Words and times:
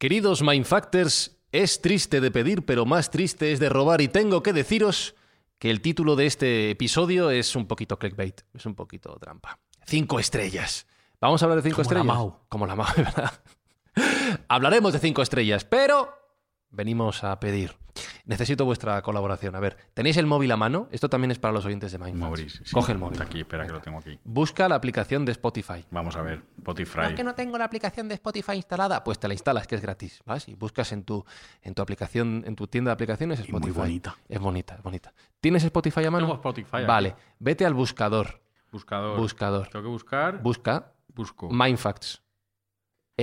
Queridos 0.00 0.40
Mindfactors, 0.40 1.36
es 1.52 1.82
triste 1.82 2.22
de 2.22 2.30
pedir, 2.30 2.64
pero 2.64 2.86
más 2.86 3.10
triste 3.10 3.52
es 3.52 3.60
de 3.60 3.68
robar 3.68 4.00
y 4.00 4.08
tengo 4.08 4.42
que 4.42 4.54
deciros 4.54 5.14
que 5.58 5.70
el 5.70 5.82
título 5.82 6.16
de 6.16 6.24
este 6.24 6.70
episodio 6.70 7.30
es 7.30 7.54
un 7.54 7.66
poquito 7.66 7.98
clickbait, 7.98 8.40
es 8.54 8.64
un 8.64 8.74
poquito 8.74 9.14
trampa. 9.20 9.58
Cinco 9.84 10.18
estrellas. 10.18 10.86
Vamos 11.20 11.42
a 11.42 11.44
hablar 11.44 11.60
de 11.60 11.68
cinco 11.68 11.82
Como 11.82 11.92
la 11.92 12.00
estrellas. 12.00 12.16
Mau. 12.16 12.40
Como 12.48 12.66
la 12.66 12.76
Mau, 12.76 12.86
¿verdad? 12.96 13.42
Hablaremos 14.48 14.94
de 14.94 15.00
cinco 15.00 15.20
estrellas, 15.20 15.66
pero 15.66 16.10
venimos 16.70 17.24
a 17.24 17.38
pedir. 17.40 17.76
Necesito 18.24 18.64
vuestra 18.64 19.02
colaboración. 19.02 19.54
A 19.56 19.60
ver, 19.60 19.76
¿tenéis 19.94 20.16
el 20.16 20.26
móvil 20.26 20.52
a 20.52 20.56
mano? 20.56 20.88
Esto 20.92 21.08
también 21.10 21.30
es 21.32 21.38
para 21.38 21.52
los 21.52 21.64
oyentes 21.66 21.90
de 21.92 21.98
Mindfacts. 21.98 22.20
Maurice. 22.20 22.64
sí. 22.64 22.72
Coge 22.72 22.92
el 22.92 22.98
móvil. 22.98 23.14
Está 23.14 23.24
aquí, 23.24 23.40
espera 23.40 23.66
que 23.66 23.72
lo 23.72 23.80
tengo 23.80 23.98
aquí. 23.98 24.18
Busca 24.24 24.68
la 24.68 24.76
aplicación 24.76 25.24
de 25.24 25.32
Spotify. 25.32 25.84
Vamos 25.90 26.16
a 26.16 26.22
ver. 26.22 26.42
Spotify. 26.58 26.98
No, 26.98 27.08
es 27.08 27.14
que 27.14 27.24
no 27.24 27.34
tengo 27.34 27.58
la 27.58 27.64
aplicación 27.64 28.08
de 28.08 28.14
Spotify 28.14 28.52
instalada. 28.52 29.02
Pues 29.02 29.18
te 29.18 29.26
la 29.26 29.34
instalas, 29.34 29.66
que 29.66 29.74
es 29.74 29.82
gratis. 29.82 30.22
¿vas? 30.24 30.48
Y 30.48 30.54
buscas 30.54 30.92
en 30.92 31.02
tu, 31.02 31.24
en 31.62 31.74
tu 31.74 31.82
aplicación, 31.82 32.44
en 32.46 32.54
tu 32.56 32.68
tienda 32.68 32.90
de 32.90 32.94
aplicaciones 32.94 33.40
Y 33.40 33.42
muy 33.50 33.58
Spotify. 33.58 33.78
bonita. 33.78 34.16
Es 34.28 34.38
bonita, 34.38 34.74
es 34.76 34.82
bonita. 34.82 35.12
¿Tienes 35.40 35.64
Spotify 35.64 36.04
a 36.04 36.10
mano? 36.10 36.26
Tengo 36.26 36.34
Spotify 36.36 36.76
aquí. 36.76 36.86
Vale, 36.86 37.16
vete 37.40 37.66
al 37.66 37.74
buscador. 37.74 38.40
Buscador. 38.70 39.18
Buscador. 39.18 39.68
Tengo 39.68 39.82
que 39.82 39.90
buscar. 39.90 40.40
Busca 40.40 40.92
Busco. 41.12 41.50
Mindfacts. 41.50 42.22
A, 43.18 43.22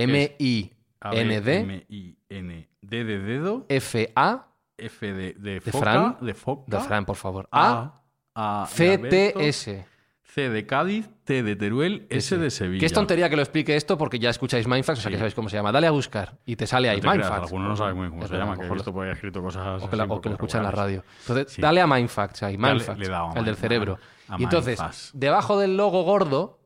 M-I-N-D 1.02 1.56
M, 1.60 1.86
I, 1.88 2.16
N, 2.28 2.68
D 2.82 3.04
de 3.04 3.18
dedo. 3.18 3.66
F 3.68 5.12
de, 5.12 5.32
de, 5.34 5.54
De 5.54 5.60
foca. 5.60 5.78
Fran. 5.78 6.16
De 6.20 6.34
foca. 6.34 6.64
de 6.78 6.82
Fran, 6.84 7.04
por 7.04 7.16
favor. 7.16 7.48
A 7.50 7.92
A. 8.34 8.62
A 8.64 8.68
de 8.76 8.94
Alberto, 8.94 9.08
C-T-S. 9.40 9.86
C 10.22 10.48
de 10.50 10.66
Cádiz. 10.66 11.08
T 11.24 11.42
de 11.42 11.56
Teruel. 11.56 12.06
S 12.10 12.36
de 12.38 12.50
Sevilla. 12.50 12.78
Que 12.80 12.86
es 12.86 12.92
tontería 12.92 13.28
que 13.28 13.36
lo 13.36 13.42
explique 13.42 13.74
esto 13.74 13.98
porque 13.98 14.18
ya 14.18 14.30
escucháis 14.30 14.66
Mindfacts, 14.68 15.00
o 15.00 15.02
sea 15.02 15.10
que 15.10 15.16
sabéis 15.16 15.34
cómo 15.34 15.48
se 15.48 15.56
llama. 15.56 15.72
Dale 15.72 15.86
a 15.88 15.90
buscar 15.90 16.38
y 16.46 16.54
te 16.56 16.66
sale 16.66 16.88
ahí 16.88 17.00
No 17.00 17.10
te 17.10 17.18
Mindfacts. 17.18 17.42
Algunos 17.46 17.68
no 17.70 17.76
saben 17.76 17.96
muy 17.96 18.02
bien 18.04 18.10
cómo 18.12 18.22
Es 18.22 18.28
se 18.28 18.32
verdad, 18.34 18.46
llama, 18.46 18.54
a 18.54 18.58
que 18.66 18.66
he 18.66 18.74
visto 18.74 18.92
por 18.92 19.06
ahí 19.06 19.12
escrito 19.12 19.42
cosas 19.42 19.82
o 19.82 19.90
que, 19.90 19.96
la- 19.96 20.04
así 20.04 20.12
o 20.12 20.14
un 20.16 20.20
que 20.22 20.28
lo 20.28 20.34
escuchan 20.36 20.60
en 20.60 20.64
la 20.64 20.70
radio. 20.70 21.04
Entonces, 21.20 21.52
Sí. 21.52 21.60
dale 21.62 21.80
a 21.80 21.86
Mindfacts 21.86 22.42
ahí, 22.44 22.56
a 22.62 23.32
el 23.36 23.44
del 23.44 23.56
cerebro. 23.56 23.98
a 24.28 24.36
Y 24.38 24.44
entonces, 24.44 25.10
debajo 25.14 25.58
del 25.58 25.76
logo 25.76 26.02
gordo, 26.04 26.60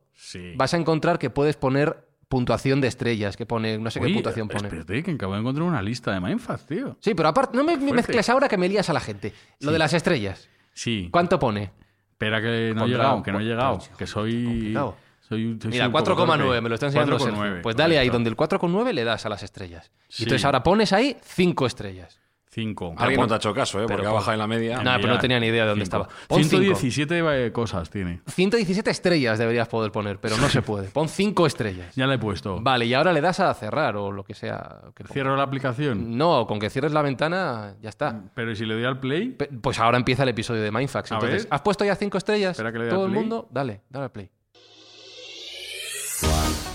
vas 0.55 0.73
a 0.73 0.77
encontrar 0.77 1.17
que 1.17 1.29
puedes 1.29 1.55
poner 1.57 2.07
puntuación 2.33 2.81
de 2.81 2.87
estrellas, 2.87 3.37
que 3.37 3.45
pone, 3.45 3.77
no 3.77 3.91
sé 3.91 3.99
qué 3.99 4.09
puntuación 4.11 4.47
pone. 4.47 4.67
Espérate, 4.67 5.03
que 5.03 5.11
acabo 5.11 5.33
de 5.33 5.39
encontrar 5.41 5.67
una 5.67 5.83
lista 5.83 6.11
de 6.11 6.19
Mindfacts, 6.19 6.65
tío. 6.65 6.97
Sí, 6.99 7.13
pero 7.13 7.29
aparte, 7.29 7.55
no 7.55 7.63
me 7.63 7.77
mezcles 7.77 8.27
ahora 8.29 8.49
que 8.49 8.57
me 8.57 8.67
lías 8.67 8.89
a 8.89 8.93
la 8.93 8.99
gente. 8.99 9.33
Lo 9.59 9.67
Sí. 9.67 9.73
de 9.73 9.77
las 9.79 9.93
estrellas. 9.93 10.49
Sí. 10.73 11.09
¿Cuánto 11.11 11.37
pone? 11.37 11.71
Espera 12.13 12.41
que 12.41 12.73
no 12.75 12.85
he 12.85 12.87
llegado, 12.87 13.21
que 13.21 13.31
no 13.31 13.39
he 13.39 13.43
llegado. 13.43 13.79
Que 13.97 14.07
soy. 14.07 14.45
complicado. 14.45 14.95
soy, 15.21 15.57
soy 15.61 15.71
Mira, 15.71 15.85
un 15.85 15.91
poco 15.91 16.03
4,9, 16.05 16.37
torpe. 16.37 16.61
me 16.61 16.69
lo 16.69 16.75
está 16.75 16.87
enseñando 16.87 17.19
Sergio. 17.19 17.39
4,9, 17.43 17.61
Pues 17.61 17.75
dale 17.75 17.99
ahí, 17.99 18.09
donde 18.09 18.29
el 18.31 18.35
4,9 18.35 18.93
le 18.93 19.03
das 19.03 19.25
a 19.25 19.29
las 19.29 19.43
estrellas. 19.43 19.91
Sí. 20.09 20.23
Y 20.23 20.25
entonces 20.25 20.43
ahora 20.45 20.63
pones 20.63 20.91
ahí 20.93 21.15
5 21.21 21.67
estrellas. 21.67 22.19
5. 22.53 22.95
Alguien 22.97 23.19
no 23.21 23.27
te 23.27 23.33
ha 23.33 23.37
hecho 23.37 23.53
caso, 23.53 23.79
¿eh? 23.79 23.85
pero 23.87 23.97
Porque 23.97 24.07
ha 24.07 24.13
bajado 24.13 24.33
en 24.33 24.39
la 24.39 24.47
media. 24.47 24.83
No, 24.83 24.91
pero 24.97 25.07
no 25.07 25.19
tenía 25.19 25.39
ni 25.39 25.47
idea 25.47 25.63
de 25.63 25.69
dónde 25.69 25.83
estaba. 25.83 26.07
Pon 26.27 26.43
117 26.43 27.51
cosas 27.51 27.89
tiene. 27.89 28.21
117 28.27 28.91
estrellas 28.91 29.39
deberías 29.39 29.67
poder 29.67 29.91
poner, 29.91 30.19
pero 30.19 30.37
no 30.37 30.49
se 30.49 30.61
puede. 30.61 30.89
Pon 30.89 31.09
5 31.09 31.47
estrellas. 31.47 31.95
Ya 31.95 32.05
la 32.05 32.15
he 32.15 32.19
puesto. 32.19 32.59
Vale, 32.61 32.85
y 32.85 32.93
ahora 32.93 33.11
le 33.11 33.21
das 33.21 33.39
a 33.39 33.53
cerrar 33.53 33.95
o 33.97 34.11
lo 34.11 34.23
que 34.23 34.35
sea. 34.35 34.81
que. 34.95 35.03
Cierro 35.05 35.35
la 35.35 35.43
aplicación. 35.43 36.17
No, 36.17 36.45
con 36.45 36.59
que 36.59 36.69
cierres 36.69 36.91
la 36.91 37.01
ventana 37.01 37.75
ya 37.81 37.89
está. 37.89 38.21
Pero 38.35 38.51
¿y 38.51 38.55
si 38.55 38.65
le 38.65 38.75
doy 38.75 38.85
al 38.85 38.99
play? 38.99 39.35
Pues 39.61 39.79
ahora 39.79 39.97
empieza 39.97 40.23
el 40.23 40.29
episodio 40.29 40.61
de 40.61 40.71
Mindfax. 40.71 41.11
Entonces. 41.11 41.47
¿has 41.49 41.61
puesto 41.61 41.83
ya 41.85 41.95
5 41.95 42.17
estrellas? 42.17 42.51
Espera 42.51 42.71
que 42.71 42.77
le 42.79 42.85
dé 42.85 42.89
Todo 42.91 43.01
al 43.01 43.07
el 43.07 43.11
play. 43.13 43.21
mundo, 43.21 43.47
dale, 43.51 43.81
dale 43.89 44.05
al 44.05 44.11
play. 44.11 44.29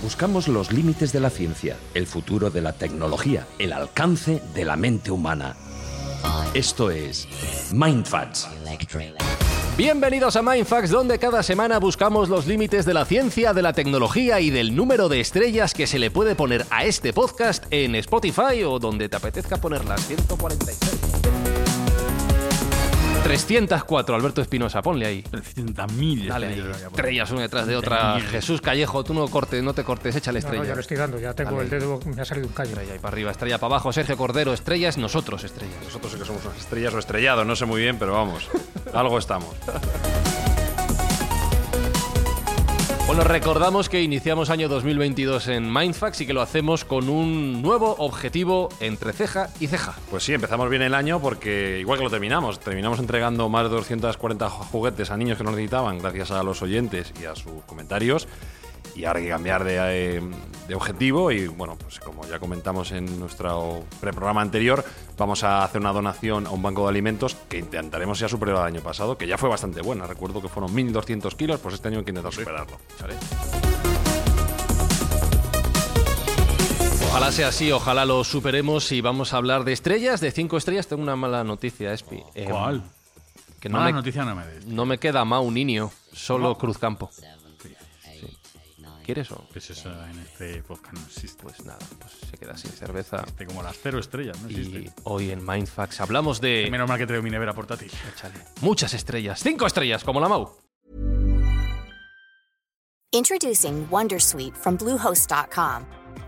Buscamos 0.03 0.47
los 0.47 0.73
límites 0.73 1.13
de 1.13 1.21
la 1.21 1.31
ciencia, 1.31 1.77
el 1.95 2.07
futuro 2.07 2.51
de 2.51 2.61
la 2.61 2.73
tecnología, 2.73 3.47
el 3.59 3.73
alcance 3.73 4.41
de 4.55 4.65
la 4.65 4.77
mente 4.77 5.11
humana. 5.11 5.57
Esto 6.55 6.91
es 6.91 7.29
Mindfacts. 7.73 8.49
Bienvenidos 9.77 10.35
a 10.35 10.43
Mindfax, 10.43 10.91
donde 10.91 11.19
cada 11.19 11.43
semana 11.43 11.79
buscamos 11.79 12.29
los 12.29 12.47
límites 12.47 12.85
de 12.85 12.95
la 12.95 13.05
ciencia, 13.05 13.53
de 13.53 13.63
la 13.63 13.73
tecnología 13.73 14.41
y 14.41 14.51
del 14.51 14.75
número 14.75 15.09
de 15.09 15.21
estrellas 15.21 15.73
que 15.73 15.87
se 15.87 15.99
le 15.99 16.11
puede 16.11 16.35
poner 16.35 16.67
a 16.71 16.85
este 16.85 17.13
podcast 17.13 17.65
en 17.71 17.95
Spotify 17.95 18.65
o 18.67 18.79
donde 18.79 19.09
te 19.09 19.17
apetezca 19.17 19.59
ponerlas. 19.59 20.05
146. 20.07 21.38
304, 23.29 24.15
Alberto 24.15 24.41
Espinosa, 24.41 24.81
ponle 24.81 25.05
ahí. 25.05 25.23
300.000 25.23 26.29
Dale 26.29 26.47
ahí. 26.47 26.53
estrellas. 26.55 26.83
Estrellas 26.83 27.31
una 27.31 27.43
detrás 27.43 27.67
de 27.67 27.77
otra. 27.77 28.19
Jesús 28.21 28.63
Callejo, 28.63 29.05
tú 29.05 29.13
no 29.13 29.29
cortes, 29.29 29.63
no 29.63 29.75
te 29.75 29.85
cortes, 29.85 30.17
échale 30.17 30.41
No, 30.41 30.47
no, 30.47 30.49
estrella. 30.55 30.69
ya 30.71 30.75
lo 30.75 30.81
estoy 30.81 30.97
dando, 30.97 31.19
ya 31.19 31.35
tengo 31.35 31.51
Dale. 31.51 31.65
el 31.65 31.71
dedo, 31.71 32.01
me 32.07 32.23
ha 32.23 32.25
salido 32.25 32.47
un 32.47 32.55
callo. 32.55 32.71
Estrella 32.71 32.95
ahí 32.95 32.99
para 32.99 33.13
arriba, 33.13 33.31
estrella 33.31 33.59
para 33.59 33.75
abajo. 33.75 33.93
Sergio 33.93 34.17
Cordero, 34.17 34.55
estrellas, 34.55 34.97
nosotros 34.97 35.45
estrellas. 35.45 35.77
Nosotros 35.85 36.11
sí 36.13 36.19
que 36.19 36.25
somos 36.25 36.43
unas 36.47 36.57
estrellas 36.57 36.95
o 36.95 36.99
estrellados, 36.99 37.47
no 37.47 37.55
sé 37.55 37.67
muy 37.67 37.83
bien, 37.83 37.99
pero 37.99 38.15
vamos, 38.15 38.49
algo 38.95 39.19
estamos. 39.19 39.55
Bueno, 43.09 43.25
recordamos 43.25 43.89
que 43.89 44.03
iniciamos 44.03 44.51
año 44.51 44.69
2022 44.69 45.49
en 45.49 45.73
Mindfax 45.73 46.21
y 46.21 46.27
que 46.27 46.35
lo 46.35 46.43
hacemos 46.43 46.85
con 46.85 47.09
un 47.09 47.63
nuevo 47.63 47.97
objetivo 47.97 48.69
entre 48.81 49.15
ceja 49.15 49.49
y 49.59 49.67
ceja. 49.67 49.95
Pues 50.11 50.25
sí, 50.25 50.35
empezamos 50.35 50.69
bien 50.69 50.83
el 50.83 50.93
año 50.93 51.19
porque 51.19 51.79
igual 51.81 51.97
que 51.97 52.05
lo 52.05 52.11
terminamos, 52.11 52.61
terminamos 52.61 52.99
entregando 52.99 53.49
más 53.49 53.63
de 53.63 53.71
240 53.71 54.51
juguetes 54.51 55.11
a 55.11 55.17
niños 55.17 55.39
que 55.39 55.45
nos 55.45 55.55
necesitaban 55.55 55.97
gracias 56.01 56.33
a 56.33 56.43
los 56.43 56.61
oyentes 56.61 57.15
y 57.19 57.25
a 57.25 57.35
sus 57.35 57.65
comentarios. 57.65 58.29
Y 58.95 59.07
ahora 59.07 59.21
hay 59.21 59.25
que 59.25 59.31
cambiar 59.31 59.65
de, 59.65 59.79
eh, 59.79 60.21
de 60.69 60.75
objetivo 60.75 61.33
y 61.33 61.49
bueno, 61.49 61.77
pues 61.77 61.99
como 61.99 62.27
ya 62.27 62.39
comentamos 62.39 62.93
en 62.93 63.19
nuestro 63.19 63.85
preprograma 64.01 64.43
anterior, 64.43 64.85
vamos 65.17 65.43
a 65.43 65.65
hacer 65.65 65.81
una 65.81 65.93
donación 65.93 66.47
a 66.47 66.51
un 66.51 66.63
banco 66.63 66.83
de 66.83 66.91
alimentos 66.91 67.35
que 67.49 67.59
intentaremos 67.59 68.19
ya 68.19 68.29
superar 68.29 68.57
el 68.57 68.75
año 68.77 68.81
pasado, 68.83 69.17
que 69.17 69.27
ya 69.27 69.39
fue 69.39 69.49
bastante 69.49 69.81
buena. 69.81 70.07
Recuerdo 70.07 70.43
que 70.43 70.49
fueron 70.49 70.75
1.200 70.77 71.35
kilos, 71.37 71.59
pues 71.61 71.75
este 71.77 71.89
año 71.89 71.99
hay 72.01 72.05
que 72.05 72.11
intentar 72.11 72.33
superarlo. 72.33 72.77
Ojalá 77.09 77.33
sea 77.33 77.49
así, 77.49 77.73
ojalá 77.73 78.05
lo 78.05 78.23
superemos 78.23 78.93
y 78.93 79.01
vamos 79.01 79.33
a 79.33 79.39
hablar 79.39 79.65
de 79.65 79.73
estrellas, 79.73 80.21
de 80.21 80.31
cinco 80.31 80.59
estrellas. 80.59 80.87
Tengo 80.87 81.03
una 81.03 81.17
mala 81.17 81.43
noticia, 81.43 81.93
Espi. 81.93 82.23
Eh, 82.35 82.47
¿Cuál? 82.49 82.83
Que 83.59 83.69
no 83.69 83.79
Mala 83.79 83.87
me, 83.87 83.93
noticia 83.95 84.25
no 84.25 84.37
me 84.37 84.47
des. 84.47 84.67
no 84.67 84.87
me 84.87 84.99
queda 84.99 85.25
Mau 85.25 85.51
Niño, 85.51 85.91
solo 86.13 86.57
Cruzcampo. 86.59 87.11
¿Quieres 89.09 89.33
o? 89.33 89.43
¿Qué 89.51 89.59
es 89.59 89.71
eso 89.71 89.89
en 90.05 90.19
este 90.19 90.63
podcast? 90.65 90.93
No 90.93 91.01
existe. 91.01 91.43
Pues 91.43 91.65
nada, 91.65 91.79
pues 91.99 92.13
se 92.31 92.37
queda 92.37 92.55
sin 92.59 92.71
cerveza. 92.73 93.25
Este 93.27 93.47
como 93.47 93.63
las 93.63 93.75
cero 93.83 93.99
estrellas, 93.99 94.39
no 94.43 94.51
Y 94.51 94.57
existe. 94.57 94.93
hoy 95.05 95.31
en 95.31 95.47
Mindfax 95.47 96.03
hablamos 96.03 96.43
de... 96.43 96.69
Menos 96.71 96.87
mal 96.87 96.99
que 96.99 97.07
traigo 97.07 97.23
mi 97.23 97.31
nevera 97.31 97.55
portátil. 97.55 97.91
Échale. 98.15 98.35
Muchas 98.61 98.93
estrellas, 98.93 99.41
cinco 99.43 99.65
estrellas, 99.67 100.05
como 100.05 100.21
la 100.21 100.29
Mau. 100.29 100.51
Introducing 103.13 103.87
Wondersuite 103.91 104.55
from 104.55 104.77
Bluehost.com. 104.77 105.87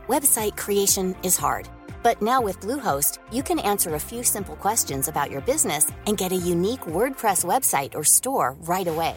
Website 0.08 0.56
creation 0.56 1.14
is 1.22 1.36
hard, 1.36 1.68
but 2.02 2.22
now 2.22 2.40
with 2.40 2.60
Bluehost, 2.60 3.18
you 3.30 3.42
can 3.42 3.58
answer 3.58 3.94
a 3.94 4.00
few 4.00 4.22
simple 4.22 4.56
questions 4.56 5.06
about 5.06 5.30
your 5.30 5.42
business 5.42 5.88
and 6.06 6.16
get 6.16 6.32
a 6.32 6.34
unique 6.34 6.86
WordPress 6.86 7.44
website 7.44 7.94
or 7.94 8.04
store 8.04 8.56
right 8.66 8.88
away. 8.88 9.16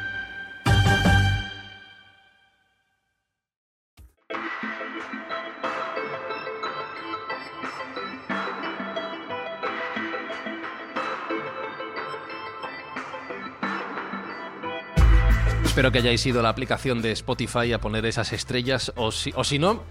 Espero 15.81 15.93
que 15.93 15.97
hayáis 15.97 16.23
ido 16.27 16.41
a 16.41 16.43
la 16.43 16.49
aplicación 16.49 17.01
de 17.01 17.11
Spotify 17.13 17.73
a 17.73 17.81
poner 17.81 18.05
esas 18.05 18.33
estrellas 18.33 18.93
o 18.97 19.11
si, 19.11 19.33
o 19.35 19.43
si 19.43 19.57
no, 19.57 19.81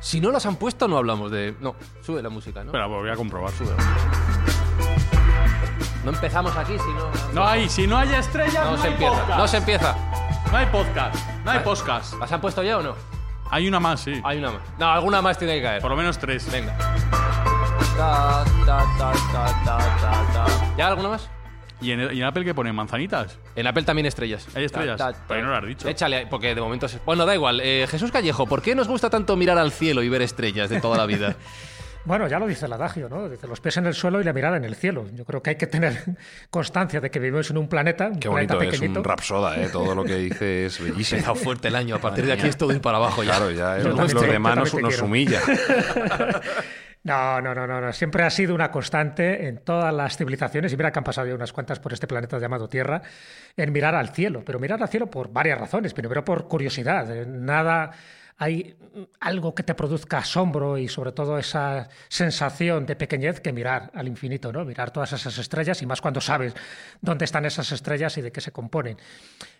si 0.00 0.20
no 0.20 0.32
las 0.32 0.44
han 0.44 0.56
puesto 0.56 0.88
no 0.88 0.96
hablamos 0.98 1.30
de... 1.30 1.54
No, 1.60 1.76
sube 2.00 2.20
la 2.20 2.30
música, 2.30 2.64
¿no? 2.64 2.70
Espera, 2.70 2.88
pues 2.88 2.98
voy 2.98 3.10
a 3.10 3.14
comprobar. 3.14 3.52
Sube. 3.52 3.70
No 6.04 6.10
empezamos 6.10 6.56
aquí 6.56 6.72
si 6.72 6.92
no... 6.94 7.32
No 7.32 7.46
hay, 7.46 7.68
si 7.68 7.86
no 7.86 7.96
hay 7.96 8.12
estrellas, 8.12 8.64
No 8.64 8.72
no, 8.72 8.76
se 8.78 8.88
hay 8.88 8.92
empieza, 8.94 9.14
podcast. 9.20 9.38
no 9.38 9.46
se 9.46 9.56
empieza. 9.58 9.96
No 10.50 10.56
hay 10.56 10.66
podcast, 10.66 11.14
no 11.14 11.30
hay 11.30 11.44
Vale. 11.44 11.60
podcast. 11.60 12.14
¿Las 12.18 12.32
han 12.32 12.40
puesto 12.40 12.62
ya 12.64 12.78
o 12.78 12.82
no? 12.82 12.96
Hay 13.52 13.68
una 13.68 13.78
más, 13.78 14.00
sí. 14.00 14.20
Hay 14.24 14.38
una 14.38 14.50
más. 14.50 14.62
No, 14.80 14.90
alguna 14.90 15.22
más 15.22 15.38
tiene 15.38 15.58
que 15.58 15.62
caer. 15.62 15.80
Por 15.80 15.92
lo 15.92 15.96
menos 15.96 16.18
tres. 16.18 16.50
Venga. 16.50 16.76
Ta, 17.96 18.44
ta, 18.66 18.84
ta, 18.98 19.12
ta, 19.32 19.64
ta, 19.64 19.78
ta, 19.78 20.32
ta. 20.34 20.46
¿Ya 20.76 20.88
alguna 20.88 21.10
más? 21.10 21.30
¿Y 21.80 21.92
en, 21.92 22.00
y 22.14 22.20
en 22.20 22.24
Apple 22.24 22.44
que 22.44 22.54
pone 22.54 22.72
manzanitas? 22.72 23.38
En 23.56 23.66
Apple 23.66 23.84
también 23.84 24.06
estrellas. 24.06 24.46
¿Hay 24.54 24.64
estrellas? 24.64 24.98
Ta, 24.98 25.12
ta, 25.12 25.18
ta. 25.18 25.24
Pero 25.28 25.42
no 25.42 25.48
lo 25.50 25.56
has 25.56 25.66
dicho. 25.66 25.88
Échale, 25.88 26.26
porque 26.28 26.54
de 26.54 26.60
momento... 26.60 26.88
se- 26.88 26.98
Bueno, 27.06 27.24
da 27.26 27.34
igual. 27.34 27.60
Eh, 27.62 27.86
Jesús 27.90 28.10
Callejo, 28.12 28.46
¿por 28.46 28.60
qué 28.62 28.74
nos 28.74 28.86
gusta 28.88 29.08
tanto 29.10 29.36
mirar 29.36 29.56
al 29.58 29.72
cielo 29.72 30.02
y 30.02 30.08
ver 30.08 30.22
estrellas 30.22 30.68
de 30.70 30.80
toda 30.80 30.96
la 30.98 31.06
vida? 31.06 31.36
Bueno, 32.02 32.26
ya 32.28 32.38
lo 32.38 32.46
dice 32.46 32.64
el 32.64 32.72
adagio, 32.72 33.10
¿no? 33.10 33.28
Dice 33.28 33.46
los 33.46 33.60
pies 33.60 33.76
en 33.76 33.84
el 33.86 33.92
suelo 33.92 34.22
y 34.22 34.24
la 34.24 34.32
mirada 34.32 34.56
en 34.56 34.64
el 34.64 34.74
cielo. 34.74 35.04
Yo 35.12 35.26
creo 35.26 35.42
que 35.42 35.50
hay 35.50 35.56
que 35.56 35.66
tener 35.66 36.02
constancia 36.50 36.98
de 36.98 37.10
que 37.10 37.18
vivimos 37.18 37.50
en 37.50 37.58
un 37.58 37.68
planeta, 37.68 38.06
un 38.08 38.18
Qué 38.18 38.26
planeta 38.30 38.54
bonito 38.54 38.74
es, 38.74 38.80
un 38.80 39.04
rapsoda, 39.04 39.60
¿eh? 39.60 39.68
Todo 39.72 39.94
lo 39.94 40.02
que 40.02 40.14
dice 40.16 40.64
es 40.64 40.80
bellísimo. 40.82 41.18
Empezado 41.18 41.34
fuerte 41.34 41.68
el 41.68 41.76
año. 41.76 41.96
A 41.96 41.98
partir 42.00 42.24
de 42.24 42.32
aquí 42.32 42.46
es 42.48 42.56
todo 42.56 42.72
ir 42.72 42.80
para 42.80 42.96
abajo 42.96 43.22
ya. 43.22 43.32
Claro, 43.36 43.50
ya 43.50 43.76
los, 43.76 43.94
también 43.94 44.14
los 44.16 44.26
demás 44.26 44.56
nos, 44.56 44.74
nos 44.74 45.02
humilla. 45.02 45.40
No, 47.02 47.40
no, 47.40 47.54
no, 47.54 47.66
no, 47.66 47.80
no. 47.80 47.92
Siempre 47.92 48.24
ha 48.24 48.30
sido 48.30 48.54
una 48.54 48.70
constante 48.70 49.48
en 49.48 49.58
todas 49.64 49.92
las 49.94 50.16
civilizaciones, 50.16 50.72
y 50.72 50.76
mira 50.76 50.92
que 50.92 50.98
han 50.98 51.04
pasado 51.04 51.34
unas 51.34 51.52
cuantas 51.52 51.80
por 51.80 51.92
este 51.92 52.06
planeta 52.06 52.38
llamado 52.38 52.68
Tierra, 52.68 53.00
en 53.56 53.72
mirar 53.72 53.94
al 53.94 54.10
cielo. 54.10 54.42
Pero 54.44 54.58
mirar 54.58 54.82
al 54.82 54.88
cielo 54.88 55.08
por 55.08 55.32
varias 55.32 55.58
razones. 55.58 55.94
Primero 55.94 56.24
por 56.24 56.46
curiosidad. 56.46 57.10
Eh, 57.10 57.24
Nada 57.26 57.92
hay 58.36 58.74
algo 59.20 59.54
que 59.54 59.62
te 59.62 59.74
produzca 59.74 60.18
asombro 60.18 60.78
y 60.78 60.88
sobre 60.88 61.12
todo 61.12 61.38
esa 61.38 61.90
sensación 62.08 62.86
de 62.86 62.96
pequeñez 62.96 63.38
que 63.40 63.52
mirar 63.52 63.90
al 63.94 64.08
infinito, 64.08 64.50
¿no? 64.50 64.64
Mirar 64.64 64.90
todas 64.90 65.12
esas 65.12 65.36
estrellas 65.36 65.82
y 65.82 65.86
más 65.86 66.00
cuando 66.00 66.22
sabes 66.22 66.54
dónde 67.02 67.26
están 67.26 67.44
esas 67.44 67.70
estrellas 67.70 68.16
y 68.16 68.22
de 68.22 68.32
qué 68.32 68.40
se 68.40 68.50
componen. 68.50 68.96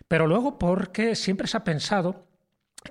Pero 0.07 0.25
luego 0.25 0.57
porque 0.57 1.15
siempre 1.15 1.47
se 1.47 1.57
ha 1.57 1.63
pensado 1.63 2.25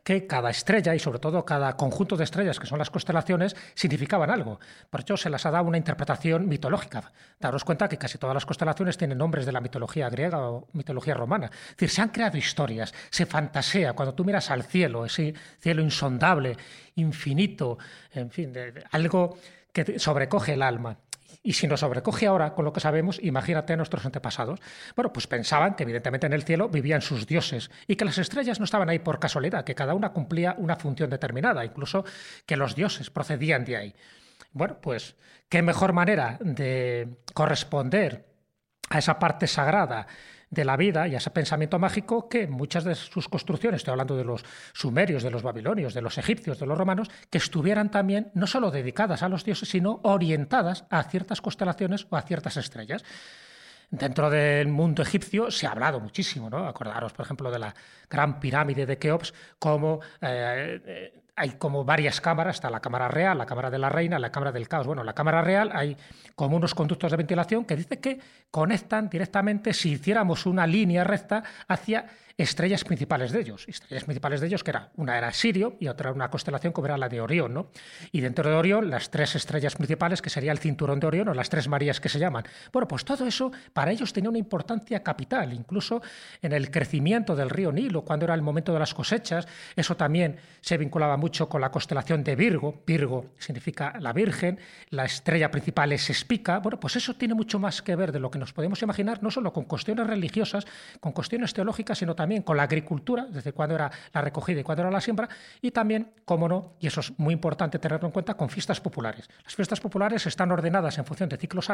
que 0.04 0.26
cada 0.26 0.50
estrella 0.50 0.94
y 0.94 0.98
sobre 0.98 1.19
todo 1.19 1.44
cada 1.44 1.76
conjunto 1.76 2.16
de 2.16 2.25
estrellas 2.25 2.58
que 2.60 2.66
son 2.66 2.78
las 2.78 2.90
constelaciones 2.90 3.56
significaban 3.75 4.31
algo. 4.31 4.60
Por 4.88 5.00
ello 5.00 5.16
se 5.16 5.31
las 5.31 5.44
ha 5.46 5.50
dado 5.50 5.64
una 5.64 5.78
interpretación 5.78 6.48
mitológica. 6.48 7.12
Daros 7.40 7.64
cuenta 7.64 7.88
que 7.88 7.98
casi 7.98 8.19
todas 8.19 8.34
las 8.34 8.46
constelaciones 8.46 8.96
tienen 8.96 9.19
nombres 9.19 9.46
de 9.46 9.52
la 9.52 9.60
mitología 9.60 10.08
griega 10.08 10.48
o 10.48 10.69
mitología 10.72 11.14
romana. 11.14 11.46
Es 11.46 11.76
decir, 11.76 11.90
se 11.90 12.02
han 12.02 12.10
creado 12.10 12.37
historias, 12.37 12.94
se 13.10 13.26
fantasea. 13.26 13.94
Cuando 13.94 14.14
tú 14.14 14.25
miras 14.25 14.50
al 14.50 14.62
cielo, 14.62 15.04
ese 15.04 15.34
cielo 15.58 15.82
insondable, 15.82 16.56
infinito, 16.94 17.78
en 18.12 18.31
fin, 18.31 18.54
algo 18.93 19.38
que 19.72 19.98
sobrecoge 19.98 20.54
el 20.54 20.62
alma. 20.62 20.96
Y 21.42 21.54
si 21.54 21.66
nos 21.66 21.81
sobrecoge 21.81 22.26
ahora 22.26 22.54
con 22.54 22.66
lo 22.66 22.72
que 22.72 22.81
sabemos, 22.81 23.19
imagínate 23.22 23.72
a 23.72 23.76
nuestros 23.76 24.04
antepasados. 24.04 24.60
Bueno, 24.94 25.12
pues 25.12 25.26
pensaban 25.26 25.75
que 25.75 25.84
evidentemente 25.84 26.26
en 26.26 26.34
el 26.34 26.42
cielo 26.42 26.69
vivían 26.69 27.00
sus 27.00 27.26
dioses 27.26 27.70
y 27.87 27.96
que 27.96 28.04
las 28.04 28.19
estrellas 28.19 28.58
no 28.58 28.64
estaban 28.64 28.90
ahí 28.90 28.98
por 28.98 29.19
casualidad, 29.19 29.64
que 29.64 29.75
cada 29.75 29.94
una 29.94 30.12
cumplía 30.12 30.54
una 30.58 30.76
función 30.76 31.08
determinada, 31.08 31.64
incluso 31.64 32.04
que 32.44 32.56
los 32.56 32.75
dioses 32.75 33.08
procedían 33.08 33.64
de 33.64 33.76
ahí. 33.76 33.94
Bueno, 34.52 34.78
pues 34.82 35.16
qué 35.48 35.62
mejor 35.62 35.94
manera 35.94 36.37
de 36.40 37.08
corresponder 37.32 38.26
a 38.90 38.98
esa 38.98 39.19
parte 39.19 39.46
sagrada 39.46 40.06
de 40.50 40.64
la 40.64 40.76
vida 40.76 41.06
y 41.06 41.14
a 41.14 41.19
ese 41.19 41.31
pensamiento 41.31 41.79
mágico 41.79 42.29
que 42.29 42.49
muchas 42.49 42.85
de 42.85 42.97
sus 42.97 43.29
construcciones, 43.29 43.79
estoy 43.79 43.93
hablando 43.93 44.17
de 44.17 44.25
los 44.25 44.44
sumerios, 44.73 45.23
de 45.23 45.31
los 45.31 45.43
babilonios, 45.43 45.94
de 45.94 46.02
los 46.02 46.19
egipcios, 46.19 46.58
de 46.58 46.67
los 46.67 46.76
romanos, 46.76 47.08
que 47.31 47.38
estuvieran 47.38 47.91
también 47.91 48.31
no 48.35 48.47
solo 48.47 48.70
dedicadas 48.70 49.23
a 49.23 49.29
los 49.29 49.44
dioses, 49.44 49.69
sino 49.69 50.00
orientadas 50.02 50.85
a 50.91 51.05
ciertas 51.05 51.41
constelaciones 51.41 52.06
o 52.11 52.17
a 52.17 52.23
ciertas 52.23 52.56
estrellas. 52.56 53.05
Dentro 53.91 54.31
del 54.31 54.69
mundo 54.69 55.02
egipcio 55.02 55.50
se 55.50 55.67
ha 55.67 55.73
hablado 55.73 55.99
muchísimo, 55.99 56.49
¿no? 56.49 56.67
Acordaros, 56.67 57.12
por 57.12 57.25
ejemplo, 57.25 57.50
de 57.50 57.58
la 57.58 57.75
gran 58.08 58.38
pirámide 58.38 58.87
de 58.87 58.99
Keops, 58.99 59.35
como 59.58 60.00
eh, 60.20 60.81
eh, 60.85 61.19
hay 61.40 61.52
como 61.52 61.87
varias 61.87 62.20
cámaras, 62.20 62.56
está 62.56 62.69
la 62.69 62.81
cámara 62.81 63.08
real, 63.08 63.38
la 63.38 63.46
cámara 63.46 63.70
de 63.70 63.78
la 63.78 63.88
reina, 63.88 64.19
la 64.19 64.31
cámara 64.31 64.52
del 64.52 64.69
caos. 64.69 64.87
Bueno, 64.87 65.02
la 65.02 65.14
cámara 65.14 65.40
real 65.40 65.70
hay 65.72 65.96
como 66.34 66.54
unos 66.54 66.75
conductos 66.75 67.10
de 67.10 67.16
ventilación 67.16 67.64
que 67.64 67.76
dice 67.76 67.98
que 67.98 68.20
conectan 68.50 69.08
directamente, 69.08 69.72
si 69.72 69.92
hiciéramos 69.92 70.44
una 70.44 70.66
línea 70.66 71.02
recta, 71.02 71.42
hacia 71.66 72.04
estrellas 72.42 72.84
principales 72.84 73.32
de 73.32 73.40
ellos. 73.40 73.64
Estrellas 73.69 74.04
principales 74.04 74.40
de 74.40 74.46
ellos 74.46 74.64
que 74.64 74.70
era 74.70 74.90
una 74.96 75.19
era 75.19 75.32
Sirio 75.32 75.76
y 75.81 75.88
otra 75.88 76.12
una 76.12 76.31
constelación 76.31 76.72
como 76.72 76.87
era 76.87 76.96
la 76.96 77.08
de 77.08 77.20
Orión, 77.20 77.54
¿no? 77.54 77.70
Y 78.12 78.20
dentro 78.20 78.48
de 78.48 78.56
Orión 78.56 78.90
las 78.90 79.10
tres 79.10 79.34
estrellas 79.34 79.76
principales 79.76 80.22
que 80.22 80.31
sería 80.31 80.52
el 80.52 80.58
cinturón 80.58 81.00
de 81.00 81.06
Orión 81.06 81.28
o 81.28 81.34
las 81.34 81.50
tres 81.50 81.69
Marías 81.69 82.00
que 82.00 82.08
se 82.08 82.19
llaman. 82.19 82.44
Bueno, 82.72 82.88
pues 82.88 83.04
todo 83.04 83.26
eso 83.26 83.52
para 83.72 83.90
ellos 83.90 84.12
tenía 84.12 84.31
una 84.31 84.38
importancia 84.38 85.02
capital, 85.02 85.52
incluso 85.52 86.02
en 86.42 86.52
el 86.52 86.70
crecimiento 86.70 87.37
del 87.37 87.50
río 87.50 87.72
Nilo, 87.72 88.02
cuando 88.02 88.25
era 88.25 88.34
el 88.34 88.43
momento 88.43 88.72
de 88.72 88.78
las 88.78 88.94
cosechas, 88.94 89.46
eso 89.76 89.96
también 89.96 90.36
se 90.60 90.78
vinculaba 90.78 91.16
mucho 91.16 91.48
con 91.48 91.60
la 91.60 91.70
constelación 91.70 92.25
de 92.25 92.36
Virgo. 92.36 92.82
Virgo 92.86 93.34
significa 93.38 93.94
la 94.00 94.12
Virgen, 94.12 94.58
la 94.90 95.04
estrella 95.04 95.50
principal 95.50 95.93
es 95.93 96.08
Espica. 96.10 96.58
Bueno, 96.58 96.81
pues 96.81 96.96
eso 96.96 97.15
tiene 97.15 97.34
mucho 97.34 97.58
más 97.58 97.82
que 97.82 97.96
ver 97.96 98.12
de 98.12 98.20
lo 98.20 98.31
que 98.31 98.38
nos 98.38 98.53
podemos 98.53 98.82
imaginar, 98.82 99.22
no 99.22 99.31
solo 99.31 99.53
con 99.53 99.65
cuestiones 99.65 100.06
religiosas, 100.06 100.67
con 101.00 101.12
cuestiones 101.12 101.53
teológicas, 101.53 101.98
sino 101.98 102.15
también 102.15 102.30
con 102.44 102.56
la 102.56 102.65
agricultura, 102.65 103.27
desde 103.29 103.53
cuándo 103.53 103.75
era 103.75 103.91
la 104.13 104.20
recogida 104.20 104.60
y 104.60 104.63
cuándo 104.63 104.82
era 104.82 104.91
la 104.91 105.01
siembra, 105.01 105.29
y 105.60 105.70
también, 105.70 106.13
como 106.25 106.49
no, 106.49 106.75
y 106.81 106.87
eso 106.87 107.01
es 107.01 107.19
muy 107.19 107.34
importante 107.34 107.79
tenerlo 107.79 108.06
en 108.06 108.13
cuenta, 108.13 108.34
con 108.34 108.49
fiestas 108.49 108.81
populares. 108.81 109.29
Las 109.44 109.55
fiestas 109.55 109.81
populares 109.81 110.27
están 110.27 110.51
ordenadas 110.53 110.96
en 110.99 111.05
función 111.05 111.29
de 111.29 111.37
ciclos 111.37 111.69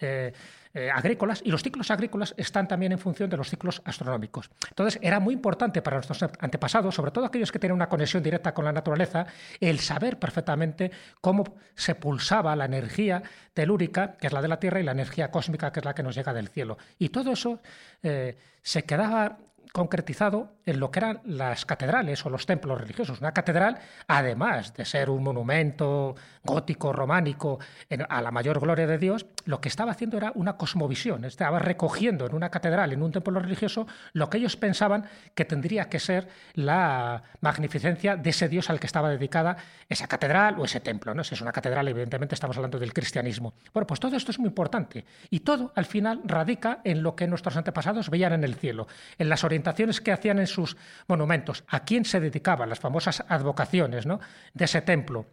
eh, 0.00 0.32
eh, 0.74 0.90
agrícolas 0.90 1.42
y 1.44 1.50
los 1.50 1.62
ciclos 1.62 1.90
agrícolas 1.90 2.34
están 2.36 2.68
también 2.68 2.92
en 2.92 2.98
función 2.98 3.30
de 3.30 3.36
los 3.36 3.48
ciclos 3.48 3.82
astronómicos. 3.84 4.50
Entonces, 4.68 4.98
era 5.02 5.20
muy 5.20 5.34
importante 5.34 5.82
para 5.82 5.96
nuestros 5.96 6.22
antepasados, 6.38 6.94
sobre 6.94 7.10
todo 7.10 7.24
aquellos 7.24 7.50
que 7.50 7.58
tienen 7.58 7.74
una 7.74 7.88
conexión 7.88 8.22
directa 8.22 8.52
con 8.52 8.64
la 8.64 8.72
naturaleza, 8.72 9.26
el 9.60 9.80
saber 9.80 10.18
perfectamente 10.18 10.90
cómo 11.20 11.44
se 11.74 11.94
pulsaba 11.94 12.54
la 12.56 12.66
energía 12.66 13.22
telúrica, 13.54 14.16
que 14.16 14.26
es 14.26 14.32
la 14.32 14.42
de 14.42 14.48
la 14.48 14.60
Tierra, 14.60 14.80
y 14.80 14.82
la 14.82 14.92
energía 14.92 15.30
cósmica, 15.30 15.72
que 15.72 15.80
es 15.80 15.84
la 15.84 15.94
que 15.94 16.02
nos 16.02 16.14
llega 16.14 16.32
del 16.32 16.48
cielo. 16.48 16.76
Y 16.98 17.08
todo 17.08 17.32
eso 17.32 17.60
eh, 18.02 18.36
se 18.62 18.84
quedaba 18.84 19.38
concretizado 19.76 20.54
en 20.64 20.80
lo 20.80 20.90
que 20.90 21.00
eran 21.00 21.20
las 21.26 21.66
catedrales 21.66 22.24
o 22.24 22.30
los 22.30 22.46
templos 22.46 22.80
religiosos. 22.80 23.20
Una 23.20 23.32
catedral, 23.32 23.78
además 24.08 24.72
de 24.72 24.86
ser 24.86 25.10
un 25.10 25.22
monumento 25.22 26.14
gótico, 26.42 26.94
románico, 26.94 27.58
a 28.08 28.22
la 28.22 28.30
mayor 28.30 28.58
gloria 28.58 28.86
de 28.86 28.96
Dios, 28.96 29.26
lo 29.44 29.60
que 29.60 29.68
estaba 29.68 29.92
haciendo 29.92 30.16
era 30.16 30.32
una 30.34 30.56
cosmovisión. 30.56 31.26
Estaba 31.26 31.58
recogiendo 31.58 32.24
en 32.24 32.34
una 32.34 32.50
catedral, 32.50 32.94
en 32.94 33.02
un 33.02 33.12
templo 33.12 33.38
religioso, 33.38 33.86
lo 34.14 34.30
que 34.30 34.38
ellos 34.38 34.56
pensaban 34.56 35.04
que 35.34 35.44
tendría 35.44 35.90
que 35.90 35.98
ser 35.98 36.26
la 36.54 37.22
magnificencia 37.42 38.16
de 38.16 38.30
ese 38.30 38.48
Dios 38.48 38.70
al 38.70 38.80
que 38.80 38.86
estaba 38.86 39.10
dedicada 39.10 39.58
esa 39.90 40.06
catedral 40.06 40.58
o 40.58 40.64
ese 40.64 40.80
templo. 40.80 41.12
¿no? 41.12 41.22
Si 41.22 41.34
es 41.34 41.42
una 41.42 41.52
catedral, 41.52 41.86
evidentemente 41.88 42.34
estamos 42.34 42.56
hablando 42.56 42.78
del 42.78 42.94
cristianismo. 42.94 43.52
Bueno, 43.74 43.86
pues 43.86 44.00
todo 44.00 44.16
esto 44.16 44.30
es 44.30 44.38
muy 44.38 44.48
importante. 44.48 45.04
Y 45.28 45.40
todo, 45.40 45.70
al 45.76 45.84
final, 45.84 46.22
radica 46.24 46.80
en 46.82 47.02
lo 47.02 47.14
que 47.14 47.26
nuestros 47.26 47.58
antepasados 47.58 48.08
veían 48.08 48.32
en 48.32 48.42
el 48.42 48.54
cielo, 48.54 48.86
en 49.18 49.28
las 49.28 49.44
orientaciones 49.44 49.65
que 50.00 50.12
hacían 50.12 50.38
en 50.38 50.46
sus 50.46 50.76
monumentos, 51.08 51.64
a 51.68 51.84
quién 51.84 52.04
se 52.04 52.20
dedicaban, 52.20 52.68
las 52.68 52.80
famosas 52.80 53.24
advocaciones 53.28 54.06
de 54.06 54.64
ese 54.64 54.82
templo 54.82 55.26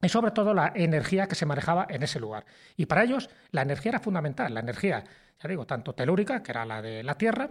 y 0.00 0.08
sobre 0.08 0.30
todo 0.30 0.54
la 0.54 0.72
energía 0.74 1.26
que 1.26 1.34
se 1.34 1.46
manejaba 1.46 1.86
en 1.88 2.02
ese 2.02 2.20
lugar. 2.20 2.44
Y 2.76 2.86
para 2.86 3.04
ellos 3.04 3.30
la 3.50 3.62
energía 3.62 3.90
era 3.90 4.00
fundamental, 4.00 4.54
la 4.54 4.60
energía, 4.60 5.04
ya 5.42 5.48
digo, 5.48 5.66
tanto 5.66 5.94
telúrica, 5.94 6.42
que 6.42 6.52
era 6.52 6.64
la 6.64 6.82
de 6.82 7.02
la 7.02 7.16
Tierra, 7.16 7.50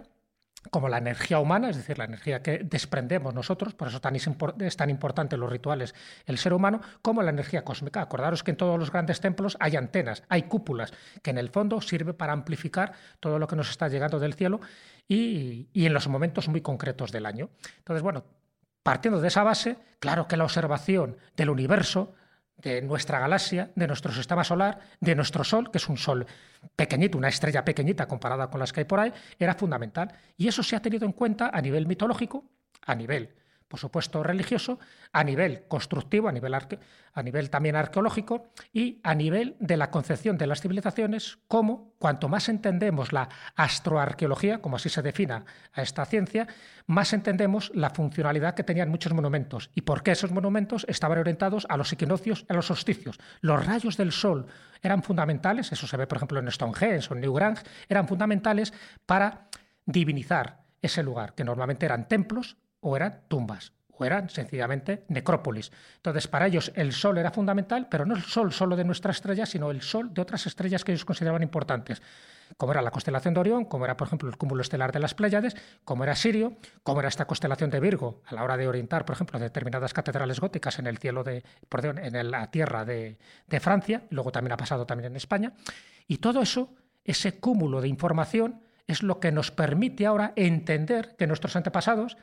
como 0.70 0.88
la 0.88 0.98
energía 0.98 1.38
humana, 1.38 1.70
es 1.70 1.76
decir, 1.76 1.98
la 1.98 2.04
energía 2.04 2.42
que 2.42 2.58
desprendemos 2.58 3.34
nosotros, 3.34 3.74
por 3.74 3.88
eso 3.88 4.00
tan 4.00 4.16
es 4.16 4.76
tan 4.76 4.90
importante 4.90 5.36
los 5.36 5.50
rituales 5.50 5.94
el 6.26 6.38
ser 6.38 6.52
humano, 6.52 6.80
como 7.00 7.22
la 7.22 7.30
energía 7.30 7.64
cósmica. 7.64 8.02
Acordaros 8.02 8.42
que 8.42 8.50
en 8.50 8.56
todos 8.56 8.78
los 8.78 8.90
grandes 8.90 9.20
templos 9.20 9.56
hay 9.60 9.76
antenas, 9.76 10.24
hay 10.28 10.42
cúpulas, 10.42 10.92
que 11.22 11.30
en 11.30 11.38
el 11.38 11.50
fondo 11.50 11.80
sirve 11.80 12.12
para 12.12 12.32
amplificar 12.32 12.92
todo 13.20 13.38
lo 13.38 13.46
que 13.46 13.56
nos 13.56 13.70
está 13.70 13.88
llegando 13.88 14.18
del 14.18 14.34
cielo 14.34 14.60
y, 15.06 15.68
y 15.72 15.86
en 15.86 15.94
los 15.94 16.08
momentos 16.08 16.48
muy 16.48 16.60
concretos 16.60 17.12
del 17.12 17.26
año. 17.26 17.50
Entonces, 17.78 18.02
bueno, 18.02 18.24
partiendo 18.82 19.20
de 19.20 19.28
esa 19.28 19.44
base, 19.44 19.76
claro 20.00 20.26
que 20.26 20.36
la 20.36 20.44
observación 20.44 21.16
del 21.36 21.50
universo 21.50 22.14
de 22.58 22.82
nuestra 22.82 23.20
galaxia, 23.20 23.70
de 23.74 23.86
nuestro 23.86 24.12
sistema 24.12 24.44
solar, 24.44 24.80
de 25.00 25.14
nuestro 25.14 25.44
Sol, 25.44 25.70
que 25.70 25.78
es 25.78 25.88
un 25.88 25.96
Sol 25.96 26.26
pequeñito, 26.74 27.16
una 27.16 27.28
estrella 27.28 27.64
pequeñita 27.64 28.06
comparada 28.06 28.50
con 28.50 28.60
las 28.60 28.72
que 28.72 28.80
hay 28.80 28.84
por 28.84 29.00
ahí, 29.00 29.12
era 29.38 29.54
fundamental. 29.54 30.12
Y 30.36 30.48
eso 30.48 30.62
se 30.62 30.76
ha 30.76 30.82
tenido 30.82 31.06
en 31.06 31.12
cuenta 31.12 31.50
a 31.52 31.60
nivel 31.60 31.86
mitológico, 31.86 32.44
a 32.84 32.94
nivel 32.94 33.37
por 33.68 33.78
supuesto, 33.78 34.22
religioso, 34.22 34.78
a 35.12 35.22
nivel 35.22 35.64
constructivo, 35.68 36.28
a 36.28 36.32
nivel, 36.32 36.54
a 36.54 37.22
nivel 37.22 37.50
también 37.50 37.76
arqueológico 37.76 38.48
y 38.72 39.00
a 39.02 39.14
nivel 39.14 39.56
de 39.60 39.76
la 39.76 39.90
concepción 39.90 40.38
de 40.38 40.46
las 40.46 40.62
civilizaciones, 40.62 41.38
como 41.48 41.92
cuanto 41.98 42.28
más 42.28 42.48
entendemos 42.48 43.12
la 43.12 43.28
astroarqueología, 43.56 44.62
como 44.62 44.76
así 44.76 44.88
se 44.88 45.02
defina 45.02 45.44
a 45.72 45.82
esta 45.82 46.06
ciencia, 46.06 46.48
más 46.86 47.12
entendemos 47.12 47.70
la 47.74 47.90
funcionalidad 47.90 48.54
que 48.54 48.64
tenían 48.64 48.88
muchos 48.88 49.12
monumentos 49.12 49.70
y 49.74 49.82
por 49.82 50.02
qué 50.02 50.12
esos 50.12 50.32
monumentos 50.32 50.86
estaban 50.88 51.18
orientados 51.18 51.66
a 51.68 51.76
los 51.76 51.92
equinoccios, 51.92 52.46
a 52.48 52.54
los 52.54 52.66
solsticios. 52.66 53.18
Los 53.40 53.66
rayos 53.66 53.98
del 53.98 54.12
sol 54.12 54.46
eran 54.82 55.02
fundamentales, 55.02 55.72
eso 55.72 55.86
se 55.86 55.96
ve 55.96 56.06
por 56.06 56.16
ejemplo 56.16 56.40
en 56.40 56.50
Stonehenge 56.50 57.08
o 57.10 57.14
en 57.14 57.20
Newgrange, 57.20 57.64
eran 57.88 58.08
fundamentales 58.08 58.72
para 59.04 59.48
divinizar 59.84 60.62
ese 60.80 61.02
lugar, 61.02 61.34
que 61.34 61.44
normalmente 61.44 61.86
eran 61.86 62.08
templos 62.08 62.56
o 62.88 62.96
eran 62.96 63.20
tumbas, 63.28 63.72
o 63.90 64.04
eran 64.04 64.30
sencillamente 64.30 65.04
necrópolis. 65.08 65.70
Entonces, 65.96 66.26
para 66.26 66.46
ellos 66.46 66.72
el 66.74 66.92
Sol 66.92 67.18
era 67.18 67.30
fundamental, 67.30 67.88
pero 67.90 68.06
no 68.06 68.16
el 68.16 68.22
Sol 68.22 68.52
solo 68.52 68.76
de 68.76 68.84
nuestra 68.84 69.12
estrella, 69.12 69.44
sino 69.44 69.70
el 69.70 69.82
Sol 69.82 70.14
de 70.14 70.22
otras 70.22 70.46
estrellas 70.46 70.84
que 70.84 70.92
ellos 70.92 71.04
consideraban 71.04 71.42
importantes, 71.42 72.00
como 72.56 72.72
era 72.72 72.80
la 72.80 72.90
constelación 72.90 73.34
de 73.34 73.40
Orión, 73.40 73.64
como 73.66 73.84
era, 73.84 73.96
por 73.96 74.06
ejemplo, 74.06 74.28
el 74.30 74.38
cúmulo 74.38 74.62
estelar 74.62 74.90
de 74.90 75.00
las 75.00 75.14
Pléyades, 75.14 75.54
como 75.84 76.04
era 76.04 76.16
Sirio, 76.16 76.56
como 76.82 77.00
era 77.00 77.08
esta 77.08 77.26
constelación 77.26 77.68
de 77.68 77.80
Virgo, 77.80 78.22
a 78.24 78.34
la 78.34 78.42
hora 78.42 78.56
de 78.56 78.66
orientar, 78.66 79.04
por 79.04 79.14
ejemplo, 79.14 79.38
determinadas 79.38 79.92
catedrales 79.92 80.40
góticas 80.40 80.78
en 80.78 80.86
el 80.86 80.96
cielo 80.96 81.24
de, 81.24 81.44
perdón, 81.68 81.98
en 81.98 82.30
la 82.30 82.50
tierra 82.50 82.86
de, 82.86 83.18
de 83.46 83.60
Francia, 83.60 84.04
luego 84.08 84.32
también 84.32 84.52
ha 84.52 84.56
pasado 84.56 84.86
también 84.86 85.12
en 85.12 85.16
España, 85.16 85.52
y 86.06 86.18
todo 86.18 86.40
eso, 86.40 86.74
ese 87.04 87.38
cúmulo 87.38 87.82
de 87.82 87.88
información, 87.88 88.62
es 88.88 89.02
lo 89.02 89.20
que 89.20 89.30
nos 89.30 89.50
permite 89.50 90.06
ahora 90.06 90.32
entender 90.34 91.14
que 91.16 91.26
nuestros 91.26 91.54
antepasados 91.54 92.16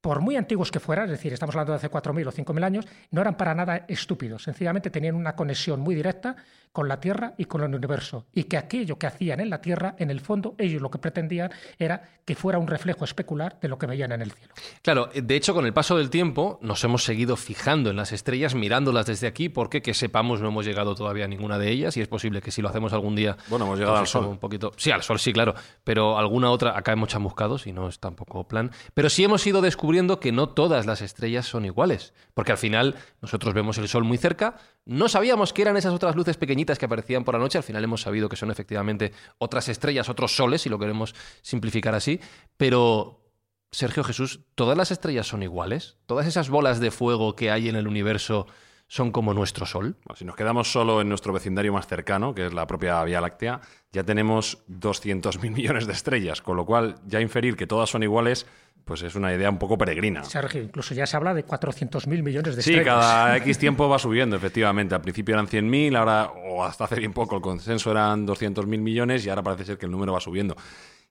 por 0.00 0.20
muy 0.20 0.36
antiguos 0.36 0.70
que 0.70 0.80
fueran, 0.80 1.06
es 1.06 1.12
decir, 1.12 1.32
estamos 1.32 1.54
hablando 1.54 1.72
de 1.72 1.78
hace 1.78 1.90
4.000 1.90 2.28
o 2.28 2.32
5.000 2.32 2.64
años, 2.64 2.86
no 3.10 3.20
eran 3.20 3.36
para 3.36 3.54
nada 3.54 3.84
estúpidos, 3.88 4.44
sencillamente 4.44 4.90
tenían 4.90 5.14
una 5.14 5.34
conexión 5.34 5.80
muy 5.80 5.94
directa 5.94 6.36
con 6.72 6.88
la 6.88 7.00
Tierra 7.00 7.34
y 7.38 7.46
con 7.46 7.62
el 7.62 7.74
universo, 7.74 8.26
y 8.32 8.44
que 8.44 8.56
aquello 8.56 8.98
que 8.98 9.06
hacían 9.06 9.40
en 9.40 9.50
la 9.50 9.60
Tierra, 9.60 9.94
en 9.98 10.10
el 10.10 10.20
fondo, 10.20 10.54
ellos 10.58 10.82
lo 10.82 10.90
que 10.90 10.98
pretendían 10.98 11.50
era 11.78 12.02
que 12.24 12.34
fuera 12.34 12.58
un 12.58 12.66
reflejo 12.66 13.04
especular 13.04 13.58
de 13.60 13.68
lo 13.68 13.78
que 13.78 13.86
veían 13.86 14.12
en 14.12 14.22
el 14.22 14.32
cielo. 14.32 14.54
Claro, 14.82 15.08
de 15.14 15.36
hecho, 15.36 15.54
con 15.54 15.66
el 15.66 15.72
paso 15.72 15.96
del 15.96 16.10
tiempo 16.10 16.58
nos 16.62 16.82
hemos 16.84 17.04
seguido 17.04 17.36
fijando 17.36 17.90
en 17.90 17.96
las 17.96 18.12
estrellas, 18.12 18.54
mirándolas 18.54 19.06
desde 19.06 19.26
aquí, 19.26 19.48
porque 19.48 19.82
que 19.82 19.94
sepamos 19.94 20.40
no 20.40 20.48
hemos 20.48 20.66
llegado 20.66 20.94
todavía 20.94 21.24
a 21.24 21.28
ninguna 21.28 21.58
de 21.58 21.70
ellas, 21.70 21.96
y 21.96 22.00
es 22.00 22.08
posible 22.08 22.40
que 22.40 22.50
si 22.50 22.62
lo 22.62 22.68
hacemos 22.68 22.92
algún 22.92 23.16
día... 23.16 23.36
Bueno, 23.48 23.64
hemos 23.66 23.78
llegado 23.78 23.96
al 23.96 24.06
Sol. 24.06 24.26
Un 24.26 24.38
poquito... 24.38 24.72
Sí, 24.76 24.90
al 24.90 25.02
Sol 25.02 25.18
sí, 25.18 25.32
claro, 25.32 25.54
pero 25.84 26.18
alguna 26.18 26.50
otra, 26.50 26.76
acá 26.76 26.92
hemos 26.92 27.08
chamuscado, 27.08 27.58
si 27.58 27.72
no 27.72 27.88
es 27.88 27.98
tampoco 27.98 28.46
plan, 28.46 28.70
pero 28.94 29.10
sí 29.10 29.24
hemos 29.24 29.46
ido 29.46 29.60
descubriendo 29.60 30.20
que 30.20 30.32
no 30.32 30.48
todas 30.50 30.86
las 30.86 31.02
estrellas 31.02 31.46
son 31.46 31.64
iguales, 31.64 32.12
porque 32.34 32.52
al 32.52 32.58
final 32.58 32.96
nosotros 33.20 33.54
vemos 33.54 33.78
el 33.78 33.88
Sol 33.88 34.04
muy 34.04 34.18
cerca, 34.18 34.56
no 34.88 35.08
sabíamos 35.08 35.52
que 35.52 35.60
eran 35.60 35.76
esas 35.76 35.92
otras 35.92 36.16
luces 36.16 36.38
pequeñitas 36.38 36.78
que 36.78 36.86
aparecían 36.86 37.22
por 37.22 37.34
la 37.34 37.40
noche, 37.40 37.58
al 37.58 37.64
final 37.64 37.84
hemos 37.84 38.00
sabido 38.00 38.30
que 38.30 38.36
son 38.36 38.50
efectivamente 38.50 39.12
otras 39.36 39.68
estrellas, 39.68 40.08
otros 40.08 40.34
soles, 40.34 40.62
si 40.62 40.70
lo 40.70 40.78
queremos 40.78 41.14
simplificar 41.42 41.94
así, 41.94 42.20
pero 42.56 43.20
Sergio 43.70 44.02
Jesús, 44.02 44.40
¿todas 44.54 44.78
las 44.78 44.90
estrellas 44.90 45.26
son 45.26 45.42
iguales? 45.42 45.98
¿Todas 46.06 46.26
esas 46.26 46.48
bolas 46.48 46.80
de 46.80 46.90
fuego 46.90 47.36
que 47.36 47.50
hay 47.50 47.68
en 47.68 47.76
el 47.76 47.86
universo 47.86 48.46
son 48.86 49.12
como 49.12 49.34
nuestro 49.34 49.66
Sol? 49.66 49.96
Si 50.14 50.24
nos 50.24 50.36
quedamos 50.36 50.72
solo 50.72 51.02
en 51.02 51.10
nuestro 51.10 51.34
vecindario 51.34 51.74
más 51.74 51.86
cercano, 51.86 52.34
que 52.34 52.46
es 52.46 52.54
la 52.54 52.66
propia 52.66 53.04
Vía 53.04 53.20
Láctea, 53.20 53.60
ya 53.92 54.04
tenemos 54.04 54.64
200.000 54.68 55.50
millones 55.50 55.86
de 55.86 55.92
estrellas, 55.92 56.40
con 56.40 56.56
lo 56.56 56.64
cual 56.64 56.94
ya 57.04 57.20
inferir 57.20 57.56
que 57.56 57.66
todas 57.66 57.90
son 57.90 58.02
iguales 58.02 58.46
pues 58.88 59.02
es 59.02 59.14
una 59.14 59.34
idea 59.34 59.50
un 59.50 59.58
poco 59.58 59.76
peregrina. 59.76 60.24
Sergio, 60.24 60.62
incluso 60.62 60.94
ya 60.94 61.06
se 61.06 61.14
habla 61.14 61.34
de 61.34 61.46
400.000 61.46 62.22
millones 62.22 62.56
de 62.56 62.60
estrellas. 62.60 62.82
Sí, 62.82 62.84
cada 62.84 63.36
X 63.44 63.58
tiempo 63.58 63.86
va 63.86 63.98
subiendo, 63.98 64.34
efectivamente. 64.34 64.94
Al 64.94 65.02
principio 65.02 65.34
eran 65.34 65.46
100.000, 65.46 65.96
ahora, 65.96 66.30
o 66.30 66.64
hasta 66.64 66.84
hace 66.84 66.96
bien 66.96 67.12
poco, 67.12 67.36
el 67.36 67.42
consenso 67.42 67.90
eran 67.90 68.26
200.000 68.26 68.66
millones 68.78 69.26
y 69.26 69.28
ahora 69.28 69.42
parece 69.42 69.66
ser 69.66 69.78
que 69.78 69.84
el 69.84 69.92
número 69.92 70.14
va 70.14 70.20
subiendo. 70.20 70.56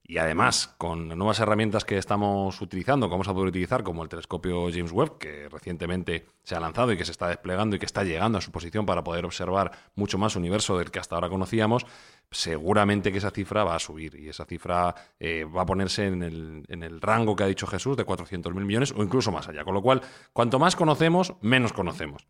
Y 0.09 0.19
además, 0.19 0.73
con 0.77 1.09
nuevas 1.09 1.39
herramientas 1.41 1.83
que 1.83 1.97
estamos 1.97 2.61
utilizando, 2.61 3.07
que 3.07 3.11
vamos 3.11 3.27
a 3.27 3.33
poder 3.33 3.49
utilizar, 3.49 3.83
como 3.83 4.03
el 4.03 4.09
telescopio 4.09 4.71
James 4.71 4.93
Webb, 4.93 5.17
que 5.17 5.49
recientemente 5.49 6.27
se 6.43 6.55
ha 6.55 6.61
lanzado 6.61 6.93
y 6.93 6.97
que 6.97 7.03
se 7.03 7.11
está 7.11 7.27
desplegando 7.27 7.75
y 7.75 7.79
que 7.79 7.85
está 7.85 8.05
llegando 8.05 8.37
a 8.37 8.41
su 8.41 8.49
posición 8.49 8.85
para 8.85 9.03
poder 9.03 9.25
observar 9.25 9.69
mucho 9.95 10.17
más 10.17 10.37
universo 10.37 10.77
del 10.77 10.91
que 10.91 10.99
hasta 10.99 11.15
ahora 11.15 11.27
conocíamos, 11.27 11.85
seguramente 12.31 13.11
que 13.11 13.19
esa 13.19 13.31
cifra 13.31 13.63
va 13.63 13.75
a 13.75 13.79
subir 13.79 14.15
y 14.15 14.29
esa 14.29 14.45
cifra 14.45 14.93
eh, 15.19 15.45
va 15.45 15.61
a 15.61 15.65
ponerse 15.65 16.05
en 16.07 16.23
el, 16.23 16.63
en 16.67 16.83
el, 16.83 16.99
rango 17.01 17.35
que 17.35 17.43
ha 17.43 17.47
dicho 17.47 17.67
Jesús 17.67 17.95
de 17.95 18.05
400.000 18.05 18.53
millones 18.53 18.93
o 18.95 19.03
incluso 19.03 19.31
más 19.31 19.47
allá. 19.47 19.63
Con 19.63 19.73
lo 19.73 19.81
cual, 19.81 20.01
cuanto 20.33 20.59
más 20.59 20.75
conocemos, 20.75 21.33
menos 21.41 21.73
conocemos. 21.73 22.27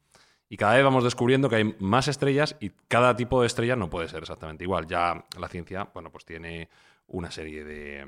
Y 0.49 0.57
cada 0.57 0.75
vez 0.75 0.83
vamos 0.83 1.03
descubriendo 1.03 1.49
que 1.49 1.57
hay 1.57 1.75
más 1.79 2.07
estrellas 2.07 2.55
y 2.59 2.71
cada 2.87 3.15
tipo 3.15 3.41
de 3.41 3.47
estrella 3.47 3.75
no 3.75 3.89
puede 3.89 4.07
ser 4.07 4.19
exactamente 4.19 4.63
igual. 4.63 4.87
Ya 4.87 5.25
la 5.37 5.49
ciencia, 5.49 5.89
bueno, 5.93 6.11
pues 6.11 6.25
tiene 6.25 6.69
una 7.07 7.31
serie 7.31 7.63
de, 7.65 8.05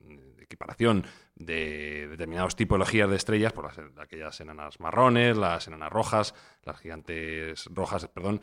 de 0.00 0.42
equiparación 0.42 1.04
de 1.34 2.08
determinadas 2.08 2.56
tipologías 2.56 3.10
de 3.10 3.16
estrellas, 3.16 3.52
por 3.52 3.64
las, 3.64 3.78
aquellas 3.98 4.40
enanas 4.40 4.80
marrones, 4.80 5.36
las 5.36 5.66
enanas 5.66 5.92
rojas, 5.92 6.34
las 6.64 6.78
gigantes 6.78 7.66
rojas, 7.66 8.08
perdón, 8.08 8.40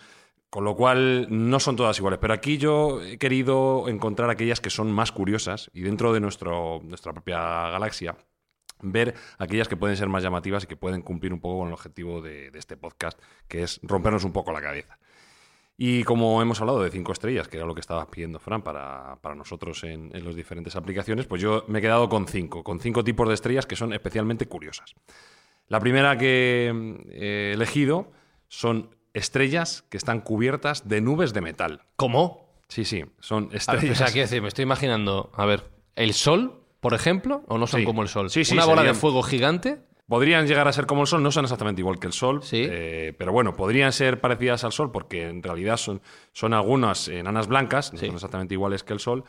con 0.53 0.65
lo 0.65 0.75
cual 0.75 1.25
no 1.31 1.59
son 1.59 1.75
todas 1.75 1.97
iguales. 1.97 2.19
Pero 2.21 2.31
aquí 2.31 2.59
yo 2.59 3.01
he 3.01 3.17
querido 3.17 3.89
encontrar 3.89 4.29
aquellas 4.29 4.61
que 4.61 4.69
son 4.69 4.91
más 4.91 5.11
curiosas 5.11 5.71
y 5.73 5.81
dentro 5.81 6.13
de 6.13 6.19
nuestro, 6.19 6.79
nuestra 6.83 7.11
propia 7.11 7.39
galaxia 7.69 8.15
ver 8.79 9.15
aquellas 9.39 9.67
que 9.67 9.77
pueden 9.77 9.97
ser 9.97 10.09
más 10.09 10.21
llamativas 10.21 10.63
y 10.63 10.67
que 10.67 10.75
pueden 10.75 11.01
cumplir 11.01 11.33
un 11.33 11.39
poco 11.39 11.57
con 11.57 11.69
el 11.69 11.73
objetivo 11.73 12.21
de, 12.21 12.51
este 12.53 12.77
podcast, 12.77 13.19
que 13.47 13.63
es 13.63 13.79
rompernos 13.81 14.25
un 14.25 14.31
poco 14.31 14.51
la 14.51 14.61
cabeza. 14.61 14.99
Y 15.75 16.03
como 16.03 16.39
hemos 16.39 16.61
hablado 16.61 16.83
de 16.83 16.91
cinco 16.91 17.13
estrellas, 17.13 17.47
que 17.47 17.57
era 17.57 17.65
lo 17.65 17.73
que 17.73 17.81
estaba 17.81 18.05
pidiendo 18.05 18.37
Fran 18.37 18.61
para, 18.61 19.17
para 19.21 19.33
nosotros 19.33 19.83
en, 19.83 20.15
en 20.15 20.23
las 20.23 20.35
diferentes 20.35 20.75
aplicaciones, 20.75 21.25
pues 21.25 21.41
yo 21.41 21.65
me 21.67 21.79
he 21.79 21.81
quedado 21.81 22.09
con 22.09 22.27
cinco, 22.27 22.63
con 22.63 22.79
cinco 22.79 23.03
tipos 23.03 23.27
de 23.27 23.33
estrellas 23.33 23.65
que 23.65 23.75
son 23.75 23.91
especialmente 23.91 24.45
curiosas. 24.45 24.93
La 25.67 25.79
primera 25.79 26.15
que 26.15 26.71
he 27.09 27.53
elegido 27.53 28.11
son 28.49 28.91
estrellas 29.13 29.83
que 29.89 29.97
están 29.97 30.21
cubiertas 30.21 30.87
de 30.87 31.01
nubes 31.01 31.33
de 31.33 31.41
metal. 31.41 31.81
¿Cómo? 31.95 32.49
Sí, 32.67 32.85
sí, 32.85 33.03
son 33.19 33.49
ver, 33.49 33.57
estrellas. 33.57 33.91
o 33.91 33.95
sea, 33.95 34.07
quiero 34.07 34.21
decir, 34.27 34.41
me 34.41 34.47
estoy 34.47 34.63
imaginando, 34.63 35.31
a 35.35 35.45
ver, 35.45 35.69
¿el 35.95 36.13
Sol, 36.13 36.61
por 36.79 36.93
ejemplo, 36.93 37.43
o 37.47 37.57
no 37.57 37.67
son 37.67 37.81
Sí. 37.81 37.85
como 37.85 38.01
el 38.01 38.07
Sol? 38.09 38.29
Sí, 38.29 38.43
sí, 38.45 38.53
Una 38.55 38.65
bola 38.65 38.83
de 38.83 38.93
fuego 38.93 39.21
gigante. 39.23 39.81
Podrían 40.07 40.47
llegar 40.47 40.67
a 40.67 40.73
ser 40.73 40.85
como 40.85 41.01
el 41.01 41.07
Sol, 41.07 41.23
no 41.23 41.31
son 41.31 41.45
exactamente 41.45 41.81
igual 41.81 41.97
que 41.99 42.07
el 42.07 42.13
Sol, 42.13 42.43
Sí. 42.43 42.65
eh, 42.69 43.13
pero 43.17 43.31
bueno, 43.31 43.55
podrían 43.55 43.93
ser 43.93 44.19
parecidas 44.19 44.63
al 44.65 44.73
Sol 44.73 44.91
porque 44.91 45.27
en 45.29 45.41
realidad 45.41 45.77
son, 45.77 46.01
son 46.33 46.53
algunas 46.53 47.07
enanas 47.07 47.47
blancas, 47.47 47.93
no 47.93 47.99
Sí. 47.99 48.07
son 48.07 48.15
exactamente 48.15 48.53
iguales 48.53 48.83
que 48.83 48.93
el 48.93 48.99
Sol. 48.99 49.23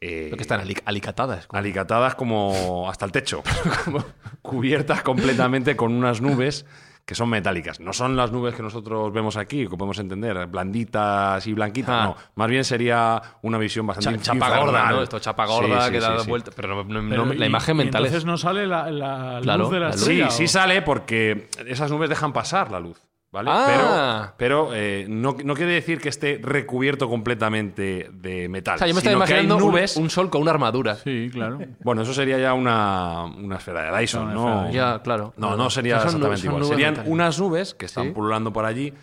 eh, 0.00 0.26
Lo 0.30 0.36
que 0.36 0.42
están 0.42 0.60
ali- 0.60 0.76
alicatadas. 0.84 1.46
como- 1.46 1.58
alicatadas 1.58 2.14
como 2.16 2.88
hasta 2.90 3.04
el 3.06 3.12
techo, 3.12 3.42
cubiertas 4.42 5.02
completamente 5.02 5.76
con 5.76 5.92
unas 5.94 6.20
nubes 6.20 6.66
que 7.06 7.14
son 7.14 7.28
metálicas. 7.28 7.80
No 7.80 7.92
son 7.92 8.16
las 8.16 8.32
nubes 8.32 8.54
que 8.54 8.62
nosotros 8.62 9.12
vemos 9.12 9.36
aquí, 9.36 9.64
que 9.68 9.76
podemos 9.76 9.98
entender, 9.98 10.46
blanditas 10.46 11.46
y 11.46 11.52
blanquitas. 11.52 11.94
Ah. 11.94 12.04
No, 12.06 12.16
más 12.34 12.48
bien 12.48 12.64
sería 12.64 13.20
una 13.42 13.58
visión 13.58 13.86
bastante 13.86 14.20
Cha- 14.20 14.32
chapa 14.32 14.58
gorda. 14.58 14.90
¿no? 14.90 15.02
Esto 15.02 15.18
chapa 15.18 15.44
gorda 15.46 15.80
Sí, 15.80 15.86
sí, 15.86 15.92
que 15.92 16.00
da 16.00 16.18
sí, 16.20 16.28
vuelta. 16.30 16.50
Pero, 16.56 16.68
no- 16.68 17.02
no- 17.02 17.10
Pero 17.10 17.26
no- 17.26 17.34
la 17.34 17.44
y- 17.44 17.48
imagen 17.48 17.74
y 17.76 17.78
mental 17.78 18.02
entonces 18.02 18.18
es. 18.20 18.24
no 18.24 18.38
sale 18.38 18.66
la, 18.66 18.90
la 18.90 19.40
Claro, 19.42 19.64
luz 19.64 19.72
de 19.72 19.80
la, 19.80 19.88
la 19.90 19.94
luz. 19.94 20.04
Sí, 20.04 20.22
sí 20.30 20.48
sale 20.48 20.80
porque 20.82 21.48
esas 21.66 21.90
nubes 21.90 22.08
dejan 22.08 22.32
pasar 22.32 22.70
la 22.70 22.80
luz. 22.80 22.98
¿Vale? 23.34 23.50
Ah. 23.52 24.32
Pero, 24.38 24.68
pero 24.68 24.74
eh, 24.74 25.04
no, 25.08 25.36
no 25.44 25.54
quiere 25.54 25.72
decir 25.72 26.00
que 26.00 26.08
esté 26.08 26.40
recubierto 26.42 27.08
completamente 27.08 28.08
de 28.12 28.48
metal. 28.48 28.76
O 28.76 28.78
sea, 28.78 28.86
yo 28.86 28.94
me 28.94 29.00
hay 29.04 29.14
imaginando 29.14 29.56
un- 29.56 29.62
nubes. 29.72 29.96
un, 29.96 30.08
sol 30.08 30.30
con 30.30 30.40
una 30.42 30.52
armadura. 30.52 30.94
Sí, 30.94 31.28
claro. 31.32 31.58
Bueno, 31.82 32.02
eso 32.02 32.14
sería 32.14 32.38
ya 32.38 32.54
una, 32.54 33.24
una 33.24 33.56
esfera 33.56 33.90
de 33.92 34.00
Dyson, 34.00 34.32
¿no? 34.32 34.64
de 34.64 34.72
Ya, 34.72 35.00
claro. 35.02 35.34
No, 35.36 35.48
Claro. 35.48 35.56
no 35.64 35.70
sería 35.70 35.96
O 35.98 36.00
sea, 36.00 36.10
son 36.10 36.20
nu- 36.20 36.26
exactamente 36.28 36.46
son 36.46 36.54
igual. 36.62 36.64
Serían 36.76 36.90
metálicas. 36.92 37.12
unas 37.12 37.38
nubes 37.40 37.74
que 37.74 37.86
están 37.86 38.04
Sí. 38.04 38.10
pululando 38.12 38.52
por 38.52 38.64
allí 38.64 38.94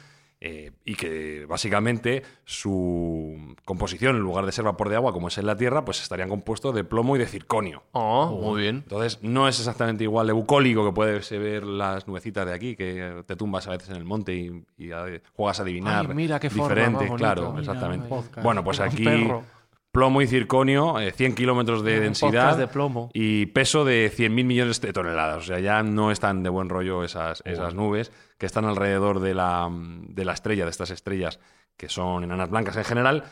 eh, 0.44 0.72
y 0.86 0.96
que 0.96 1.46
básicamente 1.48 2.24
su 2.46 3.56
composición, 3.64 4.16
en 4.16 4.22
lugar 4.24 4.46
de 4.46 4.52
ser 4.52 4.66
vapor 4.66 4.90
de 4.90 4.96
agua 4.96 5.14
como 5.14 5.28
es 5.28 5.38
en 5.38 5.46
la 5.46 5.56
Tierra, 5.56 5.86
pues 5.86 6.02
estarían 6.02 6.30
compuestos 6.30 6.74
de 6.76 6.84
plomo 6.84 7.16
y 7.16 7.20
de 7.20 7.28
circonio. 7.28 7.84
Oh, 7.92 8.28
muy 8.42 8.62
bien. 8.62 8.78
Entonces, 8.78 9.20
no 9.22 9.48
es 9.48 9.60
exactamente 9.60 10.04
igual 10.04 10.28
de 10.28 10.34
bucólico 10.34 10.84
que 10.86 10.92
puedes 10.94 11.30
ver 11.30 11.64
las 11.64 12.08
nubecitas 12.08 12.46
de 12.46 12.54
aquí, 12.54 12.76
que 12.76 13.24
te 13.26 13.36
tumbas 13.36 13.68
a 13.68 13.72
veces 13.72 13.90
en 13.90 13.96
el 13.98 14.04
monte 14.04 14.34
y, 14.36 14.64
y 14.78 14.92
a- 14.92 15.06
juegas 15.36 15.60
a 15.60 15.64
adivinar. 15.64 16.08
Ay, 16.10 16.16
mira 16.16 16.40
qué 16.40 16.50
forma 16.50 16.64
Diferente, 16.66 16.92
más 17.02 17.10
bonito. 17.10 17.16
claro, 17.18 17.50
Mira, 17.50 17.60
exactamente. 17.60 18.10
Bueno, 18.42 18.64
pues 18.64 18.80
Un 18.80 18.86
aquí 18.86 19.04
perro. 19.04 19.44
Plomo 19.92 20.22
y 20.22 20.28
circonio, 20.28 21.00
eh, 21.00 21.12
100 21.12 21.36
kilómetros 21.36 21.84
de 21.84 21.98
Un 21.98 22.04
densidad 22.04 22.58
de 22.58 22.68
plomo. 22.68 23.10
y 23.14 23.48
peso 23.48 23.84
de 23.86 24.12
100.000 24.12 24.46
millones 24.46 24.82
de 24.82 24.94
toneladas. 24.94 25.38
O 25.38 25.46
sea, 25.46 25.60
ya 25.60 25.84
no 25.84 26.12
están 26.12 26.44
de 26.44 26.50
buen 26.50 26.70
rollo 26.70 27.04
esas, 27.04 27.42
esas 27.46 27.74
nubes 27.76 28.12
que 28.38 28.46
están 28.46 28.66
alrededor 28.66 29.20
de 29.20 29.34
la, 29.34 29.70
de 29.72 30.26
la 30.26 30.34
estrella, 30.34 30.66
de 30.66 30.72
estas 30.72 30.92
estrellas 30.92 31.40
que 31.78 31.90
son 31.90 32.24
enanas 32.24 32.50
blancas 32.50 32.78
en 32.78 32.84
general 32.84 33.24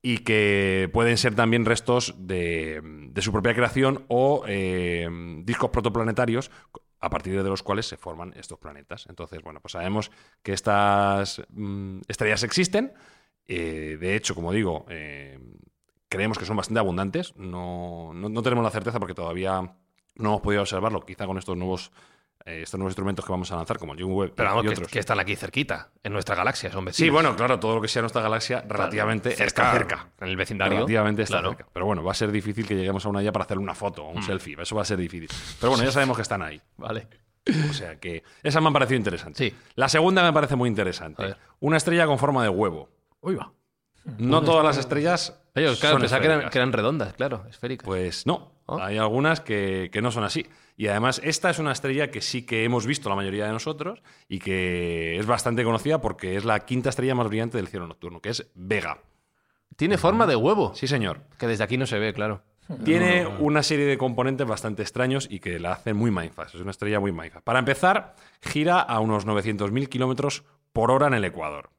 y 0.00 0.18
que 0.18 0.88
pueden 0.92 1.18
ser 1.18 1.34
también 1.34 1.64
restos 1.64 2.14
de, 2.18 2.80
de 2.82 3.22
su 3.22 3.32
propia 3.32 3.54
creación 3.54 4.04
o 4.08 4.44
eh, 4.46 5.08
discos 5.44 5.70
protoplanetarios 5.70 6.50
a 7.00 7.10
partir 7.10 7.42
de 7.42 7.48
los 7.48 7.62
cuales 7.62 7.86
se 7.86 7.96
forman 7.96 8.32
estos 8.36 8.58
planetas. 8.58 9.06
Entonces, 9.08 9.42
bueno, 9.42 9.60
pues 9.60 9.72
sabemos 9.72 10.10
que 10.42 10.52
estas 10.52 11.42
mm, 11.50 12.00
estrellas 12.08 12.42
existen. 12.42 12.92
Eh, 13.46 13.96
de 14.00 14.16
hecho, 14.16 14.34
como 14.34 14.52
digo, 14.52 14.84
eh, 14.88 15.38
creemos 16.08 16.38
que 16.38 16.44
son 16.44 16.56
bastante 16.56 16.80
abundantes. 16.80 17.34
No, 17.36 18.12
no- 18.14 18.28
no 18.28 18.42
tenemos 18.42 18.64
la 18.64 18.70
certeza 18.70 18.98
porque 18.98 19.14
todavía 19.14 19.60
no 20.16 20.28
hemos 20.28 20.40
podido 20.40 20.62
observarlo, 20.62 21.00
quizá 21.04 21.26
con 21.26 21.38
estos 21.38 21.56
nuevos, 21.56 21.92
eh, 22.44 22.62
estos 22.62 22.78
nuevos 22.78 22.92
instrumentos 22.92 23.24
que 23.24 23.30
vamos 23.30 23.52
a 23.52 23.56
lanzar, 23.56 23.78
como 23.78 23.92
el 23.94 24.02
Webb 24.02 24.32
Pero 24.34 24.48
vamos, 24.48 24.64
y 24.64 24.68
otros. 24.68 24.88
que 24.88 24.98
están 24.98 25.20
aquí 25.20 25.36
cerquita, 25.36 25.90
en 26.02 26.12
nuestra 26.12 26.34
galaxia, 26.34 26.72
son 26.72 26.84
vecinos. 26.84 27.06
Sí, 27.06 27.10
bueno, 27.10 27.36
claro, 27.36 27.60
todo 27.60 27.76
lo 27.76 27.80
que 27.80 27.88
sea 27.88 28.02
nuestra 28.02 28.22
galaxia 28.22 28.64
relativamente 28.66 29.30
está 29.42 29.70
cerca. 29.72 30.08
En 30.20 30.28
el 30.28 30.36
vecindario. 30.36 30.74
Relativamente 30.78 31.22
está 31.22 31.36
Claro. 31.40 31.50
cerca. 31.50 31.68
Pero 31.72 31.86
bueno, 31.86 32.02
va 32.02 32.12
a 32.12 32.14
ser 32.14 32.32
difícil 32.32 32.66
que 32.66 32.74
lleguemos 32.74 33.04
a 33.06 33.08
una 33.10 33.22
ya 33.22 33.32
para 33.32 33.44
hacer 33.44 33.58
una 33.58 33.74
foto 33.74 34.04
o 34.04 34.10
un 34.10 34.22
selfie. 34.22 34.56
Eso 34.60 34.74
va 34.76 34.82
a 34.82 34.86
ser 34.86 34.98
difícil. 34.98 35.28
Pero 35.60 35.70
bueno, 35.70 35.84
ya 35.84 35.92
sabemos 35.92 36.16
que 36.16 36.22
están 36.22 36.42
ahí. 36.42 36.60
Vale. 36.78 37.06
O 37.70 37.72
sea 37.72 37.98
que 37.98 38.22
esa 38.42 38.60
me 38.60 38.68
ha 38.68 38.72
parecido 38.72 38.98
interesante. 38.98 39.38
Sí. 39.50 39.56
La 39.74 39.88
segunda 39.88 40.22
me 40.22 40.32
parece 40.32 40.54
muy 40.56 40.68
interesante. 40.68 41.34
Una 41.60 41.76
estrella 41.78 42.06
con 42.06 42.18
forma 42.18 42.42
de 42.42 42.48
huevo. 42.50 42.88
Uy, 43.20 43.36
va. 43.36 43.52
No 44.18 44.42
todas 44.42 44.64
las 44.64 44.76
estrellas. 44.78 45.37
Oye, 45.54 45.76
claro, 45.76 45.98
pensaba 45.98 46.20
que 46.20 46.26
eran, 46.26 46.50
que 46.50 46.58
eran 46.58 46.72
redondas, 46.72 47.14
claro, 47.14 47.44
esféricas. 47.48 47.84
Pues 47.84 48.26
no, 48.26 48.52
¿Oh? 48.66 48.78
hay 48.80 48.98
algunas 48.98 49.40
que, 49.40 49.90
que 49.92 50.02
no 50.02 50.10
son 50.10 50.24
así. 50.24 50.46
Y 50.76 50.86
además, 50.86 51.20
esta 51.24 51.50
es 51.50 51.58
una 51.58 51.72
estrella 51.72 52.10
que 52.10 52.20
sí 52.20 52.46
que 52.46 52.64
hemos 52.64 52.86
visto 52.86 53.08
la 53.08 53.16
mayoría 53.16 53.46
de 53.46 53.52
nosotros 53.52 54.00
y 54.28 54.38
que 54.38 55.18
es 55.18 55.26
bastante 55.26 55.64
conocida 55.64 56.00
porque 56.00 56.36
es 56.36 56.44
la 56.44 56.60
quinta 56.60 56.90
estrella 56.90 57.16
más 57.16 57.26
brillante 57.26 57.56
del 57.56 57.66
cielo 57.66 57.88
nocturno, 57.88 58.20
que 58.20 58.28
es 58.28 58.48
Vega. 58.54 58.98
Tiene 59.76 59.98
forma 59.98 60.26
de 60.26 60.36
huevo. 60.36 60.72
Sí, 60.74 60.86
señor. 60.86 61.22
Que 61.38 61.46
desde 61.46 61.64
aquí 61.64 61.76
no 61.76 61.86
se 61.86 61.98
ve, 61.98 62.12
claro. 62.12 62.42
Tiene 62.84 63.26
una 63.26 63.62
serie 63.62 63.86
de 63.86 63.96
componentes 63.96 64.46
bastante 64.46 64.82
extraños 64.82 65.26
y 65.30 65.40
que 65.40 65.58
la 65.58 65.72
hacen 65.72 65.96
muy 65.96 66.10
mindfast. 66.10 66.54
Es 66.54 66.60
una 66.60 66.70
estrella 66.70 67.00
muy 67.00 67.12
mindfast. 67.12 67.44
Para 67.44 67.60
empezar, 67.60 68.14
gira 68.42 68.80
a 68.80 69.00
unos 69.00 69.26
900.000 69.26 69.88
kilómetros 69.88 70.44
por 70.72 70.90
hora 70.90 71.06
en 71.06 71.14
el 71.14 71.24
Ecuador. 71.24 71.70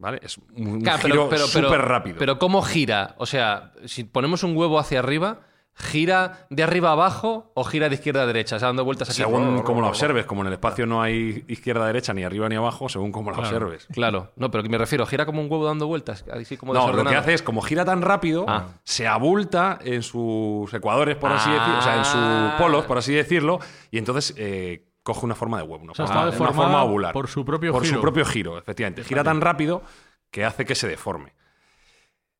¿Vale? 0.00 0.18
Es 0.22 0.38
un 0.56 0.80
Claro, 0.80 0.98
giro 1.02 1.46
súper 1.46 1.82
rápido. 1.82 2.16
Pero 2.18 2.38
¿cómo 2.38 2.62
gira? 2.62 3.14
O 3.18 3.26
sea, 3.26 3.72
si 3.84 4.04
ponemos 4.04 4.42
un 4.42 4.56
huevo 4.56 4.78
hacia 4.78 4.98
arriba, 4.98 5.40
¿gira 5.74 6.46
de 6.50 6.62
arriba 6.62 6.88
a 6.88 6.92
abajo 6.92 7.52
o 7.54 7.64
gira 7.64 7.88
de 7.90 7.96
izquierda 7.96 8.22
a 8.22 8.26
derecha? 8.26 8.56
O 8.56 8.58
sea, 8.58 8.68
dando 8.68 8.84
vueltas 8.84 9.10
aquí. 9.10 9.18
según 9.18 9.60
cómo 9.62 9.82
lo 9.82 9.88
observes, 9.88 10.24
como 10.24 10.40
en 10.40 10.46
el 10.48 10.52
espacio 10.54 10.86
no 10.86 11.02
hay 11.02 11.44
izquierda, 11.48 11.86
derecha, 11.86 12.14
ni 12.14 12.24
arriba 12.24 12.48
ni 12.48 12.56
abajo, 12.56 12.88
según 12.88 13.12
cómo 13.12 13.30
lo 13.30 13.38
observes. 13.38 13.86
Claro, 13.92 14.32
no, 14.36 14.50
pero 14.50 14.64
me 14.68 14.78
refiero, 14.78 15.04
gira 15.04 15.26
como 15.26 15.42
un 15.42 15.50
huevo 15.50 15.66
dando 15.66 15.86
vueltas, 15.86 16.24
así 16.32 16.56
como 16.56 16.72
No, 16.72 16.90
lo 16.92 17.04
que 17.04 17.14
hace 17.16 17.34
es, 17.34 17.42
como 17.42 17.60
gira 17.60 17.84
tan 17.84 18.00
rápido, 18.02 18.46
Ah. 18.48 18.68
se 18.84 19.06
abulta 19.06 19.78
en 19.84 20.02
sus 20.02 20.72
ecuadores, 20.72 21.16
por 21.16 21.30
así 21.30 21.50
Ah. 21.50 21.54
decirlo, 21.58 21.78
o 21.78 21.82
sea, 21.82 21.96
en 21.98 22.04
sus 22.06 22.58
polos, 22.58 22.84
por 22.86 22.96
así 22.98 23.12
decirlo, 23.14 23.58
y 23.90 23.98
entonces 23.98 24.34
eh, 24.38 24.86
coge 25.02 25.24
una 25.26 25.34
forma 25.34 25.56
de 25.58 25.62
huevo, 25.64 25.82
una, 25.84 25.92
O 25.92 25.94
sea, 25.94 26.06
forma, 26.06 26.28
está 26.28 26.42
una 26.42 26.52
forma 26.52 26.82
ovular. 26.84 27.12
por 27.12 27.28
su 27.28 27.44
propio 27.44 27.72
Por 27.72 27.82
giro. 27.84 27.96
su 27.96 28.00
propio 28.00 28.24
giro, 28.24 28.58
efectivamente. 28.58 29.04
Gira 29.04 29.24
tan 29.24 29.40
rápido 29.40 29.82
que 30.30 30.44
hace 30.44 30.64
que 30.64 30.74
se 30.74 30.86
deforme. 30.88 31.32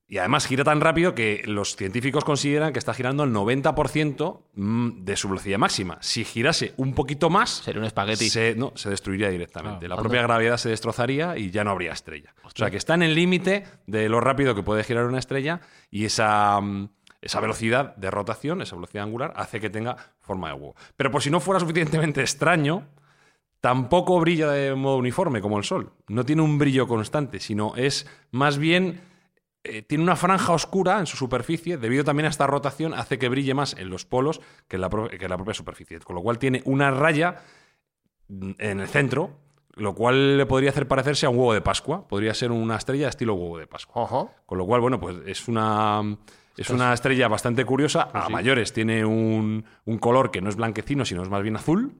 Y 0.06 0.18
además 0.18 0.44
gira 0.46 0.64
tan 0.64 0.80
rápido 0.80 1.14
que 1.14 1.42
los 1.46 1.76
científicos 1.76 2.24
consideran 2.24 2.72
que 2.72 2.80
está 2.80 2.92
girando 2.92 3.22
el 3.22 3.32
90% 3.32 4.40
mm, 4.54 5.04
de 5.04 5.16
su 5.16 5.28
velocidad 5.28 5.56
máxima. 5.58 5.98
Si 6.00 6.24
girase 6.24 6.74
un 6.78 6.94
poquito 6.94 7.30
más, 7.30 7.48
Sería 7.50 7.80
un 7.80 7.86
espagueti. 7.86 8.28
se, 8.28 8.56
no, 8.56 8.72
se 8.74 8.90
destruiría 8.90 9.28
directamente. 9.28 9.86
La 9.86 9.96
propia 9.96 10.22
gravedad 10.22 10.56
se 10.56 10.68
destrozaría 10.68 11.38
y 11.38 11.52
ya 11.52 11.62
no 11.62 11.70
habría 11.70 11.92
estrella. 11.92 12.34
O 12.42 12.50
sea 12.50 12.72
que 12.72 12.76
está 12.76 12.94
en 12.94 13.04
el 13.04 13.14
límite 13.14 13.64
de 13.86 14.08
lo 14.08 14.18
rápido 14.20 14.56
que 14.56 14.64
puede 14.64 14.82
girar 14.82 15.04
una 15.06 15.20
estrella 15.20 15.60
y 15.92 16.04
esa, 16.06 16.60
mm, 16.60 16.88
esa 17.22 17.40
velocidad 17.40 17.94
de 17.96 18.10
rotación, 18.10 18.62
esa 18.62 18.76
velocidad 18.76 19.04
angular, 19.04 19.32
hace 19.36 19.60
que 19.60 19.70
tenga 19.70 19.96
forma 20.20 20.48
de 20.48 20.54
huevo. 20.54 20.74
Pero 20.96 21.10
por 21.10 21.22
si 21.22 21.30
no 21.30 21.40
fuera 21.40 21.60
suficientemente 21.60 22.20
extraño, 22.20 22.86
tampoco 23.60 24.18
brilla 24.20 24.50
de 24.50 24.74
modo 24.74 24.96
uniforme 24.96 25.40
como 25.40 25.58
el 25.58 25.64
Sol. 25.64 25.92
No 26.08 26.24
tiene 26.24 26.42
un 26.42 26.58
brillo 26.58 26.88
constante, 26.88 27.40
sino 27.40 27.76
es 27.76 28.06
más 28.30 28.56
bien... 28.58 29.02
eh, 29.64 29.82
tiene 29.82 30.02
una 30.04 30.16
franja 30.16 30.54
oscura 30.54 30.98
en 30.98 31.06
su 31.06 31.18
superficie, 31.18 31.76
debido 31.76 32.02
también 32.02 32.24
a 32.24 32.30
esta 32.30 32.46
rotación, 32.46 32.94
hace 32.94 33.18
que 33.18 33.28
brille 33.28 33.52
más 33.52 33.76
en 33.76 33.90
los 33.90 34.06
polos 34.06 34.40
que 34.66 34.76
en 34.76 34.80
la, 34.80 34.88
pro- 34.88 35.10
que 35.10 35.22
en 35.22 35.28
la 35.30 35.36
propia 35.36 35.52
superficie. 35.52 35.98
Con 36.00 36.16
lo 36.16 36.22
cual 36.22 36.38
tiene 36.38 36.62
una 36.64 36.90
raya 36.90 37.42
mm, 38.28 38.52
en 38.56 38.80
el 38.80 38.88
centro, 38.88 39.36
lo 39.76 39.94
cual 39.94 40.38
le 40.38 40.46
podría 40.46 40.70
hacer 40.70 40.88
parecerse 40.88 41.26
a 41.26 41.28
un 41.28 41.36
huevo 41.36 41.52
de 41.52 41.60
Pascua. 41.60 42.08
Podría 42.08 42.32
ser 42.32 42.50
una 42.50 42.76
estrella 42.76 43.08
estilo 43.10 43.34
huevo 43.34 43.58
de 43.58 43.66
Pascua. 43.66 44.30
Con 44.46 44.56
lo 44.56 44.64
cual, 44.64 44.80
bueno, 44.80 44.98
pues 44.98 45.16
es 45.26 45.46
una, 45.48 46.16
es 46.60 46.68
una 46.68 46.92
estrella 46.92 47.26
bastante 47.26 47.64
curiosa. 47.64 48.10
A 48.12 48.28
mayores 48.28 48.74
tiene 48.74 49.02
un, 49.04 49.64
un 49.86 49.98
color 49.98 50.30
que 50.30 50.42
no 50.42 50.50
es 50.50 50.56
blanquecino, 50.56 51.06
sino 51.06 51.22
es 51.22 51.30
más 51.30 51.42
bien 51.42 51.56
azul. 51.56 51.94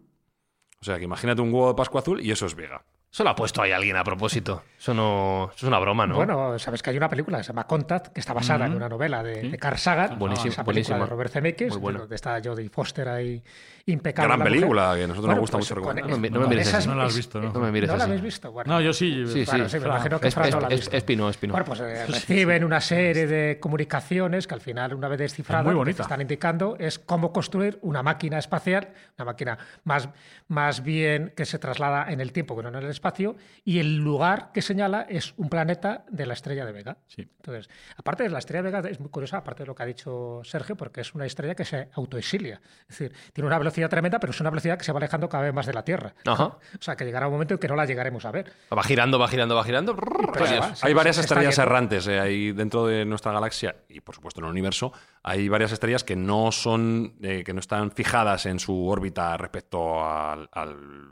O 0.82 0.84
sea, 0.84 0.98
que 0.98 1.04
imagínate 1.04 1.40
un 1.40 1.52
huevo 1.52 1.68
de 1.68 1.74
Pascua 1.74 2.02
azul 2.02 2.20
y 2.20 2.30
eso 2.30 2.44
es 2.44 2.54
Vega. 2.54 2.84
Eso 3.12 3.24
lo 3.24 3.30
ha 3.30 3.34
puesto 3.34 3.60
ahí 3.60 3.72
alguien 3.72 3.96
a 3.96 4.04
propósito. 4.04 4.62
Eso 4.78 4.94
no. 4.94 5.46
Eso 5.54 5.66
es 5.66 5.68
una 5.68 5.80
broma, 5.80 6.06
¿no? 6.06 6.14
Bueno, 6.14 6.56
sabes 6.60 6.80
que 6.80 6.90
hay 6.90 6.96
una 6.96 7.08
película 7.08 7.38
que 7.38 7.44
se 7.44 7.48
llama 7.48 7.66
Contact, 7.66 8.08
que 8.12 8.20
está 8.20 8.32
basada 8.32 8.66
en 8.66 8.74
una 8.74 8.88
novela 8.88 9.22
de, 9.22 9.50
de 9.50 9.58
Carl 9.58 9.76
Sagan. 9.78 10.16
Buenísima, 10.18 10.50
esa 10.52 10.64
película 10.64 10.64
buenísima. 10.64 10.98
de 11.00 11.06
Robert 11.06 11.32
Zemeckis, 11.32 11.80
donde 11.80 12.14
está 12.14 12.40
Jodie 12.42 12.68
Foster 12.68 13.08
ahí 13.08 13.42
impecable. 13.86 14.28
Gran 14.28 14.38
mujer. 14.38 14.52
película, 14.52 14.94
que 14.96 15.04
a 15.04 15.06
nosotros 15.08 15.30
nos 15.30 15.40
gusta 15.40 15.58
mucho 15.58 15.74
con- 15.74 15.82
recomendar. 15.96 16.10
No 16.10 16.18
me- 16.18 16.30
no 16.30 16.38
me 16.38 16.44
con 16.44 16.50
mires 16.50 16.68
esas- 16.68 16.78
así. 16.78 16.88
No 16.88 16.94
la 16.94 17.04
has 17.04 17.16
visto, 17.16 17.40
¿no? 17.40 17.52
No 17.52 17.60
me 17.60 17.72
mires 17.72 17.90
¿No 17.90 17.96
la 17.96 18.04
habéis 18.04 18.22
visto? 18.22 18.52
Bueno, 18.52 18.72
No, 18.72 18.80
yo 18.80 18.92
sí. 18.92 19.24
Sí, 19.26 19.44
Claro, 19.44 19.64
sí. 19.64 19.70
sí, 19.70 19.80
me 19.80 19.86
imagino 19.88 20.20
que 20.20 20.28
Es, 20.28 20.34
Fran 20.34 20.48
es, 20.48 20.54
no 20.54 20.60
la 20.60 20.66
ha 20.68 20.70
es- 20.70 20.80
visto. 20.80 20.96
es 20.96 21.02
Pino, 21.02 21.28
es 21.28 21.36
Pino. 21.36 21.52
Bueno, 21.52 21.66
pues 21.66 21.80
eh, 21.80 22.06
reciben 22.06 22.62
una 22.64 22.80
serie 22.80 23.26
de 23.26 23.58
comunicaciones 23.58 24.46
que 24.46 24.54
al 24.54 24.60
final, 24.60 24.94
una 24.94 25.08
vez 25.08 25.18
descifradas, 25.18 25.64
muy 25.64 25.72
lo 25.74 25.78
que 25.78 25.80
bonita. 25.80 25.96
te 25.96 26.02
están 26.02 26.20
indicando 26.20 26.76
es 26.78 27.00
cómo 27.00 27.32
construir 27.32 27.80
una 27.82 28.04
máquina 28.04 28.38
espacial, 28.38 28.90
una 29.18 29.24
máquina 29.24 29.58
más, 29.82 30.08
más 30.46 30.82
bien 30.84 31.32
que 31.36 31.44
se 31.44 31.58
traslada 31.58 32.10
en 32.12 32.20
el 32.20 32.32
tiempo 32.32 32.56
que 32.56 32.62
no 32.62 32.68
en 32.68 32.76
el 32.76 32.84
espacio, 33.00 33.36
y 33.64 33.78
el 33.78 33.96
lugar 33.96 34.50
que 34.52 34.60
señala 34.62 35.06
es 35.08 35.32
un 35.38 35.48
planeta 35.48 36.04
de 36.10 36.26
la 36.26 36.34
estrella 36.34 36.64
de 36.66 36.72
Vega. 36.72 36.98
Sí. 37.06 37.22
Entonces, 37.22 37.68
aparte 37.96 38.22
de 38.24 38.28
la 38.28 38.38
estrella 38.38 38.62
de 38.62 38.70
Vega, 38.70 38.88
es 38.90 39.00
muy 39.00 39.08
curiosa, 39.08 39.38
aparte 39.38 39.62
de 39.62 39.66
lo 39.66 39.74
que 39.74 39.82
ha 39.82 39.86
dicho 39.86 40.42
Sergio, 40.44 40.76
porque 40.76 41.00
es 41.00 41.14
una 41.14 41.24
estrella 41.26 41.54
que 41.54 41.64
se 41.64 41.88
autoexilia. 41.94 42.60
Es 42.82 42.98
decir, 42.98 43.12
tiene 43.32 43.46
una 43.48 43.58
velocidad 43.58 43.88
tremenda, 43.88 44.20
pero 44.20 44.32
es 44.32 44.40
una 44.40 44.50
velocidad 44.50 44.76
que 44.78 44.84
se 44.84 44.92
va 44.92 44.98
alejando 44.98 45.28
cada 45.28 45.44
vez 45.44 45.54
más 45.54 45.66
de 45.66 45.72
la 45.72 45.82
Tierra. 45.84 46.14
Ajá. 46.26 46.44
O 46.44 46.58
sea, 46.82 46.94
que 46.96 47.04
llegará 47.04 47.26
un 47.26 47.32
momento 47.32 47.54
en 47.54 47.60
que 47.60 47.68
no 47.68 47.76
la 47.76 47.86
llegaremos 47.86 48.24
a 48.26 48.30
ver. 48.30 48.52
Va 48.76 48.82
girando, 48.82 49.18
va 49.18 49.28
girando, 49.28 49.54
va 49.56 49.64
girando. 49.64 49.96
Va, 49.96 50.74
se- 50.74 50.86
Hay 50.86 50.92
varias 50.94 51.16
estrellas 51.18 51.56
errantes 51.58 52.06
eh, 52.06 52.20
ahí 52.20 52.52
dentro 52.52 52.86
de 52.86 53.04
nuestra 53.04 53.32
galaxia 53.32 53.74
y 53.88 54.00
por 54.00 54.14
supuesto 54.14 54.40
en 54.40 54.44
el 54.46 54.50
universo. 54.50 54.92
Hay 55.22 55.48
varias 55.48 55.72
estrellas 55.72 56.02
que 56.02 56.16
no 56.16 56.50
son, 56.50 57.14
eh, 57.22 57.42
que 57.44 57.52
no 57.52 57.60
están 57.60 57.90
fijadas 57.90 58.46
en 58.46 58.58
su 58.58 58.86
órbita 58.86 59.36
respecto 59.36 60.02
al, 60.02 60.48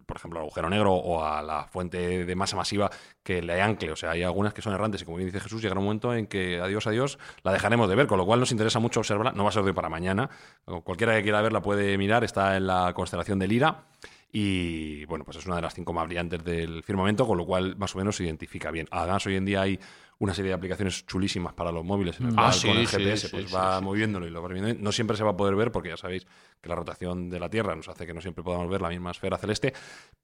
por 0.06 0.16
ejemplo, 0.16 0.40
al 0.40 0.46
agujero 0.46 0.70
negro 0.70 0.94
o 0.94 1.22
a 1.22 1.42
la 1.42 1.64
fuente 1.64 2.24
de 2.24 2.34
masa 2.34 2.56
masiva 2.56 2.90
que 3.22 3.42
le 3.42 3.60
ancle. 3.60 3.92
O 3.92 3.96
sea, 3.96 4.12
hay 4.12 4.22
algunas 4.22 4.54
que 4.54 4.62
son 4.62 4.72
errantes 4.72 5.02
y 5.02 5.04
como 5.04 5.18
bien 5.18 5.28
dice 5.28 5.40
Jesús, 5.40 5.60
llegará 5.60 5.80
un 5.80 5.84
momento 5.84 6.14
en 6.14 6.26
que 6.26 6.58
adiós, 6.60 6.86
adiós, 6.86 7.18
la 7.42 7.52
dejaremos 7.52 7.88
de 7.88 7.96
ver, 7.96 8.06
con 8.06 8.16
lo 8.16 8.24
cual 8.24 8.40
nos 8.40 8.50
interesa 8.50 8.78
mucho 8.78 9.00
observarla. 9.00 9.32
No 9.32 9.44
va 9.44 9.50
a 9.50 9.52
ser 9.52 9.62
hoy 9.62 9.72
para 9.72 9.88
mañana. 9.90 10.30
Cualquiera 10.84 11.14
que 11.16 11.22
quiera 11.22 11.42
verla 11.42 11.60
puede 11.60 11.98
mirar, 11.98 12.24
está 12.24 12.56
en 12.56 12.66
la 12.66 12.94
constelación 12.94 13.38
de 13.38 13.48
Lira. 13.48 13.87
Y 14.30 15.04
bueno, 15.06 15.24
pues 15.24 15.38
es 15.38 15.46
una 15.46 15.56
de 15.56 15.62
las 15.62 15.74
cinco 15.74 15.92
más 15.94 16.06
brillantes 16.06 16.44
del 16.44 16.82
firmamento, 16.82 17.26
con 17.26 17.38
lo 17.38 17.46
cual 17.46 17.76
más 17.76 17.94
o 17.94 17.98
menos 17.98 18.16
se 18.16 18.24
identifica 18.24 18.70
bien. 18.70 18.86
Además, 18.90 19.24
hoy 19.26 19.36
en 19.36 19.44
día 19.46 19.62
hay 19.62 19.80
una 20.18 20.34
serie 20.34 20.50
de 20.50 20.54
aplicaciones 20.54 21.06
chulísimas 21.06 21.54
para 21.54 21.70
los 21.72 21.84
móviles 21.84 22.18
en 22.20 22.26
el 22.26 22.32
Ah, 22.32 22.42
cual 22.42 22.52
sí, 22.52 22.68
con 22.68 22.76
el 22.76 22.86
GPS 22.88 23.28
sí, 23.28 23.36
pues 23.36 23.48
sí, 23.48 23.54
va 23.54 23.80
moviéndolo 23.80 24.26
y 24.26 24.30
lo 24.30 24.42
va 24.42 24.48
viendo. 24.48 24.74
No 24.74 24.92
siempre 24.92 25.16
se 25.16 25.24
va 25.24 25.30
a 25.30 25.36
poder 25.36 25.54
ver 25.54 25.70
porque 25.72 25.90
ya 25.90 25.96
sabéis 25.96 26.26
que 26.60 26.68
la 26.68 26.74
rotación 26.74 27.30
de 27.30 27.40
la 27.40 27.48
Tierra 27.48 27.74
nos 27.74 27.88
hace 27.88 28.04
que 28.06 28.12
no 28.12 28.20
siempre 28.20 28.44
podamos 28.44 28.68
ver 28.68 28.82
la 28.82 28.88
misma 28.90 29.12
esfera 29.12 29.38
celeste, 29.38 29.72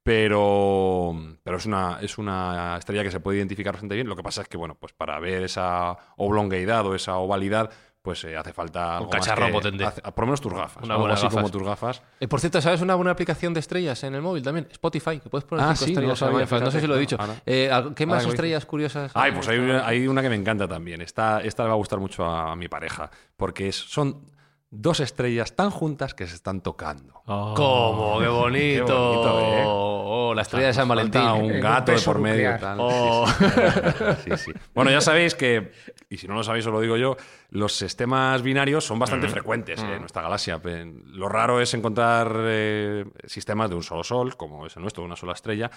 pero, 0.02 1.14
pero 1.42 1.56
es, 1.56 1.66
una, 1.66 1.98
es 2.02 2.18
una 2.18 2.76
estrella 2.78 3.02
que 3.04 3.10
se 3.10 3.20
puede 3.20 3.38
identificar 3.38 3.72
bastante 3.72 3.94
bien. 3.94 4.08
Lo 4.08 4.16
que 4.16 4.22
pasa 4.22 4.42
es 4.42 4.48
que, 4.48 4.56
bueno, 4.56 4.74
pues 4.78 4.92
para 4.92 5.18
ver 5.18 5.42
esa 5.44 5.96
oblongueidad 6.18 6.84
o 6.86 6.94
esa 6.94 7.16
ovalidad, 7.16 7.70
pues 8.04 8.22
eh, 8.24 8.36
hace 8.36 8.52
falta 8.52 8.98
algo 8.98 9.10
más 9.10 9.18
cacharro 9.18 9.46
que- 9.46 9.52
potente. 9.52 9.82
hace- 9.82 10.02
por 10.02 10.18
lo 10.20 10.26
menos 10.26 10.40
tus 10.42 10.52
gafas. 10.52 10.84
Una 10.84 10.92
algo 10.92 11.04
buena 11.04 11.14
así 11.14 11.22
gafas. 11.22 11.36
como 11.36 11.48
tus 11.50 11.62
gafas. 11.62 12.02
Eh, 12.20 12.28
por 12.28 12.38
cierto, 12.38 12.60
¿sabes 12.60 12.82
una 12.82 12.94
buena 12.96 13.12
aplicación 13.12 13.54
de 13.54 13.60
estrellas 13.60 14.04
en 14.04 14.14
el 14.14 14.20
móvil 14.20 14.42
también? 14.42 14.68
Spotify, 14.70 15.20
que 15.20 15.30
puedes 15.30 15.46
poner 15.46 15.64
Ah, 15.64 15.68
cinco 15.74 15.86
sí, 15.86 15.92
no 15.94 16.12
estrellas. 16.12 16.18
sabía, 16.46 16.64
no 16.66 16.70
sé 16.70 16.80
si 16.82 16.86
lo 16.86 16.96
he 16.96 16.98
dicho. 17.00 17.16
ahora- 17.18 17.40
Eh, 17.46 17.70
¿Qué 17.96 18.04
más 18.04 18.26
estrellas 18.26 18.66
curiosas? 18.66 19.10
Ay, 19.14 19.30
hay? 19.30 19.32
pues 19.32 19.48
hay 19.48 19.58
una, 19.58 19.86
hay 19.86 20.06
una 20.06 20.20
que 20.20 20.28
me 20.28 20.36
encanta 20.36 20.68
también. 20.68 21.00
Esta, 21.00 21.40
esta 21.40 21.62
le 21.62 21.68
va 21.70 21.74
a 21.76 21.78
gustar 21.78 21.98
mucho 21.98 22.26
a, 22.26 22.52
a 22.52 22.56
mi 22.56 22.68
pareja, 22.68 23.10
porque 23.38 23.68
es- 23.68 23.76
son 23.90 24.33
dos 24.74 25.00
estrellas 25.00 25.54
tan 25.54 25.70
juntas 25.70 26.14
que 26.14 26.26
se 26.26 26.34
están 26.34 26.60
tocando. 26.60 27.22
Oh. 27.26 27.54
¿Cómo? 27.56 28.20
¡Qué 28.20 28.28
bonito! 28.28 28.86
Qué 28.86 28.92
bonito, 28.92 29.40
¿eh? 29.40 29.62
Oh, 29.66 30.34
la 30.34 30.42
estrella 30.42 30.66
de 30.68 30.74
San 30.74 30.88
Valentín. 30.88 31.22
Un 31.22 31.60
gato 31.60 31.92
de 31.92 32.00
por 32.00 32.18
medio. 32.18 32.52
nuclear. 32.52 32.60
tal. 32.60 32.78
Oh. 32.80 33.26
Sí, 33.26 33.44
sí. 33.44 34.30
Sí, 34.34 34.36
sí. 34.36 34.52
Bueno, 34.74 34.90
ya 34.90 35.00
sabéis 35.00 35.34
que, 35.34 35.72
y 36.10 36.16
si 36.16 36.26
no 36.26 36.34
lo 36.34 36.42
sabéis, 36.42 36.66
os 36.66 36.72
lo 36.72 36.80
digo 36.80 36.96
yo, 36.96 37.16
los 37.50 37.72
sistemas 37.72 38.42
binarios 38.42 38.84
son 38.84 38.98
bastante 38.98 39.28
frecuentes 39.28 39.82
eh, 39.82 39.94
en 39.94 40.00
nuestra 40.00 40.22
galaxia. 40.22 40.60
Lo 41.06 41.28
raro 41.28 41.60
es 41.60 41.72
encontrar 41.74 42.34
eh, 42.38 43.04
sistemas 43.24 43.70
de 43.70 43.76
un 43.76 43.82
solo 43.82 44.02
sol, 44.02 44.36
como 44.36 44.66
es 44.66 44.76
el 44.76 44.82
nuestro, 44.82 45.02
de 45.02 45.06
una 45.06 45.16
sola 45.16 45.32
estrella. 45.34 45.70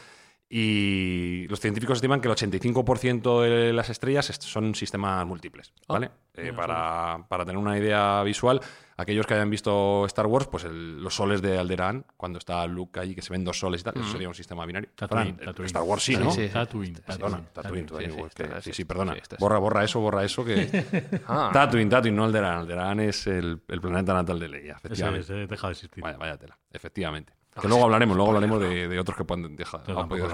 Y 0.49 1.45
los 1.49 1.59
científicos 1.59 1.97
estiman 1.97 2.21
que 2.21 2.29
el 2.29 2.33
85% 2.35 3.41
de 3.41 3.73
las 3.73 3.89
estrellas 3.89 4.29
est- 4.29 4.43
son 4.43 4.75
sistemas 4.75 5.25
múltiples. 5.25 5.73
¿vale? 5.87 6.09
Eh, 6.35 6.53
para, 6.55 7.25
para 7.27 7.43
tener 7.45 7.57
una 7.57 7.77
idea 7.77 8.23
visual, 8.23 8.61
aquellos 8.95 9.25
que 9.25 9.33
hayan 9.33 9.49
visto 9.49 10.05
Star 10.05 10.25
Wars, 10.27 10.47
pues 10.47 10.63
el- 10.63 11.01
los 11.03 11.13
soles 11.15 11.41
de 11.41 11.57
Alderaan, 11.59 12.05
cuando 12.15 12.39
está 12.39 12.65
Luke 12.65 12.97
allí, 12.99 13.13
que 13.13 13.21
se 13.21 13.33
ven 13.33 13.43
dos 13.43 13.59
soles 13.59 13.81
y 13.81 13.83
tal, 13.83 13.95
eso 13.97 14.09
sería 14.09 14.29
un 14.29 14.35
sistema 14.35 14.65
binario. 14.65 14.89
Tatooine, 14.95 15.35
Fran, 15.35 15.45
Tatooine. 15.47 15.65
Star 15.67 15.83
Wars 15.83 16.03
sí, 16.03 16.15
Sí, 16.15 16.23
¿no? 16.23 16.31
sí. 16.31 16.47
Tatooine, 16.47 16.93
Perdona, 17.05 17.41
Tatooine, 17.51 17.85
Tatooine, 17.85 18.11
Sí, 18.11 18.17
Tatooine, 18.17 18.29
sí, 18.29 18.35
que- 18.55 18.61
sí, 18.61 18.61
sí, 18.61 18.73
sí, 18.73 18.85
perdona. 18.85 19.13
sí, 19.13 19.19
está- 19.23 19.35
borra, 19.39 19.57
borra 19.59 19.83
eso, 19.83 19.99
borra 19.99 20.23
eso 20.23 20.45
que... 20.45 20.57
Ah. 21.27 21.49
Tatooine, 21.51 21.89
Tatooine, 21.89 22.15
no 22.15 22.23
Alderaan. 22.23 22.59
Alderaan 22.59 22.99
es 23.01 23.27
el, 23.27 23.59
el 23.67 23.81
planeta 23.81 24.13
natal 24.13 24.39
de 24.39 24.47
Leia, 24.47 24.73
Ese, 24.77 24.87
efectivamente. 24.87 25.19
ese 25.23 25.33
deja 25.47 25.67
de 25.67 25.71
existir. 25.73 26.01
Vaya, 26.03 26.17
vaya 26.17 26.37
tela, 26.37 26.57
efectivamente. 26.71 27.33
Que 27.61 27.67
luego 27.67 27.83
hablaremos, 27.85 28.15
luego 28.15 28.31
hablaremos 28.31 28.61
de, 28.61 28.87
de 28.87 28.99
otros 28.99 29.17
que 29.17 29.23
pueden 29.23 29.55
dejar. 29.55 29.81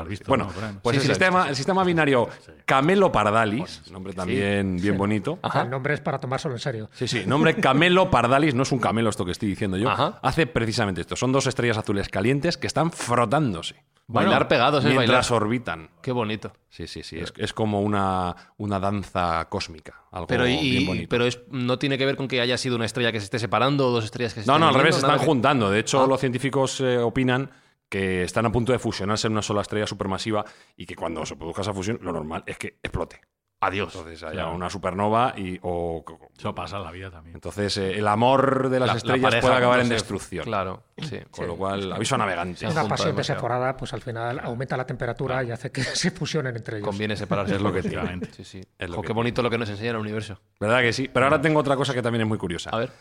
Visto, 0.07 0.25
bueno, 0.27 0.47
pues 0.81 0.95
Sí, 0.95 0.97
el, 0.97 1.01
sí, 1.01 1.07
sistema, 1.07 1.49
el 1.49 1.55
sistema 1.55 1.83
binario 1.83 2.29
Camelo 2.65 3.11
Pardalis, 3.11 3.89
nombre 3.91 4.13
también 4.13 4.77
bien 4.77 4.97
bonito. 4.97 5.39
El 5.53 5.69
nombre 5.69 5.93
es 5.93 6.01
para 6.01 6.19
tomárselo 6.19 6.53
en 6.55 6.59
serio. 6.59 6.89
Sí, 6.93 7.07
sí, 7.07 7.23
nombre 7.25 7.55
Camelo 7.55 8.09
Pardalis, 8.09 8.53
no 8.55 8.63
es 8.63 8.71
un 8.71 8.79
camelo 8.79 9.09
esto 9.09 9.25
que 9.25 9.31
estoy 9.31 9.49
diciendo 9.49 9.77
yo. 9.77 9.89
Ajá. 9.89 10.19
Hace 10.21 10.47
precisamente 10.47 11.01
esto. 11.01 11.15
Son 11.15 11.31
dos 11.31 11.47
estrellas 11.47 11.77
azules 11.77 12.09
calientes 12.09 12.57
que 12.57 12.67
están 12.67 12.91
frotándose. 12.91 13.75
Bailar 14.07 14.47
pegados 14.47 14.83
es 14.83 14.93
mientras 14.93 15.29
bailar. 15.29 15.43
orbitan. 15.43 15.89
Qué 16.01 16.11
bonito. 16.11 16.51
Sí, 16.69 16.87
sí, 16.87 17.03
sí. 17.03 17.17
Es, 17.19 17.33
es 17.37 17.53
como 17.53 17.81
una, 17.81 18.35
una 18.57 18.79
danza 18.79 19.47
cósmica. 19.49 20.03
Algo 20.11 20.27
Pero, 20.27 20.45
y- 20.47 20.57
bien 20.71 20.85
bonito. 20.85 21.07
pero 21.09 21.25
es, 21.25 21.39
no 21.49 21.79
tiene 21.79 21.97
que 21.97 22.05
ver 22.05 22.15
con 22.17 22.27
que 22.27 22.41
haya 22.41 22.57
sido 22.57 22.75
una 22.75 22.85
estrella 22.85 23.11
que 23.11 23.19
se 23.19 23.25
esté 23.25 23.39
separando 23.39 23.87
o 23.87 23.91
dos 23.91 24.03
estrellas 24.05 24.33
que 24.33 24.41
se 24.41 24.47
no, 24.47 24.53
estén 24.53 24.61
no, 24.61 24.67
al 24.67 24.75
revés, 24.75 24.97
están 24.97 25.19
que- 25.19 25.25
juntando. 25.25 25.69
De 25.71 25.79
hecho, 25.79 26.03
Ah. 26.03 26.07
los 26.07 26.19
científicos 26.19 26.79
eh, 26.81 26.97
opinan 26.97 27.49
que 27.89 28.23
están 28.23 28.45
a 28.45 28.51
punto 28.51 28.71
de 28.71 28.79
fusionarse 28.79 29.27
en 29.27 29.33
una 29.33 29.41
sola 29.41 29.61
estrella 29.61 29.87
supermasiva 29.87 30.43
y 30.75 30.85
que 30.85 30.95
cuando 30.95 31.25
se 31.25 31.35
produzca 31.35 31.61
esa 31.61 31.73
fusión, 31.73 31.99
lo 32.01 32.11
normal 32.11 32.43
es 32.47 32.57
que 32.57 32.79
explote. 32.83 33.21
Adiós. 33.65 33.95
Entonces 33.95 34.21
haya 34.23 34.31
Claro. 34.33 34.53
una 34.55 34.69
supernova 34.69 35.33
y. 35.37 35.59
O, 35.61 36.03
Eso 36.37 36.53
pasa 36.53 36.77
en 36.77 36.83
la 36.83 36.91
vida 36.91 37.09
también. 37.11 37.35
entonces 37.35 37.77
eh, 37.77 37.97
el 37.97 38.07
amor 38.07 38.69
de 38.69 38.79
las 38.79 38.87
La- 38.87 38.93
la 38.93 38.97
estrellas 38.97 39.35
puede 39.41 39.55
acabar 39.55 39.79
en 39.79 39.89
destrucción. 39.89 40.43
Claro, 40.45 40.83
sí. 40.97 41.19
Con 41.31 41.47
lo 41.47 41.55
cual, 41.55 41.91
aviso 41.93 42.15
a 42.15 42.17
navegantes. 42.17 42.69
Una 42.71 42.87
pasión 42.87 43.15
desaforada, 43.15 43.75
pues 43.77 43.93
al 43.93 44.01
final 44.01 44.39
aumenta 44.43 44.75
la 44.77 44.85
temperatura 44.85 45.43
y 45.43 45.51
hace 45.51 45.71
que 45.71 45.81
se 45.83 46.11
fusionen 46.11 46.55
entre 46.55 46.77
ellos. 46.77 46.87
Conviene 46.87 47.15
separarse. 47.15 47.55
Es 47.55 47.61
lo 47.61 47.71
que 47.71 47.81
tiene. 47.83 48.19
Sí, 48.31 48.43
sí. 48.43 48.61
Es 48.77 48.89
lo 48.89 48.95
Jo, 48.97 49.01
que 49.01 49.07
qué 49.07 49.13
bonito 49.13 49.41
lo 49.41 49.49
que 49.49 49.57
nos 49.57 49.69
enseña 49.69 49.91
el 49.91 49.97
universo. 49.97 50.39
¿Verdad 50.59 50.81
que 50.81 50.93
sí? 50.93 51.09
Pero 51.13 51.25
ahora 51.25 51.39
tengo 51.41 51.59
otra 51.59 51.75
cosa 51.75 51.93
que 51.93 52.01
también 52.01 52.21
es 52.23 52.27
muy 52.27 52.37
curiosa. 52.37 52.69
A 52.71 52.77
ver. 52.77 52.91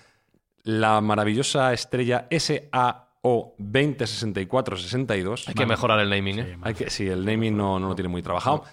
La 0.65 1.01
maravillosa 1.01 1.73
estrella 1.73 2.29
SAO 2.31 3.55
206462. 3.59 5.49
Hay 5.49 5.55
que 5.55 5.67
mejorar 5.67 5.99
el 6.01 6.11
naming, 6.11 6.39
¿eh? 6.41 6.45
Sí, 6.55 6.61
Hay 6.63 6.75
que, 6.75 6.91
sí, 6.91 7.09
el 7.09 7.25
naming 7.25 7.57
no, 7.57 7.79
no 7.79 7.89
lo 7.89 7.95
tiene 7.95 8.09
muy 8.09 8.23
trabajado. 8.23 8.65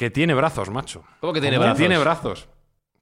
Que 0.00 0.08
tiene 0.10 0.32
brazos, 0.32 0.70
macho. 0.70 1.04
¿Cómo 1.20 1.34
que 1.34 1.42
tiene 1.42 1.56
¿Cómo 1.56 1.64
brazos? 1.66 1.78
Tiene 1.78 1.98
brazos. 1.98 2.48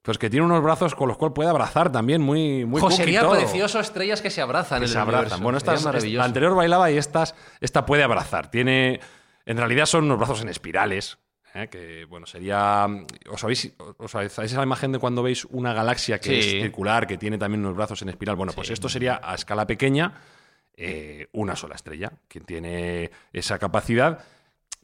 Pues 0.02 0.18
que 0.18 0.28
tiene 0.28 0.44
unos 0.44 0.60
brazos 0.64 0.96
con 0.96 1.06
los 1.06 1.16
cuales 1.16 1.32
puede 1.32 1.48
abrazar 1.48 1.92
también, 1.92 2.20
muy, 2.20 2.64
muy 2.64 2.80
Jo, 2.80 2.88
cookie 2.88 2.96
sería 3.04 3.30
precioso 3.30 3.78
estrellas 3.78 4.20
que 4.20 4.30
se 4.30 4.40
abrazan 4.42 4.80
Que 4.80 4.86
en 4.86 4.88
se 4.88 4.94
el 4.96 5.02
abrazan. 5.02 5.24
universo. 5.26 5.44
Bueno, 5.44 5.60
Sería 5.60 5.74
estas, 5.74 5.84
maravilloso. 5.84 6.18
la 6.18 6.24
anterior 6.24 6.54
bailaba 6.56 6.90
y 6.90 6.96
estas, 6.96 7.36
esta 7.60 7.86
puede 7.86 8.02
abrazar. 8.02 8.50
Tiene, 8.50 8.98
en 9.46 9.56
realidad 9.56 9.86
son 9.86 10.06
unos 10.06 10.18
brazos 10.18 10.42
en 10.42 10.48
espirales. 10.48 11.18
¿eh? 11.54 11.68
Que 11.68 12.04
bueno, 12.06 12.26
sería. 12.26 12.88
¿Os 13.30 13.44
habéis, 13.44 13.72
os 13.98 14.12
habéis 14.16 14.36
esa 14.36 14.60
imagen 14.64 14.90
de 14.90 14.98
cuando 14.98 15.22
veis 15.22 15.44
una 15.44 15.72
galaxia 15.72 16.18
que 16.18 16.42
Sí. 16.42 16.56
es 16.56 16.62
circular, 16.64 17.06
que 17.06 17.16
tiene 17.16 17.38
también 17.38 17.60
unos 17.64 17.76
brazos 17.76 18.02
en 18.02 18.08
espiral? 18.08 18.34
Bueno, 18.34 18.52
pues 18.56 18.70
esto 18.70 18.88
sería 18.88 19.20
a 19.22 19.36
escala 19.36 19.68
pequeña, 19.68 20.14
eh, 20.76 21.28
una 21.30 21.54
sola 21.54 21.76
estrella. 21.76 22.10
Quien 22.26 22.42
tiene 22.44 23.12
esa 23.32 23.60
capacidad. 23.60 24.18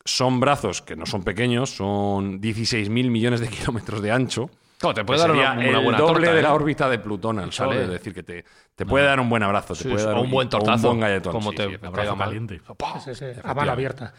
Son 0.05 0.39
brazos 0.41 0.83
que 0.83 0.97
no 0.97 1.07
son 1.07 1.23
pequeños, 1.23 1.71
son 1.71 2.41
16.000 2.41 3.11
millones 3.11 3.41
de 3.41 3.49
kilómetros 3.57 4.03
de 4.03 4.11
ancho. 4.13 4.51
Jo, 4.83 4.93
te 4.93 5.03
puede 5.05 5.21
dar 5.21 5.31
una, 5.31 5.53
una 5.53 5.65
el 5.79 5.85
buena 5.85 5.99
doble 5.99 6.15
torta, 6.15 6.33
de 6.35 6.39
¿eh? 6.41 6.43
la 6.43 6.53
órbita 6.53 6.91
de 6.91 6.99
Plutón 6.99 7.39
al 7.39 7.53
Sol. 7.53 7.75
Es 7.75 7.89
decir, 7.89 8.13
que 8.13 8.23
te, 8.23 8.45
te 8.75 8.85
puede 8.85 9.07
dar 9.07 9.19
un 9.19 9.31
buen 9.31 9.43
abrazo, 9.43 9.75
te 9.75 9.85
Sí, 9.85 9.89
puede 9.89 10.01
sí, 10.01 10.07
dar 10.07 10.17
o 10.17 10.21
un 10.21 10.31
buen 10.31 10.49
tortazo, 10.51 10.89
o 10.89 10.93
un 10.93 10.99
buen 10.99 11.09
galletón. 11.11 11.33
como 11.33 11.51
sí, 11.53 11.57
te-. 11.57 11.81
Abrazo 11.83 12.17
caliente. 12.19 12.61
A 13.45 13.55
mano 13.55 13.73
abierta. 13.73 14.13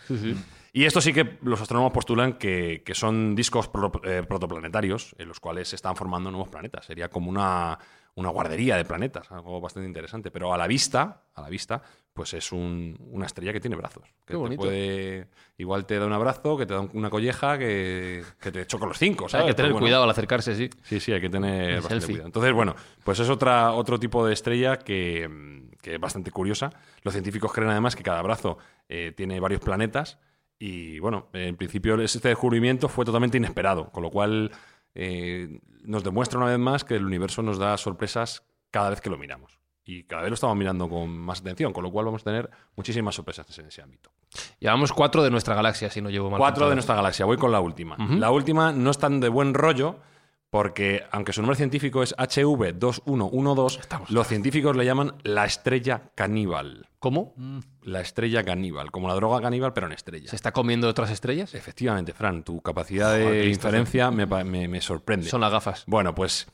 Y 0.74 0.86
esto 0.86 1.02
sí 1.02 1.14
que 1.14 1.38
los 1.44 1.62
astrónomos 1.62 1.92
postulan 1.94 2.34
que, 2.34 2.82
que 2.86 2.96
son 2.96 3.36
discos 3.36 3.68
pro- 3.68 3.92
eh, 4.04 4.24
protoplanetarios 4.28 5.16
en 5.20 5.28
los 5.28 5.40
cuales 5.40 5.68
se 5.70 5.76
están 5.76 5.96
formando 5.96 6.32
nuevos 6.32 6.50
planetas. 6.50 6.86
Sería 6.86 7.10
como 7.10 7.30
una, 7.30 7.78
una 8.16 8.30
guardería 8.30 8.78
de 8.78 8.86
planetas, 8.86 9.30
algo 9.32 9.60
bastante 9.60 9.88
interesante. 9.88 10.32
Pero 10.32 10.54
a 10.54 10.58
la 10.58 10.68
vista, 10.68 11.24
a 11.34 11.42
la 11.42 11.50
vista, 11.50 11.82
pues 12.14 12.34
es 12.34 12.52
un- 12.54 12.98
una 13.12 13.26
estrella 13.26 13.52
que 13.52 13.60
tiene 13.60 13.76
brazos. 13.76 14.04
Que 14.04 14.12
Qué 14.28 14.34
te 14.34 14.38
bonito. 14.38 14.62
puede, 14.64 15.28
igual 15.58 15.86
te 15.86 16.00
da 16.00 16.06
un 16.06 16.14
abrazo, 16.14 16.56
que 16.58 16.66
te 16.66 16.74
da 16.74 16.80
una 16.94 17.10
colleja, 17.10 17.58
que, 17.58 18.24
que 18.40 18.52
te 18.54 18.66
choca 18.68 18.86
los 18.86 18.98
cinco. 18.98 19.28
Hay 19.34 19.48
que 19.48 19.54
tener 19.54 19.74
bueno, 19.74 19.84
cuidado 19.86 20.04
al 20.06 20.10
acercarse, 20.10 20.56
sí. 20.56 20.70
Sí, 20.84 21.00
sí, 21.02 21.12
hay 21.12 21.20
que 21.20 21.30
tener 21.30 21.82
bastante 21.82 22.06
cuidado. 22.06 22.26
Entonces, 22.28 22.54
bueno, 22.54 22.74
pues 23.04 23.20
es 23.20 23.30
otra, 23.30 23.74
otro 23.74 24.00
tipo 24.00 24.26
de 24.26 24.32
estrella 24.34 24.78
que, 24.80 25.68
que 25.82 25.96
es 25.96 26.00
bastante 26.00 26.32
curiosa. 26.32 26.70
Los 27.04 27.14
científicos 27.14 27.52
creen 27.52 27.70
además 27.72 27.98
que 27.98 28.04
cada 28.04 28.22
brazo 28.22 28.58
eh, 28.88 29.12
tiene 29.16 29.42
varios 29.42 29.60
planetas 29.60 30.18
y, 30.58 31.00
bueno, 31.00 31.28
en 31.34 31.58
principio 31.58 32.00
este 32.00 32.30
descubrimiento 32.30 32.88
fue 32.88 33.04
totalmente 33.04 33.36
inesperado, 33.38 33.92
con 33.92 34.04
lo 34.04 34.10
cual 34.10 34.52
eh, 34.96 35.60
nos 35.84 36.04
demuestra 36.04 36.40
una 36.40 36.50
vez 36.50 36.60
más 36.60 36.84
que 36.84 36.96
el 36.96 37.06
universo 37.06 37.42
nos 37.42 37.58
da 37.60 37.78
sorpresas 37.78 38.44
cada 38.72 38.90
vez 38.90 39.02
que 39.02 39.10
lo 39.10 39.18
miramos. 39.18 39.60
Y 39.88 40.04
cada 40.06 40.24
vez 40.24 40.32
lo 40.32 40.34
estamos 40.34 40.58
mirando 40.58 40.90
con 40.90 41.16
más 41.16 41.42
atención, 41.42 41.72
con 41.72 41.84
lo 41.84 41.92
cual 41.92 42.06
vamos 42.06 42.22
a 42.22 42.26
tener 42.26 42.50
muchísimas 42.76 43.14
sorpresas 43.14 43.60
en 43.60 43.68
ese 43.68 43.84
ámbito. 43.84 44.12
Llevamos 44.60 44.92
cuatro 44.92 45.22
de 45.22 45.30
nuestra 45.30 45.54
galaxia, 45.54 45.92
si 45.92 46.02
no 46.02 46.10
llevo 46.10 46.32
mal. 46.32 46.40
Cuatro 46.40 46.56
contado. 46.56 46.70
de 46.72 46.76
nuestra 46.78 46.96
galaxia. 46.96 47.26
Voy 47.26 47.38
con 47.38 47.52
la 47.52 47.60
última. 47.60 47.96
La 47.98 48.32
última 48.32 48.72
no 48.72 48.90
es 48.90 48.98
tan 48.98 49.20
de 49.20 49.30
buen 49.30 49.54
rollo 49.54 50.00
porque, 50.56 51.04
aunque 51.12 51.34
su 51.34 51.42
nombre 51.42 51.58
científico 51.58 52.02
es 52.02 52.16
HV2112, 52.16 54.06
los 54.10 54.26
científicos 54.28 54.74
le 54.78 54.86
llaman 54.86 55.14
la 55.24 55.44
estrella 55.44 56.12
caníbal. 56.16 56.88
¿Cómo? 57.00 57.34
La 57.84 58.00
estrella 58.00 58.42
caníbal, 58.44 58.90
como 58.90 59.10
la 59.10 59.16
droga 59.16 59.42
caníbal, 59.42 59.74
pero 59.74 59.88
en 59.88 59.92
estrella. 59.94 60.30
¿Se 60.30 60.36
está 60.38 60.54
comiendo 60.54 60.88
otras 60.88 61.12
estrellas? 61.12 61.54
Efectivamente, 61.54 62.14
Fran, 62.14 62.44
tu 62.44 62.62
capacidad 62.62 63.12
Joder, 63.12 63.32
de 63.44 63.50
inferencia 63.50 64.12
me, 64.12 64.26
pa- 64.28 64.46
me- 64.46 64.70
me 64.70 64.80
sorprende. 64.80 65.28
Son 65.30 65.42
las 65.42 65.52
gafas. 65.52 65.84
Bueno, 65.88 66.16
pues 66.16 66.48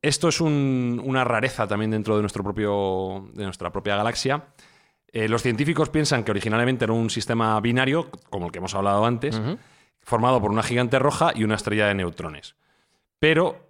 esto 0.00 0.28
es 0.28 0.40
un- 0.40 1.02
una 1.04 1.24
rareza 1.24 1.66
también 1.66 1.90
dentro 1.90 2.14
de, 2.14 2.22
nuestro 2.22 2.44
propio, 2.44 3.28
de 3.34 3.42
nuestra 3.44 3.72
propia 3.72 3.96
galaxia. 3.96 4.44
Eh, 5.08 5.28
los 5.28 5.42
científicos 5.42 5.90
piensan 5.90 6.22
que 6.22 6.30
originalmente 6.30 6.84
era 6.84 6.94
un 6.94 7.10
sistema 7.10 7.60
binario, 7.60 8.10
como 8.30 8.46
el 8.46 8.52
que 8.52 8.58
hemos 8.58 8.74
hablado 8.76 9.04
antes, 9.04 9.40
formado 10.00 10.40
por 10.40 10.52
una 10.52 10.62
gigante 10.62 10.98
roja 11.00 11.32
y 11.34 11.42
una 11.44 11.56
estrella 11.56 11.88
de 11.88 11.94
neutrones. 11.94 12.54
Pero 13.22 13.68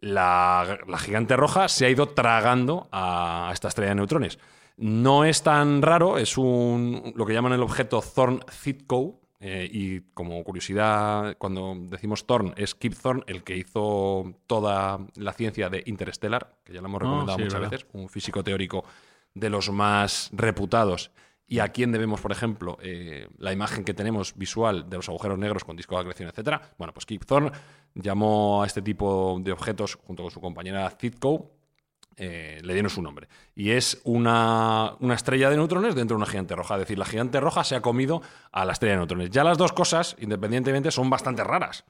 la, 0.00 0.78
la 0.86 0.98
gigante 0.98 1.34
roja 1.36 1.68
se 1.68 1.86
ha 1.86 1.88
ido 1.88 2.08
tragando 2.08 2.86
a, 2.92 3.48
esta 3.50 3.68
estrella 3.68 3.88
de 3.90 3.94
neutrones. 3.94 4.38
No 4.76 5.24
es 5.24 5.42
tan 5.42 5.80
raro, 5.80 6.18
es 6.18 6.36
un, 6.36 7.14
lo 7.16 7.24
que 7.24 7.32
llaman 7.32 7.54
el 7.54 7.62
objeto 7.62 8.02
Thorne-Zitko. 8.02 9.18
eh, 9.40 9.66
y 9.72 10.00
como 10.12 10.44
curiosidad, 10.44 11.34
cuando 11.38 11.74
decimos 11.88 12.26
Thorne, 12.26 12.52
es 12.58 12.74
Kip 12.74 12.92
Thorne 12.92 13.22
el 13.26 13.42
que 13.42 13.56
hizo 13.56 14.34
toda 14.46 14.98
la 15.16 15.32
ciencia 15.32 15.70
de 15.70 15.82
Interstellar, 15.86 16.56
que 16.62 16.74
ya 16.74 16.82
lo 16.82 16.88
hemos 16.88 17.00
Ah, 17.00 17.04
recomendado 17.04 17.38
sí, 17.38 17.44
muchas 17.44 17.60
verdad. 17.60 17.70
veces, 17.70 17.86
un 17.94 18.10
físico 18.10 18.44
teórico 18.44 18.84
de 19.32 19.48
los 19.48 19.70
más 19.70 20.28
reputados 20.34 21.10
y 21.46 21.58
a 21.60 21.68
quién 21.68 21.90
debemos, 21.90 22.20
por 22.20 22.32
ejemplo, 22.32 22.76
eh, 22.82 23.28
la 23.38 23.52
imagen 23.52 23.82
que 23.84 23.94
tenemos 23.94 24.36
visual 24.36 24.88
de 24.90 24.96
los 24.98 25.08
agujeros 25.08 25.38
negros 25.38 25.64
con 25.64 25.74
disco 25.74 25.94
de 25.96 26.02
acreción, 26.02 26.28
etcétera. 26.28 26.60
Bueno, 26.78 26.92
pues 26.92 27.06
Kip 27.06 27.24
Thorne 27.24 27.50
llamó 27.94 28.62
a 28.62 28.66
este 28.66 28.82
tipo 28.82 29.38
de 29.42 29.52
objetos, 29.52 29.96
junto 30.06 30.22
con 30.22 30.30
su 30.30 30.40
compañera 30.40 30.88
Zitko, 30.90 31.50
eh, 32.16 32.60
le 32.62 32.72
dieron 32.74 32.90
su 32.90 33.00
nombre. 33.00 33.28
Y 33.54 33.70
es 33.70 34.00
una, 34.04 34.94
una, 35.00 35.14
estrella 35.14 35.48
de 35.48 35.56
neutrones 35.56 35.94
dentro 35.94 36.16
de 36.16 36.22
una 36.22 36.30
gigante 36.30 36.54
roja. 36.54 36.74
Es 36.74 36.80
decir, 36.80 36.98
la 36.98 37.06
gigante 37.06 37.40
roja 37.40 37.64
se 37.64 37.76
ha 37.76 37.80
comido 37.80 38.20
a 38.52 38.64
la 38.64 38.72
estrella 38.72 38.92
de 38.92 38.98
neutrones. 38.98 39.30
Ya 39.30 39.42
las 39.42 39.56
dos 39.56 39.72
cosas, 39.72 40.16
independientemente, 40.18 40.90
son 40.90 41.08
bastante 41.08 41.44
raras. 41.44 41.84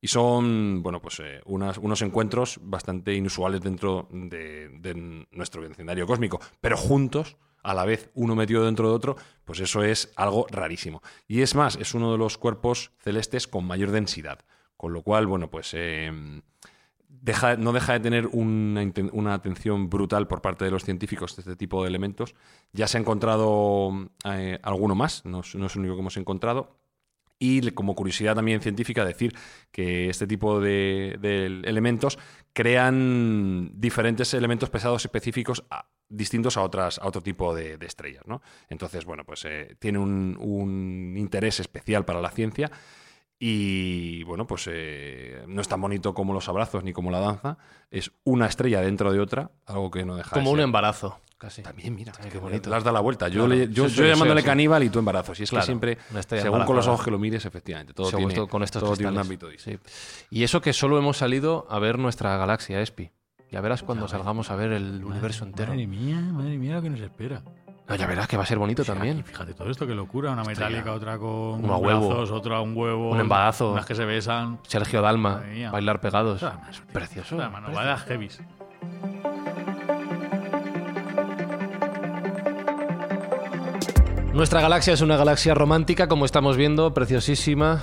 Y 0.00 0.08
son, 0.08 0.82
bueno, 0.82 1.02
pues 1.02 1.20
eh, 1.20 1.42
unas, 1.44 1.76
unos 1.76 2.00
encuentros 2.00 2.58
bastante 2.62 3.12
inusuales 3.12 3.60
dentro 3.60 4.08
de, 4.10 4.70
de 4.70 5.26
nuestro 5.32 5.60
vecindario 5.60 6.06
cósmico. 6.06 6.40
Pero 6.62 6.78
juntos 6.78 7.36
a 7.62 7.74
la 7.74 7.84
vez 7.84 8.10
uno 8.14 8.34
metido 8.34 8.64
dentro 8.64 8.88
de 8.88 8.94
otro, 8.94 9.16
pues 9.44 9.60
eso 9.60 9.82
es 9.82 10.10
algo 10.16 10.46
rarísimo. 10.50 11.02
Y 11.28 11.42
es 11.42 11.54
más, 11.54 11.76
es 11.76 11.94
uno 11.94 12.12
de 12.12 12.18
los 12.18 12.38
cuerpos 12.38 12.92
celestes 12.98 13.46
con 13.46 13.66
mayor 13.66 13.90
densidad. 13.90 14.40
Con 14.80 14.94
lo 14.94 15.02
cual, 15.02 15.26
bueno, 15.26 15.50
pues 15.50 15.74
eh, 15.74 16.10
deja, 17.06 17.58
no 17.58 17.74
deja 17.74 17.92
de 17.92 18.00
tener 18.00 18.28
una, 18.28 18.90
una, 19.12 19.34
atención 19.34 19.90
brutal 19.90 20.26
por 20.26 20.40
parte 20.40 20.64
de 20.64 20.70
los 20.70 20.86
científicos 20.86 21.36
de 21.36 21.42
este 21.42 21.54
tipo 21.54 21.82
de 21.82 21.90
elementos. 21.90 22.34
Ya 22.72 22.88
se 22.88 22.96
ha 22.96 23.00
encontrado 23.02 24.08
eh, 24.24 24.58
alguno 24.62 24.94
más, 24.94 25.26
no, 25.26 25.42
no 25.52 25.66
es 25.66 25.74
el 25.74 25.80
único 25.80 25.96
que 25.96 26.00
hemos 26.00 26.16
encontrado. 26.16 26.78
Y 27.38 27.72
como 27.72 27.94
curiosidad 27.94 28.34
también 28.34 28.62
científica, 28.62 29.04
decir 29.04 29.34
que 29.70 30.08
este 30.08 30.26
tipo 30.26 30.60
de, 30.60 31.18
elementos 31.64 32.18
crean 32.54 33.72
diferentes 33.74 34.32
elementos 34.32 34.70
pesados 34.70 35.04
específicos 35.04 35.62
a, 35.68 35.90
distintos 36.08 36.56
a, 36.56 36.62
otras, 36.62 36.98
a 36.98 37.06
otro 37.06 37.20
tipo 37.20 37.54
de, 37.54 37.76
de 37.76 37.84
estrellas. 37.84 38.22
¿no? 38.26 38.40
Entonces, 38.70 39.04
bueno, 39.04 39.26
pues 39.26 39.44
eh, 39.44 39.76
tiene 39.78 39.98
un, 39.98 40.38
un, 40.40 41.16
interés 41.18 41.60
especial 41.60 42.06
para 42.06 42.22
la 42.22 42.30
ciencia. 42.30 42.70
Y 43.42 44.22
bueno, 44.24 44.46
pues 44.46 44.68
eh, 44.70 45.42
no 45.48 45.62
es 45.62 45.68
tan 45.68 45.80
bonito 45.80 46.12
como 46.12 46.34
los 46.34 46.46
abrazos 46.50 46.84
ni 46.84 46.92
como 46.92 47.10
la 47.10 47.20
danza. 47.20 47.56
Es 47.90 48.12
una 48.22 48.46
estrella 48.46 48.82
dentro 48.82 49.10
de 49.12 49.18
otra, 49.18 49.50
algo 49.64 49.90
que 49.90 50.04
no 50.04 50.14
deja 50.14 50.30
Como 50.30 50.50
de 50.50 50.54
un 50.56 50.60
embarazo. 50.60 51.18
Casi. 51.38 51.62
También, 51.62 51.94
mira, 51.94 52.12
qué 52.30 52.36
bonito. 52.36 52.68
Le 52.68 52.76
has 52.76 52.84
dado 52.84 52.92
la 52.92 53.00
vuelta. 53.00 53.28
Yo, 53.28 53.46
Claro. 53.46 53.48
le- 53.60 53.68
yo, 53.72 53.88
Sí, 53.88 53.94
yo 53.96 54.02
sí, 54.04 54.08
llamándole 54.10 54.42
sí, 54.42 54.44
sí. 54.44 54.50
caníbal 54.50 54.82
y 54.84 54.90
tú 54.90 54.98
embarazo. 54.98 55.34
Si 55.34 55.44
es 55.44 55.48
Claro, 55.48 55.62
que 55.62 55.66
siempre, 55.66 55.98
según 56.38 56.64
con 56.66 56.76
los 56.76 56.86
ojos 56.86 57.02
que 57.02 57.10
lo 57.10 57.18
mires, 57.18 57.46
efectivamente, 57.46 57.94
todo 57.94 58.10
Según 58.10 58.26
tiene, 58.28 58.34
esto- 58.34 58.46
con 58.48 58.62
estos 58.62 58.82
todo 58.82 58.94
tiene 58.94 59.12
un 59.12 59.18
ámbito 59.18 59.48
distinto. 59.48 59.82
Sí. 59.88 60.24
Y 60.30 60.42
eso 60.44 60.60
que 60.60 60.74
solo 60.74 60.98
hemos 60.98 61.16
salido 61.16 61.66
a 61.70 61.78
ver 61.78 61.98
nuestra 61.98 62.36
galaxia, 62.36 62.82
Espi. 62.82 63.10
Ya 63.50 63.62
verás 63.62 63.82
cuando 63.82 64.06
salgamos 64.06 64.50
a 64.50 64.54
ver 64.56 64.70
el 64.72 65.02
universo 65.02 65.44
entero. 65.44 65.70
Madre 65.72 65.86
mía, 65.86 66.20
madre 66.20 66.58
mía 66.58 66.74
lo 66.74 66.82
que 66.82 66.90
nos 66.90 67.00
espera. 67.00 67.42
No, 67.90 67.96
ya 67.96 68.06
verás 68.06 68.28
que 68.28 68.36
va 68.36 68.44
a 68.44 68.46
ser 68.46 68.56
bonito 68.56 68.84
también. 68.84 69.24
Fíjate 69.24 69.52
todo 69.52 69.68
esto, 69.68 69.84
qué 69.84 69.96
locura. 69.96 70.30
Una 70.30 70.42
Estrella. 70.42 70.68
metálica, 70.68 70.92
otra 70.92 71.18
con 71.18 71.64
Uno 71.64 71.74
a 71.74 71.76
huevo. 71.78 72.08
brazos, 72.08 72.30
otra 72.30 72.60
un 72.60 72.76
huevo. 72.76 73.10
Un 73.10 73.18
embarazo. 73.18 73.72
Unas 73.72 73.84
que 73.84 73.96
se 73.96 74.04
besan. 74.04 74.60
Sergio 74.62 75.02
Dalma, 75.02 75.42
bailar 75.72 76.00
pegados. 76.00 76.40
Es 76.70 76.80
Precioso. 76.92 77.36
La 77.36 77.50
manovada 77.50 77.98
heavies. 77.98 78.40
Nuestra 84.32 84.60
galaxia 84.60 84.94
es 84.94 85.00
una 85.00 85.16
galaxia 85.16 85.54
romántica, 85.54 86.06
como 86.06 86.24
estamos 86.24 86.56
viendo, 86.56 86.94
preciosísima. 86.94 87.80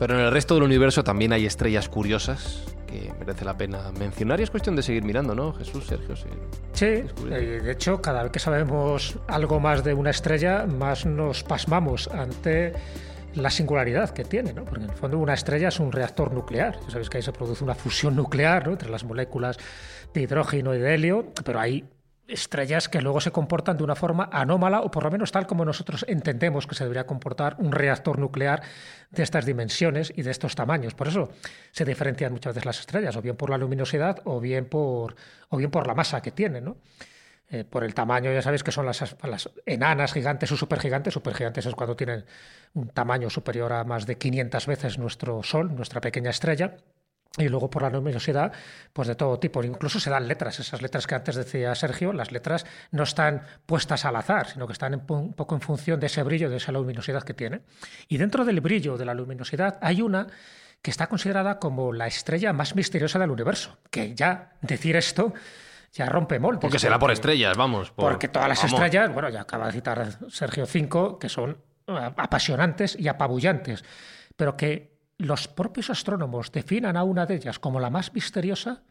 Pero 0.00 0.14
en 0.18 0.24
el 0.24 0.32
resto 0.32 0.54
del 0.54 0.64
universo 0.64 1.04
también 1.04 1.32
hay 1.32 1.46
estrellas 1.46 1.88
curiosas 1.88 2.64
que 2.94 3.12
merece 3.18 3.44
la 3.44 3.56
pena 3.56 3.90
mencionar. 3.98 4.40
Y 4.40 4.44
es 4.44 4.50
cuestión 4.50 4.76
de 4.76 4.82
seguir 4.82 5.04
mirando, 5.04 5.34
¿no? 5.34 5.52
Jesús, 5.52 5.86
Sergio, 5.86 6.14
sí. 6.14 6.28
Sí, 6.72 6.86
eh, 6.86 7.60
de 7.62 7.72
hecho, 7.72 8.00
cada 8.00 8.22
vez 8.22 8.32
que 8.32 8.38
sabemos 8.38 9.18
algo 9.26 9.58
más 9.58 9.82
de 9.82 9.94
una 9.94 10.10
estrella, 10.10 10.66
más 10.66 11.04
nos 11.04 11.42
pasmamos 11.42 12.08
ante 12.08 12.72
la 13.34 13.50
singularidad 13.50 14.10
que 14.10 14.24
tiene, 14.24 14.52
¿no? 14.52 14.64
Porque 14.64 14.84
en 14.84 14.90
el 14.90 14.96
fondo 14.96 15.18
una 15.18 15.34
estrella 15.34 15.68
es 15.68 15.80
un 15.80 15.90
reactor 15.90 16.32
nuclear. 16.32 16.78
Ya 16.84 16.90
sabéis 16.90 17.10
que 17.10 17.16
ahí 17.18 17.22
se 17.22 17.32
produce 17.32 17.64
una 17.64 17.74
fusión 17.74 18.14
nuclear 18.14 18.66
¿no? 18.66 18.72
entre 18.72 18.88
las 18.90 19.02
moléculas 19.02 19.58
de 20.12 20.22
hidrógeno 20.22 20.74
y 20.74 20.78
de 20.78 20.94
helio, 20.94 21.32
pero 21.44 21.58
hay 21.58 21.84
estrellas 22.28 22.88
que 22.88 23.00
luego 23.00 23.20
se 23.20 23.30
comportan 23.30 23.76
de 23.76 23.84
una 23.84 23.94
forma 23.94 24.28
anómala 24.32 24.80
o 24.80 24.90
por 24.90 25.04
lo 25.04 25.10
menos 25.10 25.32
tal 25.32 25.46
como 25.46 25.64
nosotros 25.64 26.04
entendemos 26.08 26.66
que 26.66 26.74
se 26.74 26.84
debería 26.84 27.06
comportar 27.06 27.56
un 27.58 27.72
reactor 27.72 28.18
nuclear 28.18 28.62
de 29.10 29.22
estas 29.22 29.44
dimensiones 29.46 30.12
y 30.16 30.22
de 30.22 30.30
estos 30.30 30.54
tamaños. 30.54 30.94
Por 30.94 31.08
eso 31.08 31.30
se 31.70 31.84
diferencian 31.84 32.32
muchas 32.32 32.54
veces 32.54 32.66
las 32.66 32.80
estrellas, 32.80 33.16
o 33.16 33.22
bien 33.22 33.36
por 33.36 33.50
la 33.50 33.58
luminosidad 33.58 34.20
o 34.24 34.40
bien 34.40 34.66
por, 34.66 35.16
o 35.48 35.56
bien 35.56 35.70
por 35.70 35.86
la 35.86 35.94
masa 35.94 36.22
que 36.22 36.30
tienen, 36.30 36.64
¿no? 36.64 36.76
Eh, 37.50 37.62
por 37.62 37.84
el 37.84 37.94
tamaño, 37.94 38.32
ya 38.32 38.40
sabéis 38.40 38.62
que 38.64 38.72
son 38.72 38.86
las, 38.86 39.16
las 39.22 39.50
enanas 39.66 40.12
gigantes 40.12 40.50
o 40.50 40.56
supergigantes. 40.56 41.12
Supergigantes 41.12 41.66
es 41.66 41.74
cuando 41.74 41.94
tienen 41.94 42.24
un 42.72 42.88
tamaño 42.88 43.28
superior 43.28 43.72
a 43.72 43.84
más 43.84 44.06
de 44.06 44.16
500 44.16 44.66
veces 44.66 44.98
nuestro 44.98 45.42
Sol, 45.42 45.74
nuestra 45.74 46.00
pequeña 46.00 46.30
estrella. 46.30 46.78
Y 47.36 47.48
luego 47.48 47.68
por 47.68 47.82
la 47.82 47.90
luminosidad, 47.90 48.52
pues 48.92 49.08
de 49.08 49.16
todo 49.16 49.40
tipo. 49.40 49.62
Incluso 49.64 49.98
se 49.98 50.08
dan 50.08 50.28
letras. 50.28 50.60
Esas 50.60 50.80
letras 50.82 51.06
que 51.08 51.16
antes 51.16 51.34
decía 51.34 51.74
Sergio, 51.74 52.12
las 52.12 52.30
letras 52.30 52.64
no 52.92 53.02
están 53.02 53.42
puestas 53.66 54.04
al 54.04 54.14
azar, 54.14 54.46
sino 54.48 54.68
que 54.68 54.72
están 54.72 54.94
un 55.08 55.32
poco 55.32 55.54
en 55.56 55.60
función 55.60 55.98
de 55.98 56.06
ese 56.06 56.22
brillo, 56.22 56.48
de 56.48 56.58
esa 56.58 56.70
luminosidad 56.70 57.24
que 57.24 57.34
tiene. 57.34 57.62
Y 58.06 58.18
dentro 58.18 58.44
del 58.44 58.60
brillo, 58.60 58.96
de 58.96 59.04
la 59.04 59.14
luminosidad, 59.14 59.78
hay 59.82 60.00
una 60.00 60.28
que 60.80 60.92
está 60.92 61.08
considerada 61.08 61.58
como 61.58 61.92
la 61.92 62.06
estrella 62.06 62.52
más 62.52 62.76
misteriosa 62.76 63.18
del 63.18 63.30
universo. 63.30 63.78
Que 63.90 64.14
ya 64.14 64.52
decir 64.60 64.94
esto 64.94 65.32
ya 65.92 66.06
rompe 66.06 66.38
moldes. 66.38 66.60
Porque 66.60 66.78
será 66.78 66.98
por 67.00 67.10
estrellas, 67.10 67.56
vamos. 67.56 67.90
por- 67.90 68.10
Porque 68.10 68.28
todas 68.28 68.48
las 68.48 68.58
vamos. 68.58 68.74
estrellas, 68.74 69.12
bueno, 69.12 69.28
ya 69.30 69.40
acaba 69.40 69.66
de 69.66 69.72
citar 69.72 70.08
Sergio 70.30 70.66
cinco, 70.66 71.18
que 71.18 71.28
son 71.28 71.58
eh, 71.88 72.10
apasionantes 72.16 72.96
y 72.98 73.08
apabullantes, 73.08 73.84
pero 74.36 74.56
que 74.56 74.93
los 75.18 75.48
propios 75.48 75.90
astrónomos 75.90 76.50
definan 76.52 76.96
a 76.96 77.04
una 77.04 77.26
de 77.26 77.36
ellas 77.36 77.58
como 77.58 77.80
la 77.80 77.90
más 77.90 78.12
misteriosa, 78.14 78.82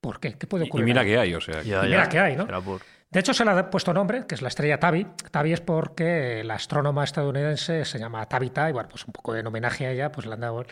¿por 0.00 0.20
qué? 0.20 0.34
¿Qué 0.34 0.46
puede 0.46 0.64
Y, 0.64 0.66
y 0.66 0.70
ocurrir? 0.70 0.86
mira 0.86 1.04
que 1.04 1.18
hay, 1.18 1.34
o 1.34 1.40
sea. 1.40 1.62
Ya, 1.62 1.78
Y 1.84 1.90
ya. 1.90 1.96
mira 1.96 2.08
que 2.08 2.18
hay, 2.18 2.36
¿no? 2.36 2.46
Por- 2.62 2.80
De 3.10 3.18
hecho, 3.20 3.34
se 3.34 3.44
le 3.44 3.50
ha 3.50 3.70
puesto 3.70 3.92
nombre, 3.92 4.24
que 4.26 4.36
es 4.36 4.42
la 4.42 4.48
estrella 4.48 4.78
Tabi. 4.78 5.04
Tabi 5.32 5.52
es 5.52 5.60
porque 5.60 6.44
la 6.44 6.54
astrónoma 6.54 7.02
estadounidense 7.02 7.84
se 7.84 7.98
llama 7.98 8.24
Tabitha, 8.26 8.70
y 8.70 8.72
bueno, 8.72 8.88
pues 8.88 9.04
un 9.04 9.12
poco 9.12 9.34
en 9.34 9.44
homenaje 9.46 9.86
a 9.86 9.90
ella, 9.90 10.12
pues 10.12 10.26
le 10.26 10.34
han 10.34 10.40
dado 10.40 10.64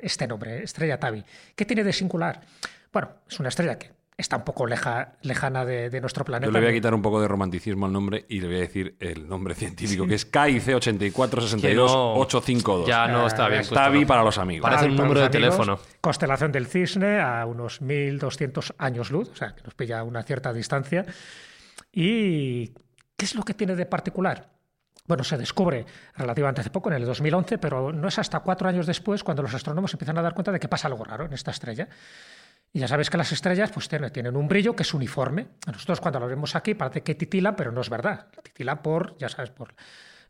este 0.00 0.28
nombre, 0.28 0.62
estrella 0.62 1.00
Tabi. 1.00 1.24
¿Qué 1.56 1.64
tiene 1.64 1.82
de 1.82 1.92
singular? 1.92 2.40
Bueno, 2.92 3.08
es 3.28 3.40
una 3.40 3.48
estrella 3.48 3.78
que 3.78 3.90
está 4.16 4.36
un 4.36 4.44
poco 4.44 4.66
leja- 4.66 5.14
lejana 5.22 5.64
de, 5.64 5.90
de 5.90 6.00
nuestro 6.00 6.24
planeta. 6.24 6.46
Yo 6.46 6.52
le 6.52 6.60
voy 6.60 6.68
a 6.68 6.72
quitar 6.72 6.94
un 6.94 7.02
poco 7.02 7.20
de 7.20 7.28
romanticismo 7.28 7.86
al 7.86 7.92
nombre 7.92 8.24
y 8.28 8.40
le 8.40 8.46
voy 8.46 8.56
a 8.56 8.60
decir 8.60 8.94
el 9.00 9.28
nombre 9.28 9.54
científico, 9.54 10.06
que 10.06 10.14
es 10.14 10.24
KIC 10.26 10.64
8462852. 11.62 12.86
Ya 12.86 13.08
no 13.08 13.26
está 13.26 13.48
bien. 13.48 13.60
Es 13.62 13.68
puesto, 13.68 13.82
Tabi 13.84 14.00
¿no? 14.02 14.06
para 14.06 14.22
los 14.22 14.38
amigos. 14.38 14.68
Parece 14.68 14.86
un 14.90 14.96
número 14.96 15.20
de 15.20 15.26
amigos. 15.26 15.30
teléfono. 15.56 15.78
Constelación 16.00 16.52
del 16.52 16.66
Cisne 16.66 17.20
a 17.20 17.44
unos 17.46 17.80
1200 17.80 18.74
años 18.78 19.10
luz, 19.10 19.28
o 19.30 19.36
sea, 19.36 19.54
que 19.54 19.62
nos 19.62 19.74
pilla 19.74 20.00
a 20.00 20.02
una 20.04 20.22
cierta 20.22 20.52
distancia. 20.52 21.04
¿Y 21.92 22.68
qué 23.16 23.24
es 23.24 23.34
lo 23.34 23.42
que 23.42 23.54
tiene 23.54 23.74
de 23.76 23.86
particular? 23.86 24.50
Bueno, 25.06 25.24
se 25.24 25.36
descubre 25.36 25.84
relativamente 26.16 26.60
hace 26.60 26.70
poco, 26.70 26.88
en 26.90 26.94
el 26.96 27.04
2011, 27.04 27.58
pero 27.58 27.92
no 27.92 28.08
es 28.08 28.18
hasta 28.18 28.40
cuatro 28.40 28.68
años 28.68 28.86
después 28.86 29.24
cuando 29.24 29.42
los 29.42 29.52
astrónomos 29.52 29.92
empiezan 29.92 30.16
a 30.18 30.22
dar 30.22 30.32
cuenta 30.34 30.52
de 30.52 30.60
que 30.60 30.68
pasa 30.68 30.86
algo 30.88 31.02
raro 31.04 31.24
en 31.26 31.32
esta 31.32 31.50
estrella. 31.50 31.88
Y 32.72 32.80
ya 32.80 32.88
sabéis 32.88 33.10
que 33.10 33.18
las 33.18 33.30
estrellas 33.32 33.70
pues, 33.70 33.88
tienen, 33.88 34.36
un 34.36 34.48
brillo 34.48 34.74
que 34.74 34.82
es 34.82 34.94
uniforme. 34.94 35.48
Nosotros 35.66 36.00
cuando 36.00 36.20
lo 36.20 36.26
vemos 36.26 36.56
aquí 36.56 36.74
parece 36.74 37.02
que 37.02 37.14
titilan, 37.14 37.54
pero 37.54 37.70
no 37.70 37.82
es 37.82 37.90
verdad. 37.90 38.28
Titilan 38.42 38.80
por, 38.80 39.16
ya 39.18 39.28
sabes, 39.28 39.50
por 39.50 39.74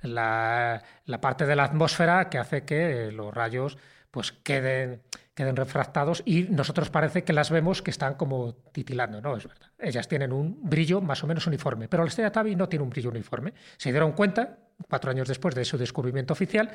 la, 0.03 0.83
la 1.07 1.21
parte 1.21 1.47
de 1.47 1.55
la 1.55 1.65
atmósfera 1.65 2.29
que 2.29 2.39
hace 2.39 2.65
que 2.65 3.13
los 3.13 3.33
rayos 3.33 3.79
pues, 4.11 4.33
queden, 4.33 5.03
queden 5.35 5.57
refractados 5.57 6.23
y 6.27 6.43
nosotros 6.45 6.91
parece 6.91 7.25
que 7.25 7.33
las 7.33 7.51
vemos 7.51 7.81
que 7.81 7.91
están 7.91 8.15
como 8.15 8.55
titilando. 8.73 9.21
No, 9.21 9.37
es 9.37 9.47
verdad. 9.47 9.69
Ellas 9.79 10.09
tienen 10.09 10.33
un 10.33 10.59
brillo 10.63 11.01
más 11.01 11.23
o 11.25 11.27
menos 11.27 11.47
uniforme, 11.47 11.89
pero 11.89 12.03
la 12.03 12.09
estrella 12.09 12.33
Tabi 12.33 12.55
no 12.55 12.69
tiene 12.69 12.83
un 12.83 12.91
brillo 12.91 13.11
uniforme. 13.11 13.55
Se 13.77 13.91
dieron 13.91 14.13
cuenta, 14.13 14.59
cuatro 14.89 15.11
años 15.11 15.29
después 15.29 15.55
de 15.55 15.65
su 15.65 15.79
descubrimiento 15.79 16.33
oficial, 16.33 16.71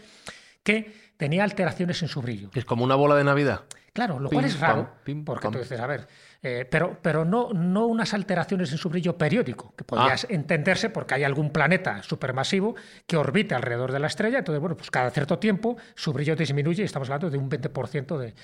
que 0.68 0.94
tenía 1.16 1.44
alteraciones 1.46 2.02
en 2.02 2.10
su 2.10 2.22
brillo. 2.22 2.50
Es 2.54 2.66
como 2.66 2.84
una 2.84 2.96
bola 2.96 3.16
de 3.16 3.24
Navidad. 3.24 3.62
Claro, 3.94 4.20
lo 4.20 4.30
Pim, 4.30 4.38
cual 4.38 4.46
es 4.46 4.60
raro, 4.60 4.84
pam, 4.84 4.94
pim, 5.04 5.26
porque 5.26 5.44
pam. 5.44 5.54
tú 5.54 5.60
dices, 5.60 5.80
a 5.80 5.88
ver, 5.88 6.08
eh, 6.44 6.68
pero, 6.70 7.00
pero 7.02 7.26
no, 7.26 7.52
no 7.54 7.88
unas 7.88 8.14
alteraciones 8.14 8.72
en 8.72 8.78
su 8.78 8.90
brillo 8.90 9.18
periódico, 9.18 9.74
que 9.76 9.84
podrías 9.84 10.26
Ah. 10.26 10.28
entenderse 10.30 10.90
porque 10.92 11.16
hay 11.16 11.24
algún 11.24 11.50
planeta 11.52 12.04
supermasivo 12.04 12.76
que 13.08 13.18
orbita 13.18 13.56
alrededor 13.56 13.92
de 13.92 14.00
la 14.00 14.08
estrella, 14.08 14.38
entonces, 14.40 14.60
bueno, 14.60 14.78
pues 14.78 14.92
cada 14.92 15.10
cierto 15.10 15.40
tiempo 15.40 15.78
su 15.96 16.14
brillo 16.14 16.36
disminuye 16.36 16.84
y 16.84 16.86
estamos 16.86 17.10
hablando 17.10 17.30
de 17.32 17.38
un 17.40 17.50
20% 17.50 18.18
de, 18.20 18.36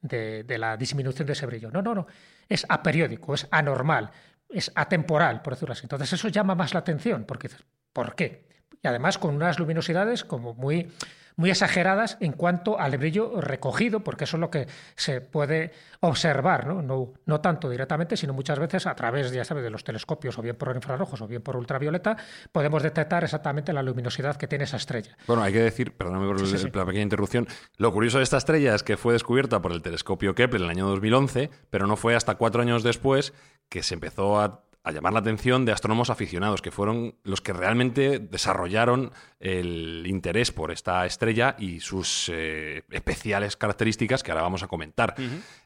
de, 0.00 0.42
de 0.44 0.58
la 0.58 0.76
disminución 0.76 1.26
de 1.26 1.34
ese 1.34 1.46
brillo. 1.46 1.70
No, 1.70 1.82
no, 1.82 1.94
no, 1.94 2.06
es 2.48 2.66
aperiódico, 2.68 3.34
es 3.34 3.46
anormal, 3.52 4.10
es 4.48 4.72
atemporal, 4.74 5.40
por 5.42 5.52
decirlo 5.54 5.74
así. 5.74 5.82
Entonces 5.84 6.12
eso 6.12 6.28
llama 6.28 6.54
más 6.56 6.72
la 6.74 6.80
atención, 6.80 7.24
porque 7.28 7.46
dices, 7.48 7.64
¿por 7.92 8.16
qué? 8.16 8.48
Y 8.82 8.88
además 8.88 9.18
con 9.18 9.34
unas 9.36 9.58
luminosidades 9.60 10.24
como 10.24 10.54
muy 10.54 10.90
muy 11.36 11.50
exageradas 11.50 12.16
en 12.20 12.32
cuanto 12.32 12.78
al 12.80 12.96
brillo 12.96 13.40
recogido, 13.40 14.00
porque 14.00 14.24
eso 14.24 14.36
es 14.36 14.40
lo 14.40 14.50
que 14.50 14.66
se 14.94 15.20
puede 15.20 15.72
observar, 16.00 16.66
¿no? 16.66 16.82
No, 16.82 17.12
no 17.26 17.40
tanto 17.40 17.68
directamente, 17.68 18.16
sino 18.16 18.32
muchas 18.32 18.58
veces 18.58 18.86
a 18.86 18.94
través, 18.94 19.30
ya 19.32 19.44
sabes, 19.44 19.62
de 19.62 19.70
los 19.70 19.84
telescopios, 19.84 20.38
o 20.38 20.42
bien 20.42 20.56
por 20.56 20.74
infrarrojos, 20.74 21.20
o 21.20 21.26
bien 21.26 21.42
por 21.42 21.56
ultravioleta, 21.56 22.16
podemos 22.52 22.82
detectar 22.82 23.24
exactamente 23.24 23.72
la 23.72 23.82
luminosidad 23.82 24.36
que 24.36 24.46
tiene 24.46 24.64
esa 24.64 24.76
estrella. 24.78 25.16
Bueno, 25.26 25.42
hay 25.42 25.52
que 25.52 25.60
decir, 25.60 25.92
perdóname 25.96 26.26
por 26.26 26.38
Sí, 26.38 26.44
el- 26.44 26.50
sí, 26.58 26.58
sí. 26.66 26.70
la 26.74 26.84
pequeña 26.86 27.02
interrupción, 27.02 27.46
lo 27.76 27.92
curioso 27.92 28.18
de 28.18 28.24
esta 28.24 28.38
estrella 28.38 28.74
es 28.74 28.82
que 28.82 28.96
fue 28.96 29.12
descubierta 29.12 29.60
por 29.60 29.72
el 29.72 29.82
telescopio 29.82 30.34
Kepler 30.34 30.60
en 30.62 30.64
el 30.66 30.70
año 30.70 30.86
2011, 30.88 31.50
pero 31.70 31.86
no 31.86 31.96
fue 31.96 32.14
hasta 32.14 32.36
cuatro 32.36 32.62
años 32.62 32.82
después 32.82 33.32
que 33.68 33.82
se 33.82 33.94
empezó 33.94 34.40
a, 34.40 34.62
a 34.86 34.92
llamar 34.92 35.12
la 35.12 35.18
atención 35.18 35.64
de 35.64 35.72
astrónomos 35.72 36.10
aficionados, 36.10 36.62
que 36.62 36.70
fueron 36.70 37.16
los 37.24 37.40
que 37.40 37.52
realmente 37.52 38.20
desarrollaron 38.20 39.10
el 39.40 40.06
interés 40.06 40.52
por 40.52 40.70
esta 40.70 41.04
estrella 41.06 41.56
y 41.58 41.80
sus 41.80 42.30
eh, 42.32 42.84
especiales 42.92 43.56
características 43.56 44.22
que 44.22 44.30
ahora 44.30 44.44
vamos 44.44 44.62
a 44.62 44.68
comentar. 44.68 45.16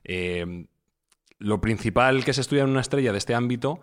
Eh, 0.05 0.65
lo 1.39 1.61
principal 1.61 2.25
que 2.25 2.33
se 2.33 2.41
estudia 2.41 2.63
en 2.63 2.71
una 2.71 2.81
estrella 2.81 3.13
de 3.13 3.19
este 3.19 3.35
ámbito 3.35 3.83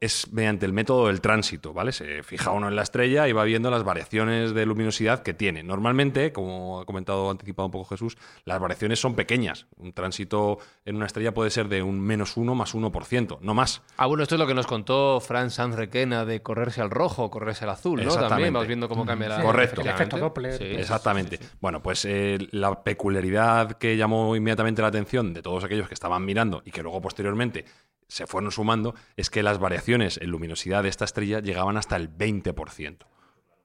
es 0.00 0.32
mediante 0.32 0.66
el 0.66 0.72
método 0.72 1.06
del 1.06 1.20
tránsito, 1.20 1.72
¿vale? 1.72 1.92
Se 1.92 2.22
fija 2.22 2.50
uno 2.50 2.68
en 2.68 2.76
la 2.76 2.82
estrella 2.82 3.26
y 3.28 3.32
va 3.32 3.44
viendo 3.44 3.70
las 3.70 3.84
variaciones 3.84 4.52
de 4.52 4.66
luminosidad 4.66 5.22
que 5.22 5.34
tiene. 5.34 5.62
Normalmente, 5.62 6.32
como 6.32 6.80
ha 6.80 6.84
comentado 6.84 7.30
anticipado 7.30 7.66
un 7.66 7.72
poco 7.72 7.86
Jesús, 7.86 8.16
las 8.44 8.60
variaciones 8.60 9.00
son 9.00 9.14
pequeñas. 9.14 9.66
Un 9.76 9.92
tránsito 9.92 10.58
en 10.84 10.96
una 10.96 11.06
estrella 11.06 11.32
puede 11.32 11.50
ser 11.50 11.68
de 11.68 11.82
un 11.82 12.00
menos 12.00 12.36
1 12.36 12.54
más 12.54 12.74
1%, 12.74 13.38
no 13.40 13.54
más. 13.54 13.82
Ah, 13.96 14.06
bueno, 14.06 14.22
esto 14.22 14.34
es 14.34 14.38
lo 14.38 14.46
que 14.46 14.54
nos 14.54 14.66
contó 14.66 15.20
Fran 15.20 15.50
Sanz 15.50 15.76
Requena 15.76 16.24
de 16.24 16.42
correrse 16.42 16.80
al 16.80 16.90
rojo, 16.90 17.30
correrse 17.30 17.64
al 17.64 17.70
azul, 17.70 17.96
¿no? 17.96 18.02
Exactamente. 18.02 18.28
También 18.30 18.52
vamos 18.52 18.68
viendo 18.68 18.88
cómo 18.88 19.06
cambia 19.06 19.28
la... 19.28 19.36
Sí, 19.36 19.42
Correcto. 19.42 19.80
El 19.80 19.88
efecto. 19.88 20.18
Doppler. 20.18 20.58
Sí. 20.58 20.64
Exactamente. 20.64 21.38
Bueno, 21.60 21.82
pues 21.82 22.04
eh, 22.04 22.38
la 22.50 22.82
peculiaridad 22.82 23.72
que 23.72 23.96
llamó 23.96 24.36
inmediatamente 24.36 24.82
la 24.82 24.88
atención 24.88 25.32
de 25.32 25.42
todos 25.42 25.64
aquellos 25.64 25.88
que 25.88 25.94
estaban 25.94 26.24
mirando 26.24 26.62
y 26.64 26.70
que 26.70 26.82
luego 26.82 27.00
posteriormente 27.00 27.64
se 28.08 28.26
fueron 28.26 28.50
sumando 28.50 28.94
es 29.16 29.30
que 29.30 29.42
las 29.42 29.58
variaciones 29.58 30.18
en 30.18 30.30
luminosidad 30.30 30.82
de 30.82 30.88
esta 30.88 31.04
estrella 31.04 31.40
llegaban 31.40 31.76
hasta 31.76 31.96
el 31.96 32.10
20%. 32.10 33.06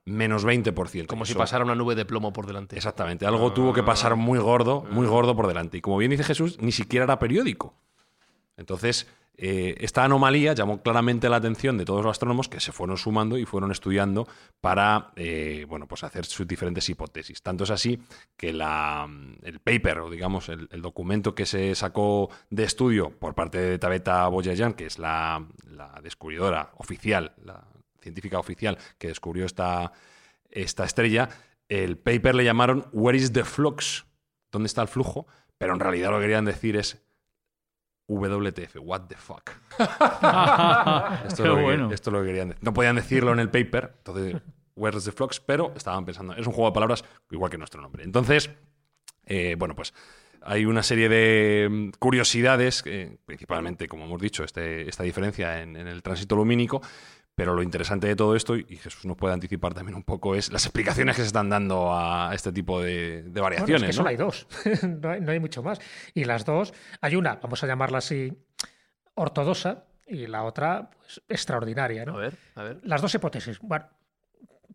Menos 0.06 0.46
20%. 0.46 1.06
Como 1.06 1.26
si 1.26 1.36
pasara 1.36 1.64
una 1.64 1.76
nube 1.76 1.94
de 1.94 2.06
plomo 2.06 2.34
por 2.34 2.48
delante. 2.48 2.76
Exactamente. 2.76 3.26
Algo 3.26 3.54
tuvo 3.54 3.74
que 3.74 3.84
pasar 3.84 4.16
muy 4.16 4.40
gordo, 4.40 4.82
muy 4.90 5.06
gordo 5.06 5.36
por 5.36 5.48
delante. 5.48 5.78
Y 5.78 5.82
como 5.82 5.98
bien 5.98 6.12
dice 6.12 6.24
Jesús, 6.24 6.60
ni 6.60 6.72
siquiera 6.72 7.04
era 7.04 7.20
periódico. 7.20 7.76
Entonces, 8.58 9.08
eh, 9.42 9.78
esta 9.80 10.04
anomalía 10.04 10.52
llamó 10.52 10.82
claramente 10.82 11.30
la 11.30 11.38
atención 11.38 11.78
de 11.78 11.86
todos 11.86 12.04
los 12.04 12.12
astrónomos 12.12 12.50
que 12.50 12.60
se 12.60 12.74
fueron 12.74 12.98
sumando 12.98 13.38
y 13.38 13.46
fueron 13.46 13.72
estudiando 13.72 14.28
para 14.60 15.14
eh, 15.16 15.66
bueno, 15.70 15.88
pues 15.88 16.04
hacer 16.04 16.26
sus 16.26 16.46
diferentes 16.46 16.90
hipótesis. 16.90 17.42
Tanto 17.42 17.64
es 17.64 17.70
así 17.70 18.02
que 18.36 18.52
la, 18.52 19.08
el 19.44 19.62
paper, 19.62 20.00
o 20.00 20.10
digamos, 20.10 20.50
el, 20.50 20.68
documento 20.82 21.36
que 21.36 21.46
se 21.46 21.74
sacó 21.74 22.30
de 22.50 22.66
estudio 22.66 23.12
por 23.12 23.34
parte 23.34 23.60
de 23.60 23.80
Tabeta 23.80 24.28
Boyayan, 24.28 24.74
que 24.74 24.88
es 24.88 25.00
la, 25.00 25.48
la 25.64 26.02
descubridora 26.04 26.72
oficial, 26.76 27.32
la 27.42 27.66
científica 28.02 28.40
oficial 28.40 28.78
que 28.98 29.08
descubrió 29.08 29.46
esta, 29.46 29.94
esta 30.52 30.84
estrella, 30.84 31.30
el 31.70 31.98
paper 31.98 32.36
le 32.36 32.44
llamaron 32.44 32.88
Where 32.92 33.18
is 33.18 33.32
the 33.32 33.46
flux? 33.46 34.06
¿Dónde 34.52 34.68
está 34.68 34.82
el 34.82 34.90
flujo? 34.90 35.28
Pero 35.58 35.74
en 35.74 35.80
realidad 35.80 36.12
lo 36.12 36.18
que 36.18 36.24
querían 36.24 36.44
decir 36.44 36.76
es 36.76 37.02
WTF, 38.10 38.78
what 38.82 39.02
the 39.08 39.16
fuck. 39.16 39.52
Esto, 41.28 41.44
es 41.44 41.50
lo 41.50 41.56
que, 41.56 41.62
bueno. 41.62 41.92
esto 41.92 42.10
es 42.10 42.14
lo 42.14 42.22
que 42.22 42.28
querían 42.28 42.50
decir. 42.50 42.64
No 42.64 42.74
podían 42.74 42.96
decirlo 42.96 43.32
en 43.34 43.40
el 43.40 43.50
paper, 43.50 43.94
entonces, 43.98 44.42
where 44.76 44.98
is 44.98 45.06
the 45.06 45.12
flux? 45.12 45.40
Pero 45.40 45.74
estaban 45.76 46.06
pensando, 46.06 46.34
es 46.34 46.46
un 46.48 46.54
juego 46.54 46.70
de 46.70 46.74
palabras 46.74 47.04
igual 47.32 47.52
que 47.52 47.58
nuestro 47.58 47.82
nombre. 47.82 48.04
Entonces, 48.04 48.50
eh, 49.26 49.56
bueno, 49.58 49.76
pues 49.76 49.94
hay 50.42 50.66
una 50.66 50.84
serie 50.84 51.10
de 51.10 51.68
mm, 51.70 51.90
curiosidades, 52.00 52.82
eh, 52.86 53.18
principalmente, 53.26 53.88
como 53.88 54.06
hemos 54.06 54.22
dicho, 54.22 54.44
este- 54.44 54.88
esta 54.90 55.04
diferencia 55.04 55.62
en, 55.62 55.76
en 55.76 55.88
el 55.88 56.02
tránsito 56.02 56.36
lumínico, 56.36 56.82
pero 57.40 57.54
lo 57.54 57.64
interesante 57.64 58.06
de 58.06 58.18
todo 58.18 58.36
esto, 58.36 58.58
y 58.58 58.66
Jesús 58.76 59.06
nos 59.06 59.16
puede 59.16 59.34
anticipar 59.34 59.74
también 59.74 59.96
un 59.96 60.04
poco, 60.04 60.36
es 60.36 60.52
las 60.52 60.66
explicaciones 60.66 61.16
que 61.16 61.22
se 61.22 61.28
están 61.28 61.50
dando 61.50 61.94
a 61.96 62.32
este 62.36 62.52
tipo 62.52 62.82
de, 62.82 63.24
de 63.24 63.30
Bueno, 63.30 63.44
variaciones. 63.44 63.82
es 63.84 63.88
que 63.88 63.88
¿no? 63.88 63.94
solo 63.94 64.10
hay 64.10 64.18
dos, 64.18 64.46
no, 65.02 65.10
hay, 65.10 65.22
no 65.22 65.32
hay 65.32 65.40
mucho 65.40 65.64
más. 65.64 65.80
Y 66.14 66.26
las 66.26 66.44
dos, 66.44 66.74
hay 67.00 67.16
una, 67.16 67.36
vamos 67.36 67.64
a 67.64 67.68
llamarla 67.68 68.00
así, 68.00 68.34
ortodoxa, 69.14 69.86
y 70.06 70.28
la 70.28 70.44
otra, 70.44 70.90
pues, 70.90 71.22
extraordinaria. 71.30 72.04
¿no? 72.04 72.16
A 72.16 72.18
ver, 72.18 72.38
a 72.56 72.64
ver. 72.64 72.82
Las 72.84 73.02
dos 73.02 73.16
hipótesis. 73.16 73.58
Bueno, 73.62 73.86